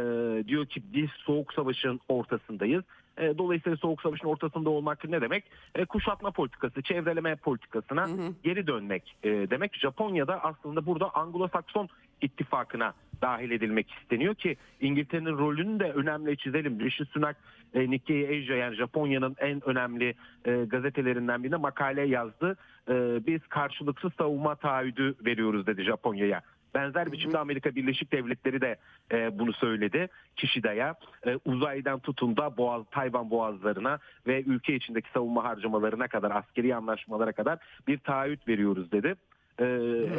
diyor 0.49 0.66
ki 0.66 0.82
biz 0.95 1.11
soğuk 1.11 1.53
savaşın 1.53 2.01
ortasındayız. 2.09 2.84
E, 3.19 3.39
dolayısıyla 3.39 3.77
soğuk 3.77 4.03
savaşın 4.03 4.27
ortasında 4.27 4.71
olmak 4.71 5.05
ne 5.09 5.21
demek? 5.21 5.45
E, 5.75 5.85
kuşatma 5.85 6.31
politikası, 6.31 6.83
çevreleme 6.83 7.37
politikasına 7.37 8.07
geri 8.43 8.67
dönmek 8.67 9.17
e, 9.23 9.29
demek. 9.31 9.77
Japonya'da 9.77 10.45
aslında 10.45 10.87
burada 10.87 11.07
Anglo-Sakson 11.07 11.89
ittifakına 12.21 12.95
dahil 13.23 13.51
edilmek 13.51 13.91
isteniyor 13.91 14.35
ki 14.35 14.57
İngiltere'nin 14.81 15.39
rolünü 15.39 15.81
de 15.81 15.93
önemli 15.93 16.37
çizelim. 16.37 16.81
Rishi 16.81 17.05
Sunak 17.05 17.37
e, 17.75 17.91
Nikkei 17.91 18.25
Asia 18.25 18.57
yani 18.57 18.77
Japonya'nın 18.77 19.37
en 19.39 19.69
önemli 19.69 20.15
e, 20.45 20.65
gazetelerinden 20.65 21.45
birine 21.45 21.57
makale 21.57 22.03
yazdı. 22.03 22.57
E, 22.89 22.95
biz 23.27 23.41
karşılıksız 23.49 24.13
savunma 24.19 24.55
taahhüdü 24.55 25.15
veriyoruz 25.27 25.67
dedi 25.67 25.83
Japonya'ya. 25.83 26.43
Benzer 26.75 27.12
biçimde 27.12 27.39
Amerika 27.39 27.75
Birleşik 27.75 28.12
Devletleri 28.12 28.61
de 28.61 28.77
e, 29.12 29.39
bunu 29.39 29.53
söyledi. 29.53 30.09
Kişidaya 30.37 30.95
e, 31.27 31.39
uzaydan 31.45 32.01
tutun 32.01 32.37
da 32.37 32.57
Boğaz, 32.57 32.83
Tayvan 32.91 33.31
boğazlarına 33.31 33.99
ve 34.27 34.43
ülke 34.43 34.75
içindeki 34.75 35.11
savunma 35.11 35.45
harcamalarına 35.45 36.09
kadar 36.09 36.31
askeri 36.31 36.77
anlaşmalara 36.77 37.33
kadar 37.33 37.59
bir 37.87 37.99
taahhüt 37.99 38.49
veriyoruz 38.49 38.93
dedi. 38.93 39.14
E, 39.61 39.67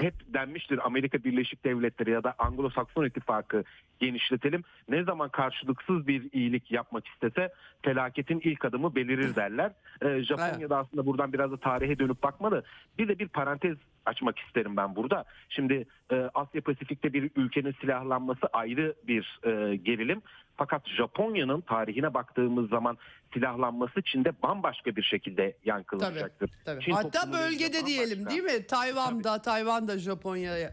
hep 0.02 0.14
denmiştir 0.34 0.86
Amerika 0.86 1.24
Birleşik 1.24 1.66
Devletleri 1.66 2.12
ya 2.12 2.24
da 2.24 2.32
Anglo-Sakson 2.32 3.08
ittifakı 3.08 3.64
genişletelim. 4.00 4.64
Ne 4.90 5.04
zaman 5.04 5.30
karşılıksız 5.30 6.08
bir 6.08 6.30
iyilik 6.34 6.72
yapmak 6.72 7.08
istese 7.08 7.54
felaketin 7.82 8.42
ilk 8.44 8.66
adımı 8.66 8.96
belirir 8.96 9.36
derler. 9.36 9.72
E, 10.02 10.24
Japonya'da 10.24 10.78
aslında 10.78 11.06
buradan 11.06 11.34
biraz 11.34 11.52
da 11.52 11.58
tarihe 11.58 12.00
dönüp 12.00 12.24
bakmalı. 12.24 12.64
Bir 12.98 13.08
de 13.08 13.20
bir 13.20 13.28
parantez 13.28 13.78
açmak 14.06 14.40
isterim 14.40 14.78
ben 14.78 14.96
burada. 14.96 15.26
Şimdi 15.50 15.86
e, 16.12 16.16
Asya 16.34 16.62
Pasifik'te 16.62 17.14
bir 17.14 17.32
ülkenin 17.36 17.76
silahlanması 17.82 18.48
ayrı 18.54 18.96
bir 19.08 19.40
e, 19.44 19.76
gerilim. 19.76 20.22
Fakat 20.58 20.90
Japonya'nın 20.90 21.62
tarihine 21.62 22.14
baktığımız 22.14 22.70
zaman 22.70 22.98
silahlanması 23.34 24.02
Çin'de 24.02 24.32
bambaşka 24.44 24.96
bir 24.96 25.04
şekilde 25.04 25.58
yankılanacaktır. 25.66 26.48
Tabii, 26.48 26.64
tabii. 26.66 26.84
Çin 26.86 26.92
Hatta 26.92 27.34
bölgede 27.34 27.64
bambaşka. 27.74 27.88
diyelim 27.88 28.30
değil 28.30 28.44
mi? 28.44 28.66
Tayvan'da, 28.68 29.42
Tayvan'da 29.42 29.98
Japonya 29.98 30.58
e, 30.58 30.68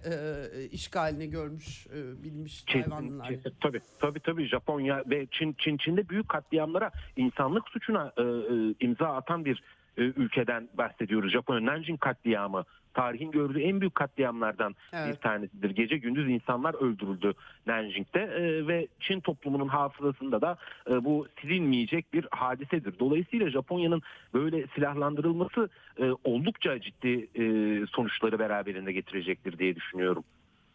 işgalini 0.71 1.31
görmüş, 1.31 1.87
e, 1.87 2.23
bilmiş 2.23 2.65
Çin, 2.67 2.83
Tayvanlılar. 2.83 3.27
Çin- 3.27 3.53
tabii 3.61 3.81
tabii 3.99 4.21
tabii 4.21 4.47
Japonya 4.49 5.03
ve 5.07 5.27
Çin 5.31 5.53
Çin 5.59 5.77
Çin'de 5.77 6.09
büyük 6.09 6.29
katliamlara 6.29 6.91
insanlık 7.17 7.69
suçuna 7.69 8.13
e, 8.17 8.23
e, 8.23 8.75
imza 8.81 9.07
atan 9.09 9.45
bir 9.45 9.57
e, 9.57 9.78
ülkeden 10.03 10.69
bahsediyoruz. 10.75 11.33
Japonya 11.33 11.67
Nanjing 11.67 12.01
katliamı 12.01 12.65
tarihin 12.95 13.31
gördüğü 13.31 13.61
en 13.61 13.81
büyük 13.81 13.95
katliamlardan 13.95 14.75
bir 14.93 14.99
Evet. 14.99 15.23
tanesidir. 15.23 15.71
Gece 15.71 15.97
gündüz 15.97 16.31
insanlar 16.31 16.75
öldürüldü 16.75 17.33
Nanjing'de 17.67 18.21
e, 18.21 18.67
ve 18.67 18.89
Çin 19.01 19.21
toplumunun 19.21 19.69
hafızasında 19.69 20.41
da 20.41 20.57
e, 20.91 21.05
bu 21.05 21.27
silinmeyecek 21.41 22.13
bir 22.13 22.27
hadisedir. 22.31 22.99
Dolayısıyla 22.99 23.51
Japonya'nın 23.51 24.03
böyle 24.35 24.67
silahlandırılması 24.75 25.69
e, 25.99 26.05
oldukça 26.25 26.81
ciddi 26.81 27.29
e, 27.35 27.43
sonuçları 27.87 28.39
beraberinde 28.39 28.93
getirecektir 28.93 29.59
diye 29.59 29.77
düşünüyorum. 29.77 30.25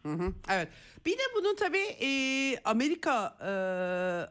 Hı 0.02 0.12
hı, 0.12 0.32
evet. 0.52 0.68
Bir 1.06 1.12
de 1.12 1.22
bunun 1.36 1.54
tabii 1.56 1.86
e, 2.06 2.08
Amerika 2.64 3.36
e, 3.40 3.50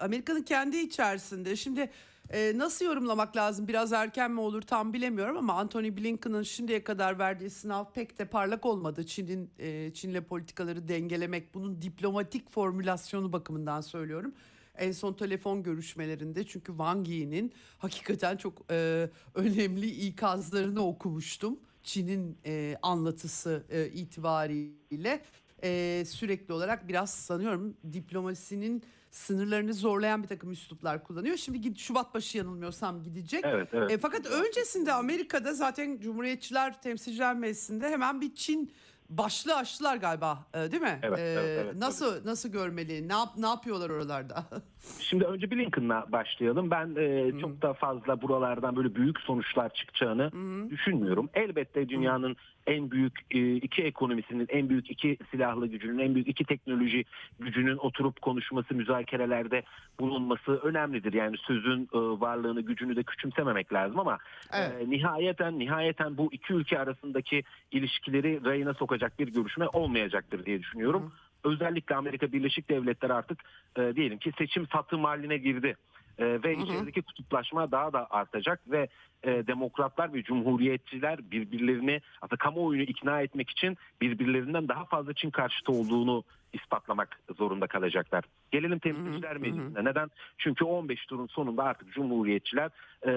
Amerika'nın 0.03 0.43
kendi 0.43 0.77
içerisinde 0.77 1.55
şimdi 1.55 1.89
e, 2.29 2.57
nasıl 2.57 2.85
yorumlamak 2.85 3.35
lazım? 3.35 3.67
Biraz 3.67 3.93
erken 3.93 4.31
mi 4.31 4.39
olur 4.39 4.61
tam 4.61 4.93
bilemiyorum 4.93 5.37
ama 5.37 5.53
Anthony 5.53 5.97
Blinken'ın 5.97 6.43
şimdiye 6.43 6.83
kadar 6.83 7.19
verdiği 7.19 7.49
sınav 7.49 7.85
pek 7.93 8.19
de 8.19 8.25
parlak 8.25 8.65
olmadı. 8.65 9.05
Çin'in 9.05 9.49
e, 9.59 9.93
Çin'le 9.93 10.21
politikaları 10.21 10.87
dengelemek 10.87 11.53
bunun 11.53 11.81
diplomatik 11.81 12.51
formülasyonu 12.51 13.33
bakımından 13.33 13.81
söylüyorum. 13.81 14.33
En 14.77 14.91
son 14.91 15.13
telefon 15.13 15.63
görüşmelerinde 15.63 16.43
çünkü 16.43 16.67
Wang 16.67 17.07
Yi'nin 17.07 17.53
hakikaten 17.77 18.37
çok 18.37 18.71
e, 18.71 19.09
önemli 19.35 19.87
ikazlarını 19.89 20.87
okumuştum. 20.87 21.59
Çin'in 21.83 22.37
e, 22.45 22.77
anlatısı 22.81 23.63
e, 23.69 23.87
itibariyle 23.87 25.23
e, 25.63 26.03
sürekli 26.07 26.53
olarak 26.53 26.87
biraz 26.87 27.13
sanıyorum 27.13 27.77
diplomasinin 27.93 28.83
sınırlarını 29.13 29.73
zorlayan 29.73 30.23
bir 30.23 30.27
takım 30.27 30.51
üsluplar 30.51 31.03
kullanıyor. 31.03 31.37
Şimdi 31.37 31.79
Şubat 31.79 32.13
başı 32.13 32.37
yanılmıyorsam 32.37 33.03
gidecek. 33.03 33.45
Evet, 33.45 33.69
evet. 33.73 33.91
E, 33.91 33.97
fakat 33.97 34.25
öncesinde 34.25 34.93
Amerika'da 34.93 35.53
zaten 35.53 35.99
Cumhuriyetçiler 35.99 36.81
Temsilciler 36.81 37.35
Meclisi'nde 37.35 37.89
hemen 37.89 38.21
bir 38.21 38.35
Çin 38.35 38.71
başlığı 39.09 39.55
açtılar 39.55 39.97
galiba 39.97 40.45
e, 40.53 40.71
değil 40.71 40.81
mi? 40.83 40.99
Evet, 41.03 41.19
E, 41.19 41.21
evet, 41.21 41.59
evet, 41.63 41.75
nasıl 41.75 42.25
nasıl 42.25 42.49
görmeli? 42.49 43.07
Ne 43.07 43.13
yap, 43.13 43.29
ne 43.37 43.47
yapıyorlar 43.47 43.89
oralarda? 43.89 44.45
Şimdi 44.99 45.23
önce 45.23 45.51
Blinken'la 45.51 46.05
başlayalım. 46.11 46.71
Ben 46.71 46.95
e, 46.95 47.31
çok 47.41 47.61
da 47.61 47.73
fazla 47.73 48.21
buralardan 48.21 48.75
böyle 48.75 48.95
büyük 48.95 49.19
sonuçlar 49.19 49.73
çıkacağını 49.73 50.31
düşünmüyorum. 50.69 51.29
Elbette 51.33 51.89
dünyanın 51.89 52.35
en 52.67 52.91
büyük 52.91 53.19
e, 53.31 53.55
iki 53.55 53.83
ekonomisinin, 53.83 54.47
en 54.49 54.69
büyük 54.69 54.91
iki 54.91 55.17
silahlı 55.31 55.67
gücünün, 55.67 55.99
en 55.99 56.15
büyük 56.15 56.27
iki 56.27 56.45
teknoloji 56.45 57.05
gücünün 57.39 57.77
oturup 57.77 58.21
konuşması, 58.21 58.73
müzakerelerde 58.73 59.63
bulunması 59.99 60.51
önemlidir. 60.51 61.13
Yani 61.13 61.37
sözün 61.37 61.83
e, 61.93 61.97
varlığını, 61.97 62.61
gücünü 62.61 62.95
de 62.95 63.03
küçümsememek 63.03 63.73
lazım 63.73 63.99
ama 63.99 64.17
Evet. 64.53 64.71
e, 64.81 64.89
nihayeten 64.89 65.59
nihayeten 65.59 66.17
bu 66.17 66.29
iki 66.33 66.53
ülke 66.53 66.79
arasındaki 66.79 67.43
ilişkileri 67.71 68.45
rayına 68.45 68.73
sokacak 68.73 69.19
bir 69.19 69.27
görüşme 69.27 69.67
olmayacaktır 69.67 70.45
diye 70.45 70.59
düşünüyorum. 70.59 71.13
Özellikle 71.43 71.95
Amerika 71.95 72.31
Birleşik 72.31 72.69
Devletleri 72.69 73.13
artık 73.13 73.39
e, 73.77 73.95
diyelim 73.95 74.17
ki 74.17 74.31
seçim 74.37 74.67
satım 74.67 75.03
haline 75.03 75.37
girdi. 75.37 75.75
E, 76.17 76.43
ve 76.43 76.55
içerideki 76.55 77.01
kutuplaşma 77.01 77.71
daha 77.71 77.93
da 77.93 78.07
artacak 78.09 78.71
ve 78.71 78.87
e, 79.23 79.47
demokratlar 79.47 80.13
ve 80.13 80.23
cumhuriyetçiler 80.23 81.31
birbirlerini 81.31 82.01
aslında 82.21 82.37
kamuoyunu 82.37 82.83
ikna 82.83 83.21
etmek 83.21 83.49
için 83.49 83.77
birbirlerinden 84.01 84.67
daha 84.67 84.85
fazla 84.85 85.13
Çin 85.13 85.29
karşıtı 85.29 85.71
olduğunu 85.71 86.23
ispatlamak 86.53 87.19
zorunda 87.37 87.67
kalacaklar. 87.67 88.23
Gelelim 88.51 88.79
temsilciler 88.79 89.37
meclisine. 89.37 89.83
Neden? 89.83 90.09
Çünkü 90.37 90.65
15 90.65 91.05
turun 91.05 91.27
sonunda 91.27 91.63
artık 91.63 91.93
cumhuriyetçiler 91.93 92.71
e, 93.07 93.11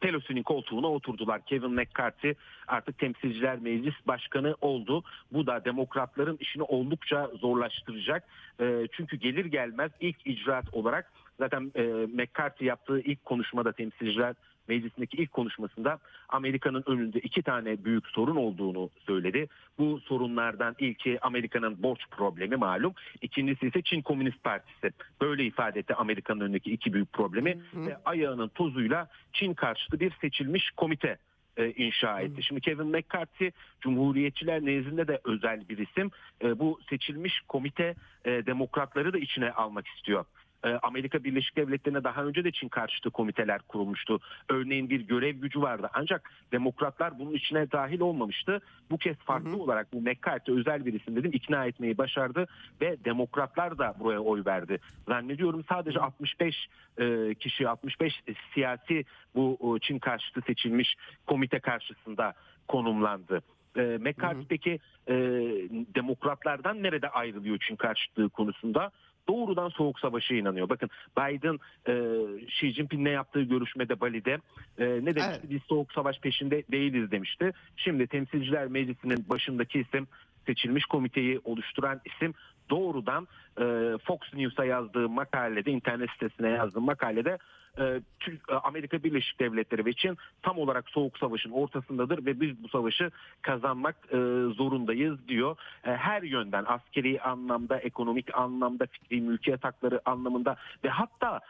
Pelosi'nin 0.00 0.42
koltuğuna 0.42 0.86
oturdular. 0.86 1.44
Kevin 1.44 1.72
McCarthy 1.72 2.32
artık 2.68 2.98
temsilciler 2.98 3.58
meclis 3.58 3.94
başkanı 4.06 4.56
oldu. 4.60 5.02
Bu 5.32 5.46
da 5.46 5.64
demokratların 5.64 6.36
işini 6.40 6.62
oldukça 6.62 7.30
zorlaştıracak. 7.40 8.24
E, 8.60 8.88
çünkü 8.92 9.16
gelir 9.16 9.44
gelmez 9.44 9.90
ilk 10.00 10.26
icraat 10.26 10.74
olarak 10.74 11.12
zaten 11.38 11.72
e, 11.74 11.82
McCarthy 12.12 12.68
yaptığı 12.68 13.00
ilk 13.00 13.24
konuşmada 13.24 13.72
temsilciler 13.72 14.34
meclisindeki 14.68 15.16
ilk 15.16 15.32
konuşmasında 15.32 15.98
Amerika'nın 16.28 16.84
önünde 16.86 17.18
iki 17.18 17.42
tane 17.42 17.84
büyük 17.84 18.06
sorun 18.06 18.36
olduğunu 18.36 18.90
söyledi. 19.06 19.48
Bu 19.78 20.00
sorunlardan 20.00 20.74
ilki 20.78 21.18
Amerika'nın 21.20 21.82
borç 21.82 22.00
problemi 22.10 22.56
malum. 22.56 22.94
İkincisi 23.22 23.66
ise 23.66 23.82
Çin 23.82 24.02
Komünist 24.02 24.44
Partisi. 24.44 24.92
Böyle 25.20 25.44
ifade 25.44 25.78
etti 25.80 25.94
Amerika'nın 25.94 26.40
önündeki 26.40 26.72
iki 26.72 26.92
büyük 26.92 27.12
problemi 27.12 27.58
ve 27.74 27.96
ayağının 28.04 28.48
tozuyla 28.48 29.08
Çin 29.32 29.54
karşıtı 29.54 30.00
bir 30.00 30.12
seçilmiş 30.20 30.70
komite 30.70 31.18
e, 31.58 31.72
inşa 31.72 32.20
etti. 32.20 32.42
Şimdi 32.42 32.60
Kevin 32.60 32.86
McCarthy 32.86 33.50
Cumhuriyetçiler 33.80 34.64
nezdinde 34.64 35.08
de 35.08 35.20
özel 35.24 35.68
bir 35.68 35.78
isim. 35.78 36.10
E, 36.42 36.58
bu 36.58 36.80
seçilmiş 36.90 37.40
komite 37.48 37.94
e, 38.24 38.30
demokratları 38.30 39.12
da 39.12 39.18
içine 39.18 39.52
almak 39.52 39.86
istiyor. 39.86 40.24
E, 40.64 40.68
Amerika 40.68 41.24
Birleşik 41.24 41.56
Devletleri'ne 41.56 42.04
daha 42.04 42.24
önce 42.24 42.44
de 42.44 42.52
Çin 42.52 42.68
karşıtı 42.68 43.10
komiteler 43.10 43.60
kurulmuştu. 43.68 44.20
Örneğin 44.48 44.90
bir 44.90 45.00
görev 45.00 45.34
gücü 45.34 45.60
vardı. 45.60 45.90
Ancak 45.94 46.30
demokratlar 46.52 47.18
bunun 47.18 47.32
içine 47.32 47.70
dahil 47.72 48.00
olmamıştı. 48.00 48.60
Bu 48.90 48.98
kez 48.98 49.16
farklı 49.16 49.56
olarak 49.56 49.92
bu 49.92 50.00
McCarthy 50.00 50.58
özel 50.58 50.86
bir 50.86 51.00
isim 51.00 51.16
dedim 51.16 51.30
ikna 51.34 51.66
etmeyi 51.66 51.98
başardı 51.98 52.46
ve 52.80 53.04
demokratlar 53.04 53.78
da 53.78 53.94
buraya 54.00 54.20
oy 54.20 54.44
verdi. 54.46 54.78
Zannediyorum 55.08 55.64
sadece 55.68 56.00
65 56.00 56.68
e, 56.98 57.34
kişi 57.34 57.68
65 57.68 58.22
siyasi 58.54 59.04
bu 59.34 59.78
Çin 59.82 59.98
karşıtı 59.98 60.40
seçilmiş 60.40 60.96
komite 61.26 61.58
karşısında 61.58 62.34
konumlandı. 62.68 63.42
E, 63.76 63.80
McCarthy 63.80 64.46
peki 64.48 64.78
e, 65.08 65.14
demokratlardan 65.94 66.82
nerede 66.82 67.08
ayrılıyor 67.08 67.58
Çin 67.58 67.76
karşıtlığı 67.76 68.28
konusunda? 68.28 68.90
Doğrudan 69.28 69.68
soğuk 69.68 70.00
savaşa 70.00 70.34
inanıyor. 70.34 70.68
Bakın 70.68 70.90
Biden 71.18 71.58
e, 71.88 71.94
Xi 72.42 72.72
Jinping'le 72.72 73.10
yaptığı 73.10 73.42
görüşmede 73.42 74.00
Bali'de 74.00 74.38
e, 74.78 74.84
ne 74.84 75.14
demişti? 75.14 75.40
Evet. 75.40 75.50
Biz 75.50 75.62
soğuk 75.62 75.92
savaş 75.92 76.20
peşinde 76.20 76.62
değiliz 76.72 77.10
demişti. 77.10 77.52
Şimdi 77.76 78.06
Temsilciler 78.06 78.66
Meclisi'nin 78.66 79.24
başındaki 79.28 79.80
isim 79.80 80.06
seçilmiş 80.46 80.84
komiteyi 80.84 81.40
oluşturan 81.44 82.00
isim 82.04 82.34
doğrudan 82.70 83.28
e, 83.60 83.64
Fox 84.04 84.18
News'a 84.34 84.64
yazdığı 84.64 85.08
makalede, 85.08 85.70
internet 85.70 86.10
sitesine 86.10 86.48
yazdığı 86.48 86.80
makalede 86.80 87.38
e, 87.78 87.84
e, 87.84 88.54
Amerika 88.64 89.02
Birleşik 89.02 89.40
Devletleri 89.40 89.84
ve 89.84 89.92
Çin 89.92 90.16
tam 90.42 90.58
olarak 90.58 90.90
soğuk 90.90 91.18
savaşın 91.18 91.50
ortasındadır 91.50 92.26
ve 92.26 92.40
biz 92.40 92.62
bu 92.62 92.68
savaşı 92.68 93.10
kazanmak 93.42 93.96
e, 94.12 94.16
zorundayız 94.54 95.28
diyor. 95.28 95.56
Her 95.82 96.22
yönden 96.22 96.64
askeri 96.68 97.20
anlamda, 97.20 97.78
ekonomik 97.78 98.38
anlamda, 98.38 98.86
fikri 98.86 99.20
mülkiyet 99.20 99.64
hakları 99.64 100.00
anlamında 100.04 100.56
ve 100.84 100.88
hatta 100.88 101.40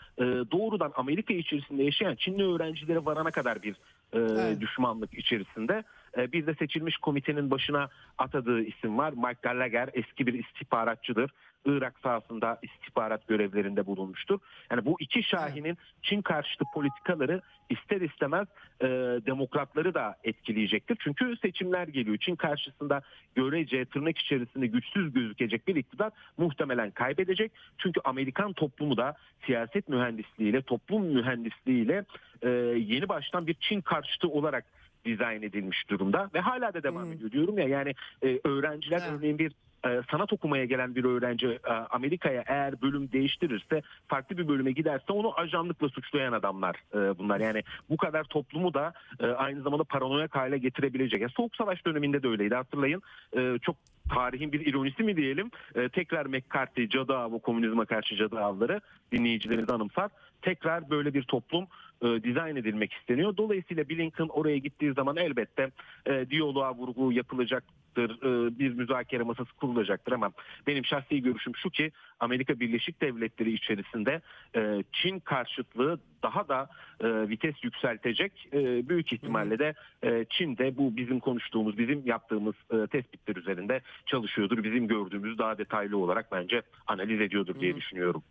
doğrudan 0.53 0.93
Amerika 0.97 1.35
içerisinde 1.35 1.83
yaşayan 1.83 2.14
Çinli 2.14 2.55
öğrencilere 2.55 3.05
varana 3.05 3.31
kadar 3.31 3.62
bir 3.62 3.77
Evet. 4.12 4.61
düşmanlık 4.61 5.14
içerisinde. 5.14 5.85
E, 6.19 6.33
bir 6.33 6.47
de 6.47 6.55
seçilmiş 6.55 6.97
komitenin 6.97 7.51
başına 7.51 7.89
atadığı 8.19 8.62
isim 8.62 8.99
var. 8.99 9.12
Mike 9.12 9.41
Gallagher 9.43 9.91
eski 9.93 10.27
bir 10.27 10.35
istihbaratçıdır. 10.35 11.31
Irak 11.66 11.99
sahasında 12.03 12.59
istihbarat 12.62 13.29
görevlerinde 13.29 13.87
bulunmuştur. 13.87 14.39
Yani 14.71 14.85
bu 14.85 14.97
iki 15.01 15.23
şahinin 15.23 15.79
Çin 16.03 16.23
karşıtı 16.23 16.64
politikaları 16.75 17.41
ister 17.71 18.01
istemez 18.01 18.47
e, 18.81 18.87
demokratları 19.27 19.95
da 19.95 20.16
etkileyecektir. 20.25 20.99
Çünkü 21.01 21.37
seçimler 21.37 21.89
geliyor. 21.89 22.16
Çin 22.19 22.37
karşısında 22.37 23.03
görece 23.35 23.85
tırnak 23.85 24.19
içerisinde 24.19 24.66
güçsüz 24.66 25.12
gözükecek 25.12 25.69
bir 25.69 25.77
iktidar 25.77 26.12
muhtemelen 26.37 26.91
kaybedecek. 26.91 27.53
Çünkü 27.79 28.01
Amerikan 28.05 28.53
toplumu 28.53 28.97
da 28.97 29.16
siyaset 29.47 29.89
mühendisliğiyle, 29.89 30.62
toplum 30.62 31.05
mühendisliğiyle 31.05 32.05
e, 32.43 32.49
yeni 32.79 33.09
baştan 33.09 33.47
bir 33.47 33.55
Çin 33.55 33.81
karşıtı 33.81 34.29
olarak 34.29 34.64
dizayn 35.09 35.42
edilmiş 35.42 35.90
durumda 35.90 36.30
ve 36.34 36.40
hala 36.40 36.74
da 36.74 36.82
devam 36.82 37.12
ediyor 37.12 37.30
diyorum 37.30 37.59
ya 37.59 37.68
yani 37.68 37.94
e, 38.22 38.40
öğrenciler 38.44 39.02
Evet. 39.06 39.18
örneğin 39.18 39.38
bir 39.38 39.52
e, 39.86 40.02
sanat 40.11 40.32
okumaya 40.32 40.64
gelen 40.64 40.94
bir 40.94 41.04
öğrenci 41.04 41.46
e, 41.46 41.72
Amerika'ya 41.72 42.44
eğer 42.46 42.82
bölüm 42.82 43.12
değiştirirse 43.12 43.82
farklı 44.09 44.38
bir 44.38 44.48
bölüme 44.48 44.72
giderse 44.72 45.12
onu 45.12 45.38
ajanlıkla 45.40 45.88
suçlayan 45.88 46.32
adamlar 46.32 46.76
e, 46.94 47.18
bunlar. 47.18 47.40
Yani 47.40 47.62
bu 47.90 47.96
kadar 47.96 48.24
toplumu 48.24 48.74
da 48.74 48.92
e, 49.20 49.26
aynı 49.26 49.62
zamanda 49.62 49.84
paranoyak 49.84 50.36
hale 50.36 50.59
getirebilecek. 50.59 51.20
Yani 51.20 51.32
Soğuk 51.32 51.56
Savaş 51.56 51.86
döneminde 51.86 52.22
de 52.22 52.28
öyleydi 52.28 52.54
hatırlayın. 52.54 53.02
E, 53.36 53.59
çok 53.62 53.76
tarihin 54.14 54.52
bir 54.52 54.66
ironisi 54.66 55.02
mi 55.02 55.16
diyelim. 55.16 55.50
E, 55.74 55.88
tekrar 55.88 56.26
McCarthy, 56.26 56.88
cadı 56.88 57.16
avı, 57.16 57.40
komünizme 57.40 57.84
karşı 57.84 58.16
cadı 58.16 58.40
avları 58.40 58.80
dinleyicilerimizi 59.12 59.72
anımsar. 59.72 60.11
Tekrar 60.43 60.91
böyle 60.91 61.14
bir 61.14 61.22
toplum 61.22 61.66
e, 62.03 62.07
dizayn 62.24 62.57
edilmek 62.57 62.93
isteniyor. 62.93 63.36
Dolayısıyla 63.36 63.89
Blinken 63.89 64.28
oraya 64.28 64.59
gittiği 64.59 64.93
zaman 64.93 65.16
elbette 65.16 65.70
e, 66.07 66.30
diyaloğa 66.30 66.74
vurgu 66.74 67.12
yapılacaktır. 67.12 67.78
E, 67.99 68.59
bir 68.59 68.74
müzakere 68.74 69.22
masası 69.22 69.53
kurulacaktır 69.53 70.12
ama 70.12 70.32
benim 70.66 70.84
şahsi 70.84 71.22
görüşüm 71.22 71.57
şu 71.57 71.70
ki 71.70 71.93
Amerika 72.20 72.61
Birleşik 72.61 73.01
Devletleri 73.01 73.53
içerisinde 73.53 74.20
e, 74.57 74.84
Çin 74.93 75.20
karşıtlığı 75.20 76.01
daha 76.22 76.49
da 76.49 76.68
e, 77.01 77.28
vites 77.28 77.64
yükseltecek. 77.64 78.49
E, 78.53 78.89
büyük 78.89 79.12
ihtimalle 79.12 79.59
de 79.59 79.74
e, 80.03 80.24
Çin 80.30 80.57
de 80.57 80.76
bu 80.76 80.97
bizim 80.97 81.20
konuştuğumuz, 81.20 81.78
bizim 81.78 82.07
yaptığımız 82.07 82.55
e, 82.70 82.86
tespitler 82.86 83.36
üzerinde 83.36 83.80
çalışıyordur. 84.07 84.64
Bizim 84.64 84.89
gördüğümüz 84.89 85.39
daha 85.39 85.59
detaylı 85.59 85.99
olarak 85.99 86.32
bence 86.32 86.62
analiz 86.86 87.20
ediyordur 87.20 87.61
diye 87.61 87.76
düşünüyorum. 87.76 88.22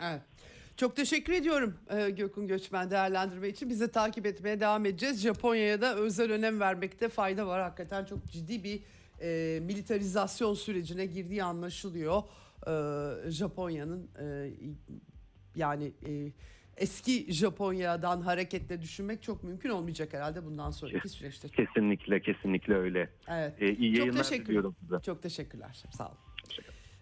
Evet. 0.00 0.22
Çok 0.76 0.96
teşekkür 0.96 1.32
ediyorum 1.32 1.74
e, 1.90 2.10
Gökün 2.10 2.46
Göçmen 2.48 2.90
değerlendirme 2.90 3.48
için. 3.48 3.70
Bize 3.70 3.90
takip 3.90 4.26
etmeye 4.26 4.60
devam 4.60 4.86
edeceğiz. 4.86 5.20
Japonya'ya 5.22 5.80
da 5.80 5.96
özel 5.96 6.32
önem 6.32 6.60
vermekte 6.60 7.08
fayda 7.08 7.46
var. 7.46 7.60
Hakikaten 7.62 8.04
çok 8.04 8.24
ciddi 8.24 8.64
bir 8.64 8.80
e, 9.20 9.60
militarizasyon 9.60 10.54
sürecine 10.54 11.06
girdiği 11.06 11.44
anlaşılıyor. 11.44 12.22
E, 12.66 13.30
Japonya'nın 13.30 14.10
e, 14.20 14.50
yani 15.54 15.92
e, 16.08 16.32
eski 16.76 17.32
Japonya'dan 17.32 18.20
hareketle 18.20 18.82
düşünmek 18.82 19.22
çok 19.22 19.44
mümkün 19.44 19.70
olmayacak 19.70 20.12
herhalde 20.12 20.44
bundan 20.44 20.70
sonraki 20.70 21.08
süreçte. 21.08 21.48
Kesinlikle, 21.48 22.20
kesinlikle 22.20 22.74
öyle. 22.74 23.10
Evet. 23.28 23.62
E, 23.62 23.74
iyi 23.76 23.92
Çok 23.92 23.98
yayınlar 23.98 24.22
teşekkür- 24.22 24.46
diliyorum 24.46 24.76
size. 24.80 25.00
Çok 25.02 25.22
teşekkürler. 25.22 25.82
Sağ 25.96 26.08
olun. 26.08 26.18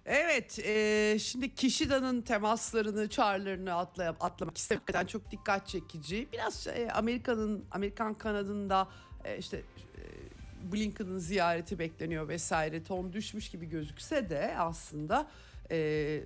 Evet, 0.06 0.58
e, 0.58 1.16
şimdi 1.20 1.54
Kişida'nın 1.54 2.20
temaslarını, 2.20 3.08
çağrılarını 3.08 3.74
atlayıp 3.74 4.24
atlamak. 4.24 4.54
Hakikaten 4.70 5.06
çok 5.06 5.30
dikkat 5.30 5.68
çekici. 5.68 6.28
Biraz 6.32 6.66
e, 6.66 6.90
Amerika'nın, 6.90 7.64
Amerikan 7.70 8.14
kanadında 8.14 8.88
e, 9.24 9.38
işte 9.38 9.56
e, 9.56 10.72
Blinken'ın 10.72 11.18
ziyareti 11.18 11.78
bekleniyor 11.78 12.28
vesaire. 12.28 12.84
Ton 12.84 13.12
düşmüş 13.12 13.50
gibi 13.50 13.66
gözükse 13.66 14.30
de 14.30 14.54
aslında 14.58 15.26
e, 15.70 16.20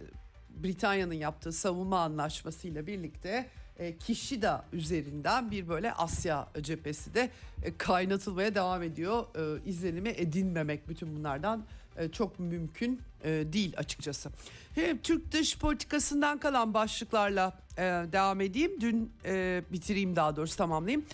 Britanya'nın 0.51 1.15
yaptığı 1.15 1.53
savunma 1.53 2.01
anlaşmasıyla 2.01 2.87
birlikte 2.87 3.47
e, 3.79 3.97
Kişida 3.97 4.65
üzerinden 4.73 5.51
bir 5.51 5.69
böyle 5.69 5.93
Asya 5.93 6.49
cephesi 6.61 7.15
de 7.15 7.31
e, 7.63 7.77
kaynatılmaya 7.77 8.55
devam 8.55 8.83
ediyor. 8.83 9.25
E, 9.37 9.69
izlenimi 9.69 10.09
edinmemek 10.09 10.89
bütün 10.89 11.17
bunlardan 11.17 11.65
çok 12.13 12.39
mümkün 12.39 13.01
e, 13.25 13.29
değil 13.53 13.75
açıkçası. 13.77 14.31
Hem 14.75 14.99
Türk 14.99 15.33
dış 15.33 15.59
politikasından 15.59 16.39
kalan 16.39 16.75
başlıklarla 16.75 17.59
e, 17.77 17.83
devam 18.13 18.41
edeyim. 18.41 18.81
Dün 18.81 19.13
e, 19.25 19.63
bitireyim 19.73 20.17
daha 20.17 20.37
doğrusu 20.37 20.57
tamamlayayım. 20.57 21.07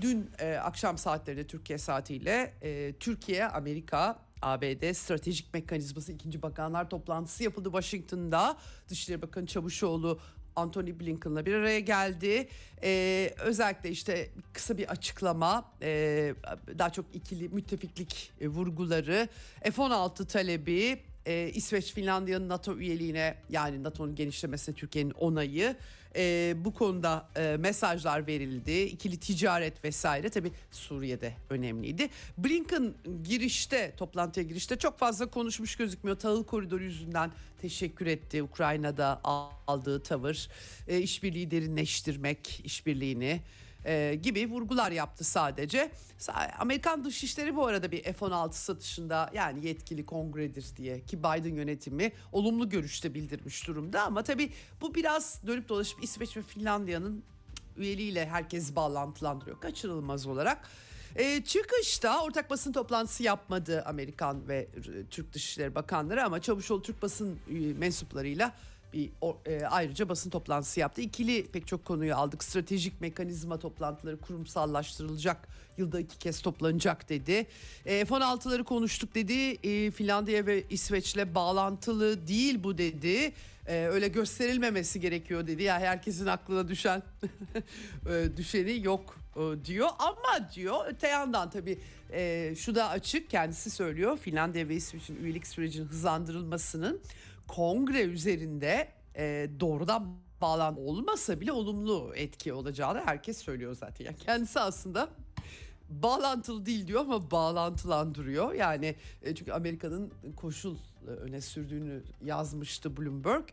Dün 0.00 0.30
e, 0.38 0.56
akşam 0.56 0.98
saatlerinde 0.98 1.46
Türkiye 1.46 1.78
saatiyle 1.78 2.54
e, 2.62 2.92
Türkiye, 3.00 3.48
Amerika, 3.48 4.18
ABD 4.42 4.92
stratejik 4.92 5.54
mekanizması 5.54 6.12
ikinci 6.12 6.42
bakanlar 6.42 6.90
toplantısı 6.90 7.44
yapıldı 7.44 7.68
Washington'da. 7.68 8.56
Dışişleri 8.88 9.22
Bakanı 9.22 9.46
Çavuşoğlu 9.46 10.18
Anthony 10.56 11.00
Blinken'la 11.00 11.46
bir 11.46 11.54
araya 11.54 11.80
geldi. 11.80 12.48
Ee, 12.82 13.34
özellikle 13.40 13.90
işte 13.90 14.28
kısa 14.52 14.78
bir 14.78 14.88
açıklama, 14.88 15.72
e, 15.82 16.34
daha 16.78 16.90
çok 16.90 17.04
ikili 17.14 17.48
müttefiklik 17.48 18.32
e, 18.40 18.48
vurguları, 18.48 19.28
F-16 19.62 20.26
talebi, 20.26 20.98
e, 21.26 21.50
İsveç 21.54 21.92
Finlandiya'nın 21.92 22.48
NATO 22.48 22.76
üyeliğine 22.76 23.34
yani 23.50 23.82
NATO'nun 23.82 24.14
genişlemesine 24.14 24.74
Türkiye'nin 24.74 25.10
onayı 25.10 25.76
e, 26.16 26.54
bu 26.56 26.74
konuda 26.74 27.28
e, 27.36 27.56
mesajlar 27.56 28.26
verildi. 28.26 28.72
İkili 28.72 29.20
ticaret 29.20 29.84
vesaire 29.84 30.28
tabi 30.28 30.52
Suriye'de 30.70 31.34
önemliydi. 31.50 32.08
Blinken 32.38 32.94
girişte 33.24 33.94
toplantıya 33.96 34.46
girişte 34.46 34.76
çok 34.76 34.98
fazla 34.98 35.26
konuşmuş 35.26 35.76
gözükmüyor. 35.76 36.18
Tahıl 36.18 36.44
koridoru 36.44 36.82
yüzünden 36.82 37.32
teşekkür 37.60 38.06
etti 38.06 38.42
Ukrayna'da 38.42 39.20
aldığı 39.66 40.02
tavır. 40.02 40.48
E, 40.88 40.98
işbirliği 40.98 41.50
derinleştirmek 41.50 42.60
işbirliğini 42.64 43.40
e, 43.88 44.14
gibi 44.14 44.50
vurgular 44.50 44.90
yaptı 44.90 45.24
sadece. 45.24 45.90
Sa- 46.18 46.52
Amerikan 46.58 47.04
Dışişleri 47.04 47.56
bu 47.56 47.66
arada 47.66 47.92
bir 47.92 48.02
F-16 48.02 48.52
satışında 48.52 49.30
yani 49.34 49.66
yetkili 49.66 50.06
kongredir 50.06 50.66
diye 50.76 51.00
ki 51.00 51.18
Biden 51.18 51.54
yönetimi 51.54 52.12
olumlu 52.32 52.68
görüşte 52.68 53.14
bildirmiş 53.14 53.66
durumda 53.66 54.02
ama 54.02 54.22
tabii 54.22 54.52
bu 54.80 54.94
biraz 54.94 55.46
dönüp 55.46 55.68
dolaşıp 55.68 56.04
İsveç 56.04 56.36
ve 56.36 56.42
Finlandiya'nın 56.42 57.22
üyeliğiyle 57.76 58.26
herkes 58.26 58.76
bağlantılandırıyor 58.76 59.60
kaçırılmaz 59.60 60.26
olarak. 60.26 60.68
E, 61.16 61.44
çıkışta 61.44 62.22
ortak 62.22 62.50
basın 62.50 62.72
toplantısı 62.72 63.22
yapmadı 63.22 63.82
Amerikan 63.86 64.48
ve 64.48 64.56
e, 64.58 65.06
Türk 65.10 65.32
Dışişleri 65.32 65.74
Bakanları 65.74 66.24
ama 66.24 66.40
Çavuşoğlu 66.40 66.82
Türk 66.82 67.02
basın 67.02 67.38
e, 67.50 67.54
mensuplarıyla 67.78 68.52
bir 68.92 69.10
e, 69.46 69.66
ayrıca 69.66 70.08
basın 70.08 70.30
toplantısı 70.30 70.80
yaptı. 70.80 71.00
İkili 71.00 71.46
pek 71.46 71.66
çok 71.66 71.84
konuyu 71.84 72.14
aldık. 72.14 72.44
Stratejik 72.44 73.00
mekanizma 73.00 73.58
toplantıları 73.58 74.20
kurumsallaştırılacak. 74.20 75.48
Yılda 75.78 76.00
iki 76.00 76.18
kez 76.18 76.40
toplanacak 76.40 77.08
dedi. 77.08 77.46
E, 77.86 78.04
F-16'ları 78.04 78.64
konuştuk 78.64 79.14
dedi. 79.14 79.68
E, 79.68 79.90
Finlandiya 79.90 80.46
ve 80.46 80.64
İsveç'le 80.70 81.34
bağlantılı 81.34 82.26
değil 82.26 82.64
bu 82.64 82.78
dedi. 82.78 83.32
E, 83.66 83.86
öyle 83.86 84.08
gösterilmemesi 84.08 85.00
gerekiyor 85.00 85.46
dedi. 85.46 85.62
Ya 85.62 85.80
herkesin 85.80 86.26
aklına 86.26 86.68
düşen 86.68 87.02
e, 88.10 88.36
düşeni 88.36 88.84
yok 88.84 89.18
e, 89.36 89.64
diyor. 89.64 89.88
Ama 89.98 90.50
diyor 90.54 90.76
öte 90.86 91.08
yandan 91.08 91.50
tabii 91.50 91.78
e, 92.12 92.54
şu 92.58 92.74
da 92.74 92.88
açık 92.88 93.30
kendisi 93.30 93.70
söylüyor. 93.70 94.18
Finlandiya 94.18 94.68
ve 94.68 94.74
İsveç'in 94.74 95.24
üyelik 95.24 95.46
sürecinin 95.46 95.86
hızlandırılmasının 95.86 97.00
kongre 97.48 98.02
üzerinde 98.02 98.88
e, 99.16 99.50
doğrudan 99.60 100.16
bağlan 100.40 100.78
olmasa 100.78 101.40
bile 101.40 101.52
olumlu 101.52 102.12
etki 102.14 102.52
olacağını 102.52 103.02
herkes 103.04 103.38
söylüyor 103.38 103.74
zaten. 103.74 104.04
Yani 104.04 104.16
kendisi 104.16 104.60
aslında 104.60 105.08
bağlantılı 105.88 106.66
değil 106.66 106.86
diyor 106.86 107.00
ama 107.00 107.30
bağlantılandırıyor. 107.30 108.54
Yani 108.54 108.96
e, 109.22 109.34
çünkü 109.34 109.52
Amerika'nın 109.52 110.12
koşul 110.36 110.76
e, 111.06 111.10
öne 111.10 111.40
sürdüğünü 111.40 112.02
yazmıştı 112.24 112.96
Bloomberg. 112.96 113.44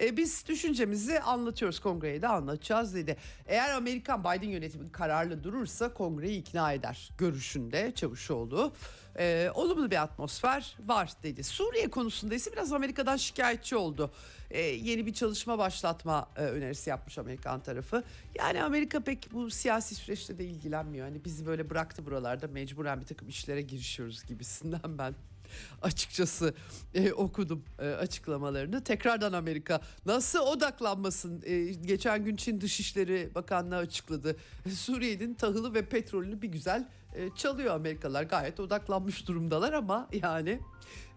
E, 0.00 0.16
biz 0.16 0.48
düşüncemizi 0.48 1.20
anlatıyoruz 1.20 1.80
kongreye 1.80 2.22
de 2.22 2.28
anlatacağız 2.28 2.94
dedi. 2.94 3.16
Eğer 3.46 3.74
Amerikan 3.74 4.24
Biden 4.24 4.48
yönetimi 4.48 4.92
kararlı 4.92 5.44
durursa 5.44 5.94
kongreyi 5.94 6.40
ikna 6.40 6.72
eder 6.72 7.10
görüşünde 7.18 7.92
Çavuşoğlu. 7.94 8.72
E, 9.18 9.50
olumlu 9.54 9.90
bir 9.90 10.02
atmosfer 10.02 10.76
var 10.86 11.12
dedi. 11.22 11.44
Suriye 11.44 11.90
konusunda 11.90 12.34
ise 12.34 12.52
biraz 12.52 12.72
Amerika'dan 12.72 13.16
şikayetçi 13.16 13.76
oldu. 13.76 14.10
E, 14.50 14.60
yeni 14.60 15.06
bir 15.06 15.12
çalışma 15.14 15.58
başlatma 15.58 16.28
e, 16.36 16.40
önerisi 16.40 16.90
yapmış 16.90 17.18
Amerikan 17.18 17.60
tarafı. 17.60 18.04
Yani 18.34 18.62
Amerika 18.62 19.00
pek 19.00 19.28
bu 19.32 19.50
siyasi 19.50 19.94
süreçte 19.94 20.38
de 20.38 20.44
ilgilenmiyor. 20.44 21.06
Hani 21.06 21.24
bizi 21.24 21.46
böyle 21.46 21.70
bıraktı 21.70 22.06
buralarda 22.06 22.48
mecburen 22.48 23.00
bir 23.00 23.06
takım 23.06 23.28
işlere 23.28 23.62
girişiyoruz 23.62 24.24
gibisinden 24.24 24.98
ben 24.98 25.14
açıkçası 25.82 26.54
e, 26.94 27.12
okudum 27.12 27.64
e, 27.78 27.88
açıklamalarını. 27.88 28.84
Tekrardan 28.84 29.32
Amerika 29.32 29.80
nasıl 30.06 30.38
odaklanmasın? 30.38 31.42
E, 31.46 31.64
geçen 31.64 32.24
gün 32.24 32.36
Çin 32.36 32.60
Dışişleri 32.60 33.30
Bakanlığı 33.34 33.76
açıkladı. 33.76 34.36
Suriye'nin 34.74 35.34
tahılı 35.34 35.74
ve 35.74 35.88
petrolünü 35.88 36.42
bir 36.42 36.48
güzel 36.48 36.80
e, 36.80 37.03
çalıyor 37.36 37.74
Amerikalılar. 37.74 38.22
Gayet 38.22 38.60
odaklanmış 38.60 39.28
durumdalar 39.28 39.72
ama 39.72 40.08
yani 40.12 40.60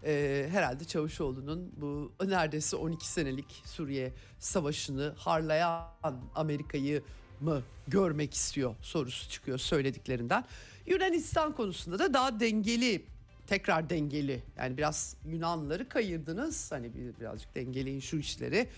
e, 0.04 0.46
herhalde 0.50 0.84
Çavuşoğlu'nun 0.84 1.72
bu 1.76 2.12
neredeyse 2.26 2.76
12 2.76 3.08
senelik 3.08 3.62
Suriye 3.64 4.12
savaşını 4.38 5.14
harlayan 5.16 5.86
Amerika'yı 6.34 7.02
mı 7.40 7.62
görmek 7.88 8.34
istiyor 8.34 8.74
sorusu 8.82 9.30
çıkıyor 9.30 9.58
söylediklerinden. 9.58 10.44
Yunanistan 10.86 11.52
konusunda 11.56 11.98
da 11.98 12.14
daha 12.14 12.40
dengeli 12.40 13.04
tekrar 13.46 13.90
dengeli 13.90 14.42
yani 14.58 14.76
biraz 14.76 15.16
Yunanlıları 15.26 15.88
kayırdınız 15.88 16.72
hani 16.72 16.94
bir- 16.94 17.20
birazcık 17.20 17.54
dengeleyin 17.54 18.00
şu 18.00 18.16
işleri 18.16 18.68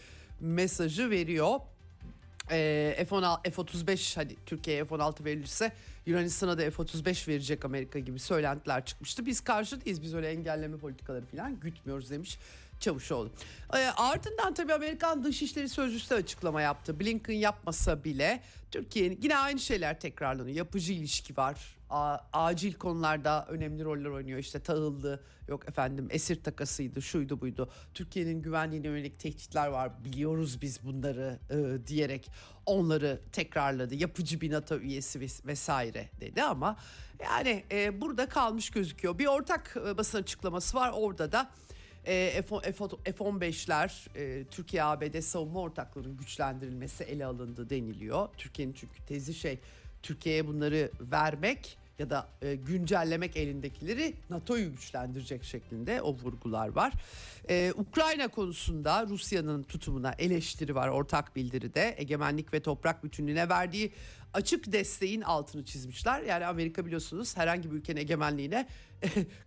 mesajı 0.41 1.11
veriyor. 1.11 1.61
F-16, 2.49 3.51
F-35 3.51 4.17
hadi 4.17 4.37
Türkiye'ye 4.47 4.85
F-16 4.85 5.25
verilirse 5.25 5.73
Yunanistan'a 6.11 6.59
da 6.59 6.71
F-35 6.71 7.29
verecek 7.29 7.65
Amerika 7.65 7.99
gibi 7.99 8.19
söylentiler 8.19 8.85
çıkmıştı. 8.85 9.27
Biz 9.27 9.41
karşı 9.41 9.85
değiliz 9.85 10.03
biz 10.03 10.15
öyle 10.15 10.31
engelleme 10.31 10.77
politikaları 10.77 11.27
falan 11.27 11.61
gütmüyoruz 11.61 12.11
demiş 12.11 12.39
Çavuşoğlu. 12.81 13.31
Ee, 13.75 13.79
ardından 13.79 14.55
tabii 14.55 14.75
Amerikan 14.75 15.25
Dışişleri 15.25 15.69
Sözcüsü 15.69 16.11
de 16.11 16.15
açıklama 16.15 16.63
yaptı. 16.63 17.01
Blinken 17.01 17.35
yapmasa 17.35 18.05
bile 18.05 18.43
Türkiye'nin 18.71 19.19
yine 19.23 19.37
aynı 19.37 19.61
şeyler 19.61 20.01
tekrarlanıyor. 20.01 20.57
Yapıcı 20.57 20.93
ilişki 20.93 21.37
var. 21.37 21.80
A- 21.91 22.19
acil 22.33 22.75
konularda 22.75 23.47
önemli 23.49 23.85
roller 23.85 24.11
oynuyor. 24.11 24.39
İşte 24.39 24.61
tahıldı, 24.61 25.25
yok 25.49 25.69
efendim 25.69 26.09
esir 26.11 26.43
takasıydı, 26.43 27.03
şuydu 27.03 27.41
buydu. 27.41 27.71
Türkiye'nin 27.95 28.43
güvenliğine 28.43 28.87
yönelik 28.87 29.19
tehditler 29.21 29.67
var. 29.69 30.05
Biliyoruz 30.05 30.63
biz 30.63 30.85
bunları 30.85 31.39
e, 31.51 31.87
diyerek 31.87 32.31
onları 32.67 33.21
tekrarladı. 33.33 33.95
Yapıcı 33.95 34.41
bir 34.41 34.51
NATO 34.51 34.79
üyesi 34.79 35.19
ves- 35.19 35.47
vesaire 35.47 36.09
dedi 36.21 36.43
ama 36.43 36.77
yani 37.23 37.65
e, 37.73 38.01
burada 38.01 38.29
kalmış 38.29 38.71
gözüküyor. 38.71 39.19
Bir 39.19 39.27
ortak 39.27 39.77
e, 39.89 39.99
basın 39.99 40.19
açıklaması 40.19 40.77
var. 40.77 40.93
Orada 40.95 41.33
da 41.33 41.51
e, 42.07 42.43
F- 42.49 42.73
F- 42.73 43.13
F-15'ler 43.13 44.19
e, 44.19 44.45
Türkiye 44.45 44.85
ABD 44.85 45.21
savunma 45.21 45.61
ortaklığının 45.61 46.17
güçlendirilmesi 46.17 47.05
ele 47.05 47.27
alındı 47.27 47.71
deniliyor. 47.71 48.29
Türkiye'nin 48.37 48.73
çünkü 48.73 49.03
tezi 49.07 49.35
şey 49.35 49.59
Türkiye'ye 50.03 50.47
bunları 50.47 50.91
vermek 51.01 51.79
ya 52.01 52.11
da 52.11 52.29
e, 52.43 52.55
güncellemek 52.55 53.37
elindekileri 53.37 54.15
NATO'yu 54.31 54.73
güçlendirecek 54.73 55.45
şeklinde 55.45 56.03
o 56.03 56.15
vurgular 56.15 56.69
var. 56.69 56.93
E, 57.49 57.73
Ukrayna 57.77 58.29
konusunda 58.29 59.07
Rusya'nın 59.07 59.63
tutumuna 59.63 60.15
eleştiri 60.19 60.75
var 60.75 60.89
ortak 60.89 61.37
bildiride. 61.37 61.95
Egemenlik 61.99 62.53
ve 62.53 62.61
toprak 62.61 63.05
bütünlüğüne 63.05 63.49
verdiği 63.49 63.93
açık 64.35 64.73
desteğin 64.73 65.21
altını 65.21 65.65
çizmişler. 65.65 66.23
Yani 66.23 66.47
Amerika 66.47 66.87
biliyorsunuz 66.87 67.37
herhangi 67.37 67.71
bir 67.71 67.77
ülkenin 67.77 68.01
egemenliğine 68.01 68.69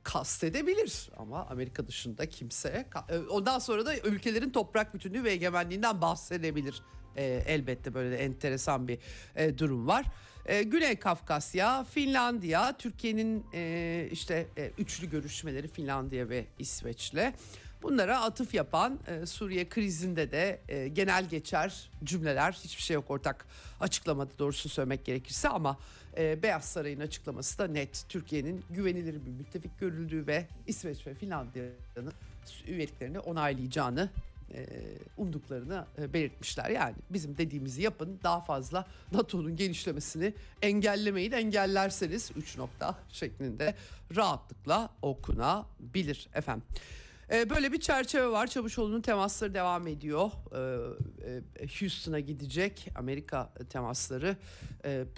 kastedebilir 0.03 1.09
ama 1.17 1.45
Amerika 1.45 1.87
dışında 1.87 2.29
kimse 2.29 2.85
e, 3.09 3.17
ondan 3.17 3.59
sonra 3.59 3.85
da 3.85 3.97
ülkelerin 3.97 4.49
toprak 4.49 4.93
bütünlüğü 4.93 5.23
ve 5.23 5.31
egemenliğinden 5.31 6.01
bahsedebilir. 6.01 6.81
E, 7.15 7.23
elbette 7.47 7.93
böyle 7.93 8.11
de 8.11 8.17
enteresan 8.17 8.87
bir 8.87 8.99
e, 9.35 9.57
durum 9.57 9.87
var. 9.87 10.05
E, 10.45 10.63
Güney 10.63 10.95
Kafkasya, 10.95 11.83
Finlandiya, 11.83 12.77
Türkiye'nin 12.77 13.45
e, 13.53 14.07
işte 14.11 14.47
e, 14.57 14.71
üçlü 14.77 15.09
görüşmeleri 15.09 15.67
Finlandiya 15.67 16.29
ve 16.29 16.45
İsveç'le. 16.59 17.33
Bunlara 17.83 18.21
atıf 18.21 18.53
yapan 18.53 18.99
e, 19.07 19.25
Suriye 19.25 19.69
krizinde 19.69 20.31
de 20.31 20.61
e, 20.67 20.87
genel 20.87 21.29
geçer 21.29 21.89
cümleler 22.03 22.51
hiçbir 22.63 22.81
şey 22.81 22.93
yok 22.93 23.11
ortak 23.11 23.45
açıklamada 23.79 24.31
doğrusunu 24.39 24.71
söylemek 24.71 25.05
gerekirse 25.05 25.49
ama 25.49 25.77
e, 26.17 26.43
Beyaz 26.43 26.65
Saray'ın 26.65 26.99
açıklaması 26.99 27.59
da 27.59 27.67
net. 27.67 28.05
Türkiye'nin 28.09 28.65
güvenilir 28.69 29.25
bir 29.25 29.31
müttefik 29.31 29.79
görüldüğü 29.79 30.27
ve 30.27 30.47
İsveç 30.67 31.07
ve 31.07 31.13
Finlandiya'nın 31.13 32.13
üyeliklerini 32.67 33.19
onaylayacağını 33.19 34.09
e, 34.53 34.65
umduklarını 35.17 35.85
e, 35.97 36.13
belirtmişler. 36.13 36.69
Yani 36.69 36.95
bizim 37.09 37.37
dediğimizi 37.37 37.81
yapın 37.81 38.19
daha 38.23 38.41
fazla 38.41 38.85
NATO'nun 39.11 39.55
genişlemesini 39.55 40.33
engellemeyin 40.61 41.31
engellerseniz 41.31 42.31
3 42.35 42.57
nokta 42.57 42.95
şeklinde 43.09 43.75
rahatlıkla 44.15 44.89
okunabilir 45.01 46.29
efendim. 46.33 46.63
E, 47.31 47.49
Böyle 47.49 47.71
bir 47.71 47.79
çerçeve 47.79 48.27
var. 48.27 48.47
Çavuşoğlu'nun 48.47 49.01
temasları 49.01 49.53
devam 49.53 49.87
ediyor. 49.87 50.31
Houston'a 51.79 52.19
gidecek 52.19 52.87
Amerika 52.95 53.53
temasları 53.69 54.37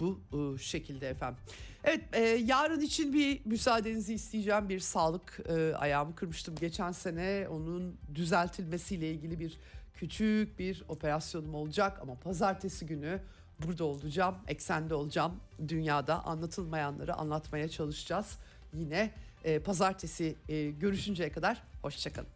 bu 0.00 0.20
şekilde 0.58 1.08
efendim. 1.08 1.38
Evet 1.86 2.00
e, 2.12 2.20
yarın 2.20 2.80
için 2.80 3.12
bir 3.12 3.40
müsaadenizi 3.44 4.14
isteyeceğim. 4.14 4.68
Bir 4.68 4.80
sağlık 4.80 5.40
e, 5.48 5.74
ayağımı 5.76 6.14
kırmıştım 6.14 6.54
geçen 6.54 6.92
sene. 6.92 7.46
Onun 7.50 7.98
düzeltilmesiyle 8.14 9.10
ilgili 9.10 9.40
bir 9.40 9.58
küçük 9.94 10.58
bir 10.58 10.84
operasyonum 10.88 11.54
olacak. 11.54 11.98
Ama 12.02 12.14
pazartesi 12.14 12.86
günü 12.86 13.20
burada 13.66 13.84
olacağım. 13.84 14.34
Eksende 14.48 14.94
olacağım. 14.94 15.40
Dünyada 15.68 16.24
anlatılmayanları 16.24 17.14
anlatmaya 17.14 17.68
çalışacağız. 17.68 18.38
Yine 18.72 19.10
e, 19.44 19.58
pazartesi 19.58 20.36
e, 20.48 20.70
görüşünceye 20.70 21.32
kadar 21.32 21.62
hoşçakalın. 21.82 22.28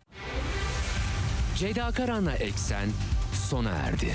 Ceyda 1.57 1.91
Karan'la 1.91 2.33
Eksen 2.33 2.89
sona 3.51 3.71
erdi. 3.71 4.15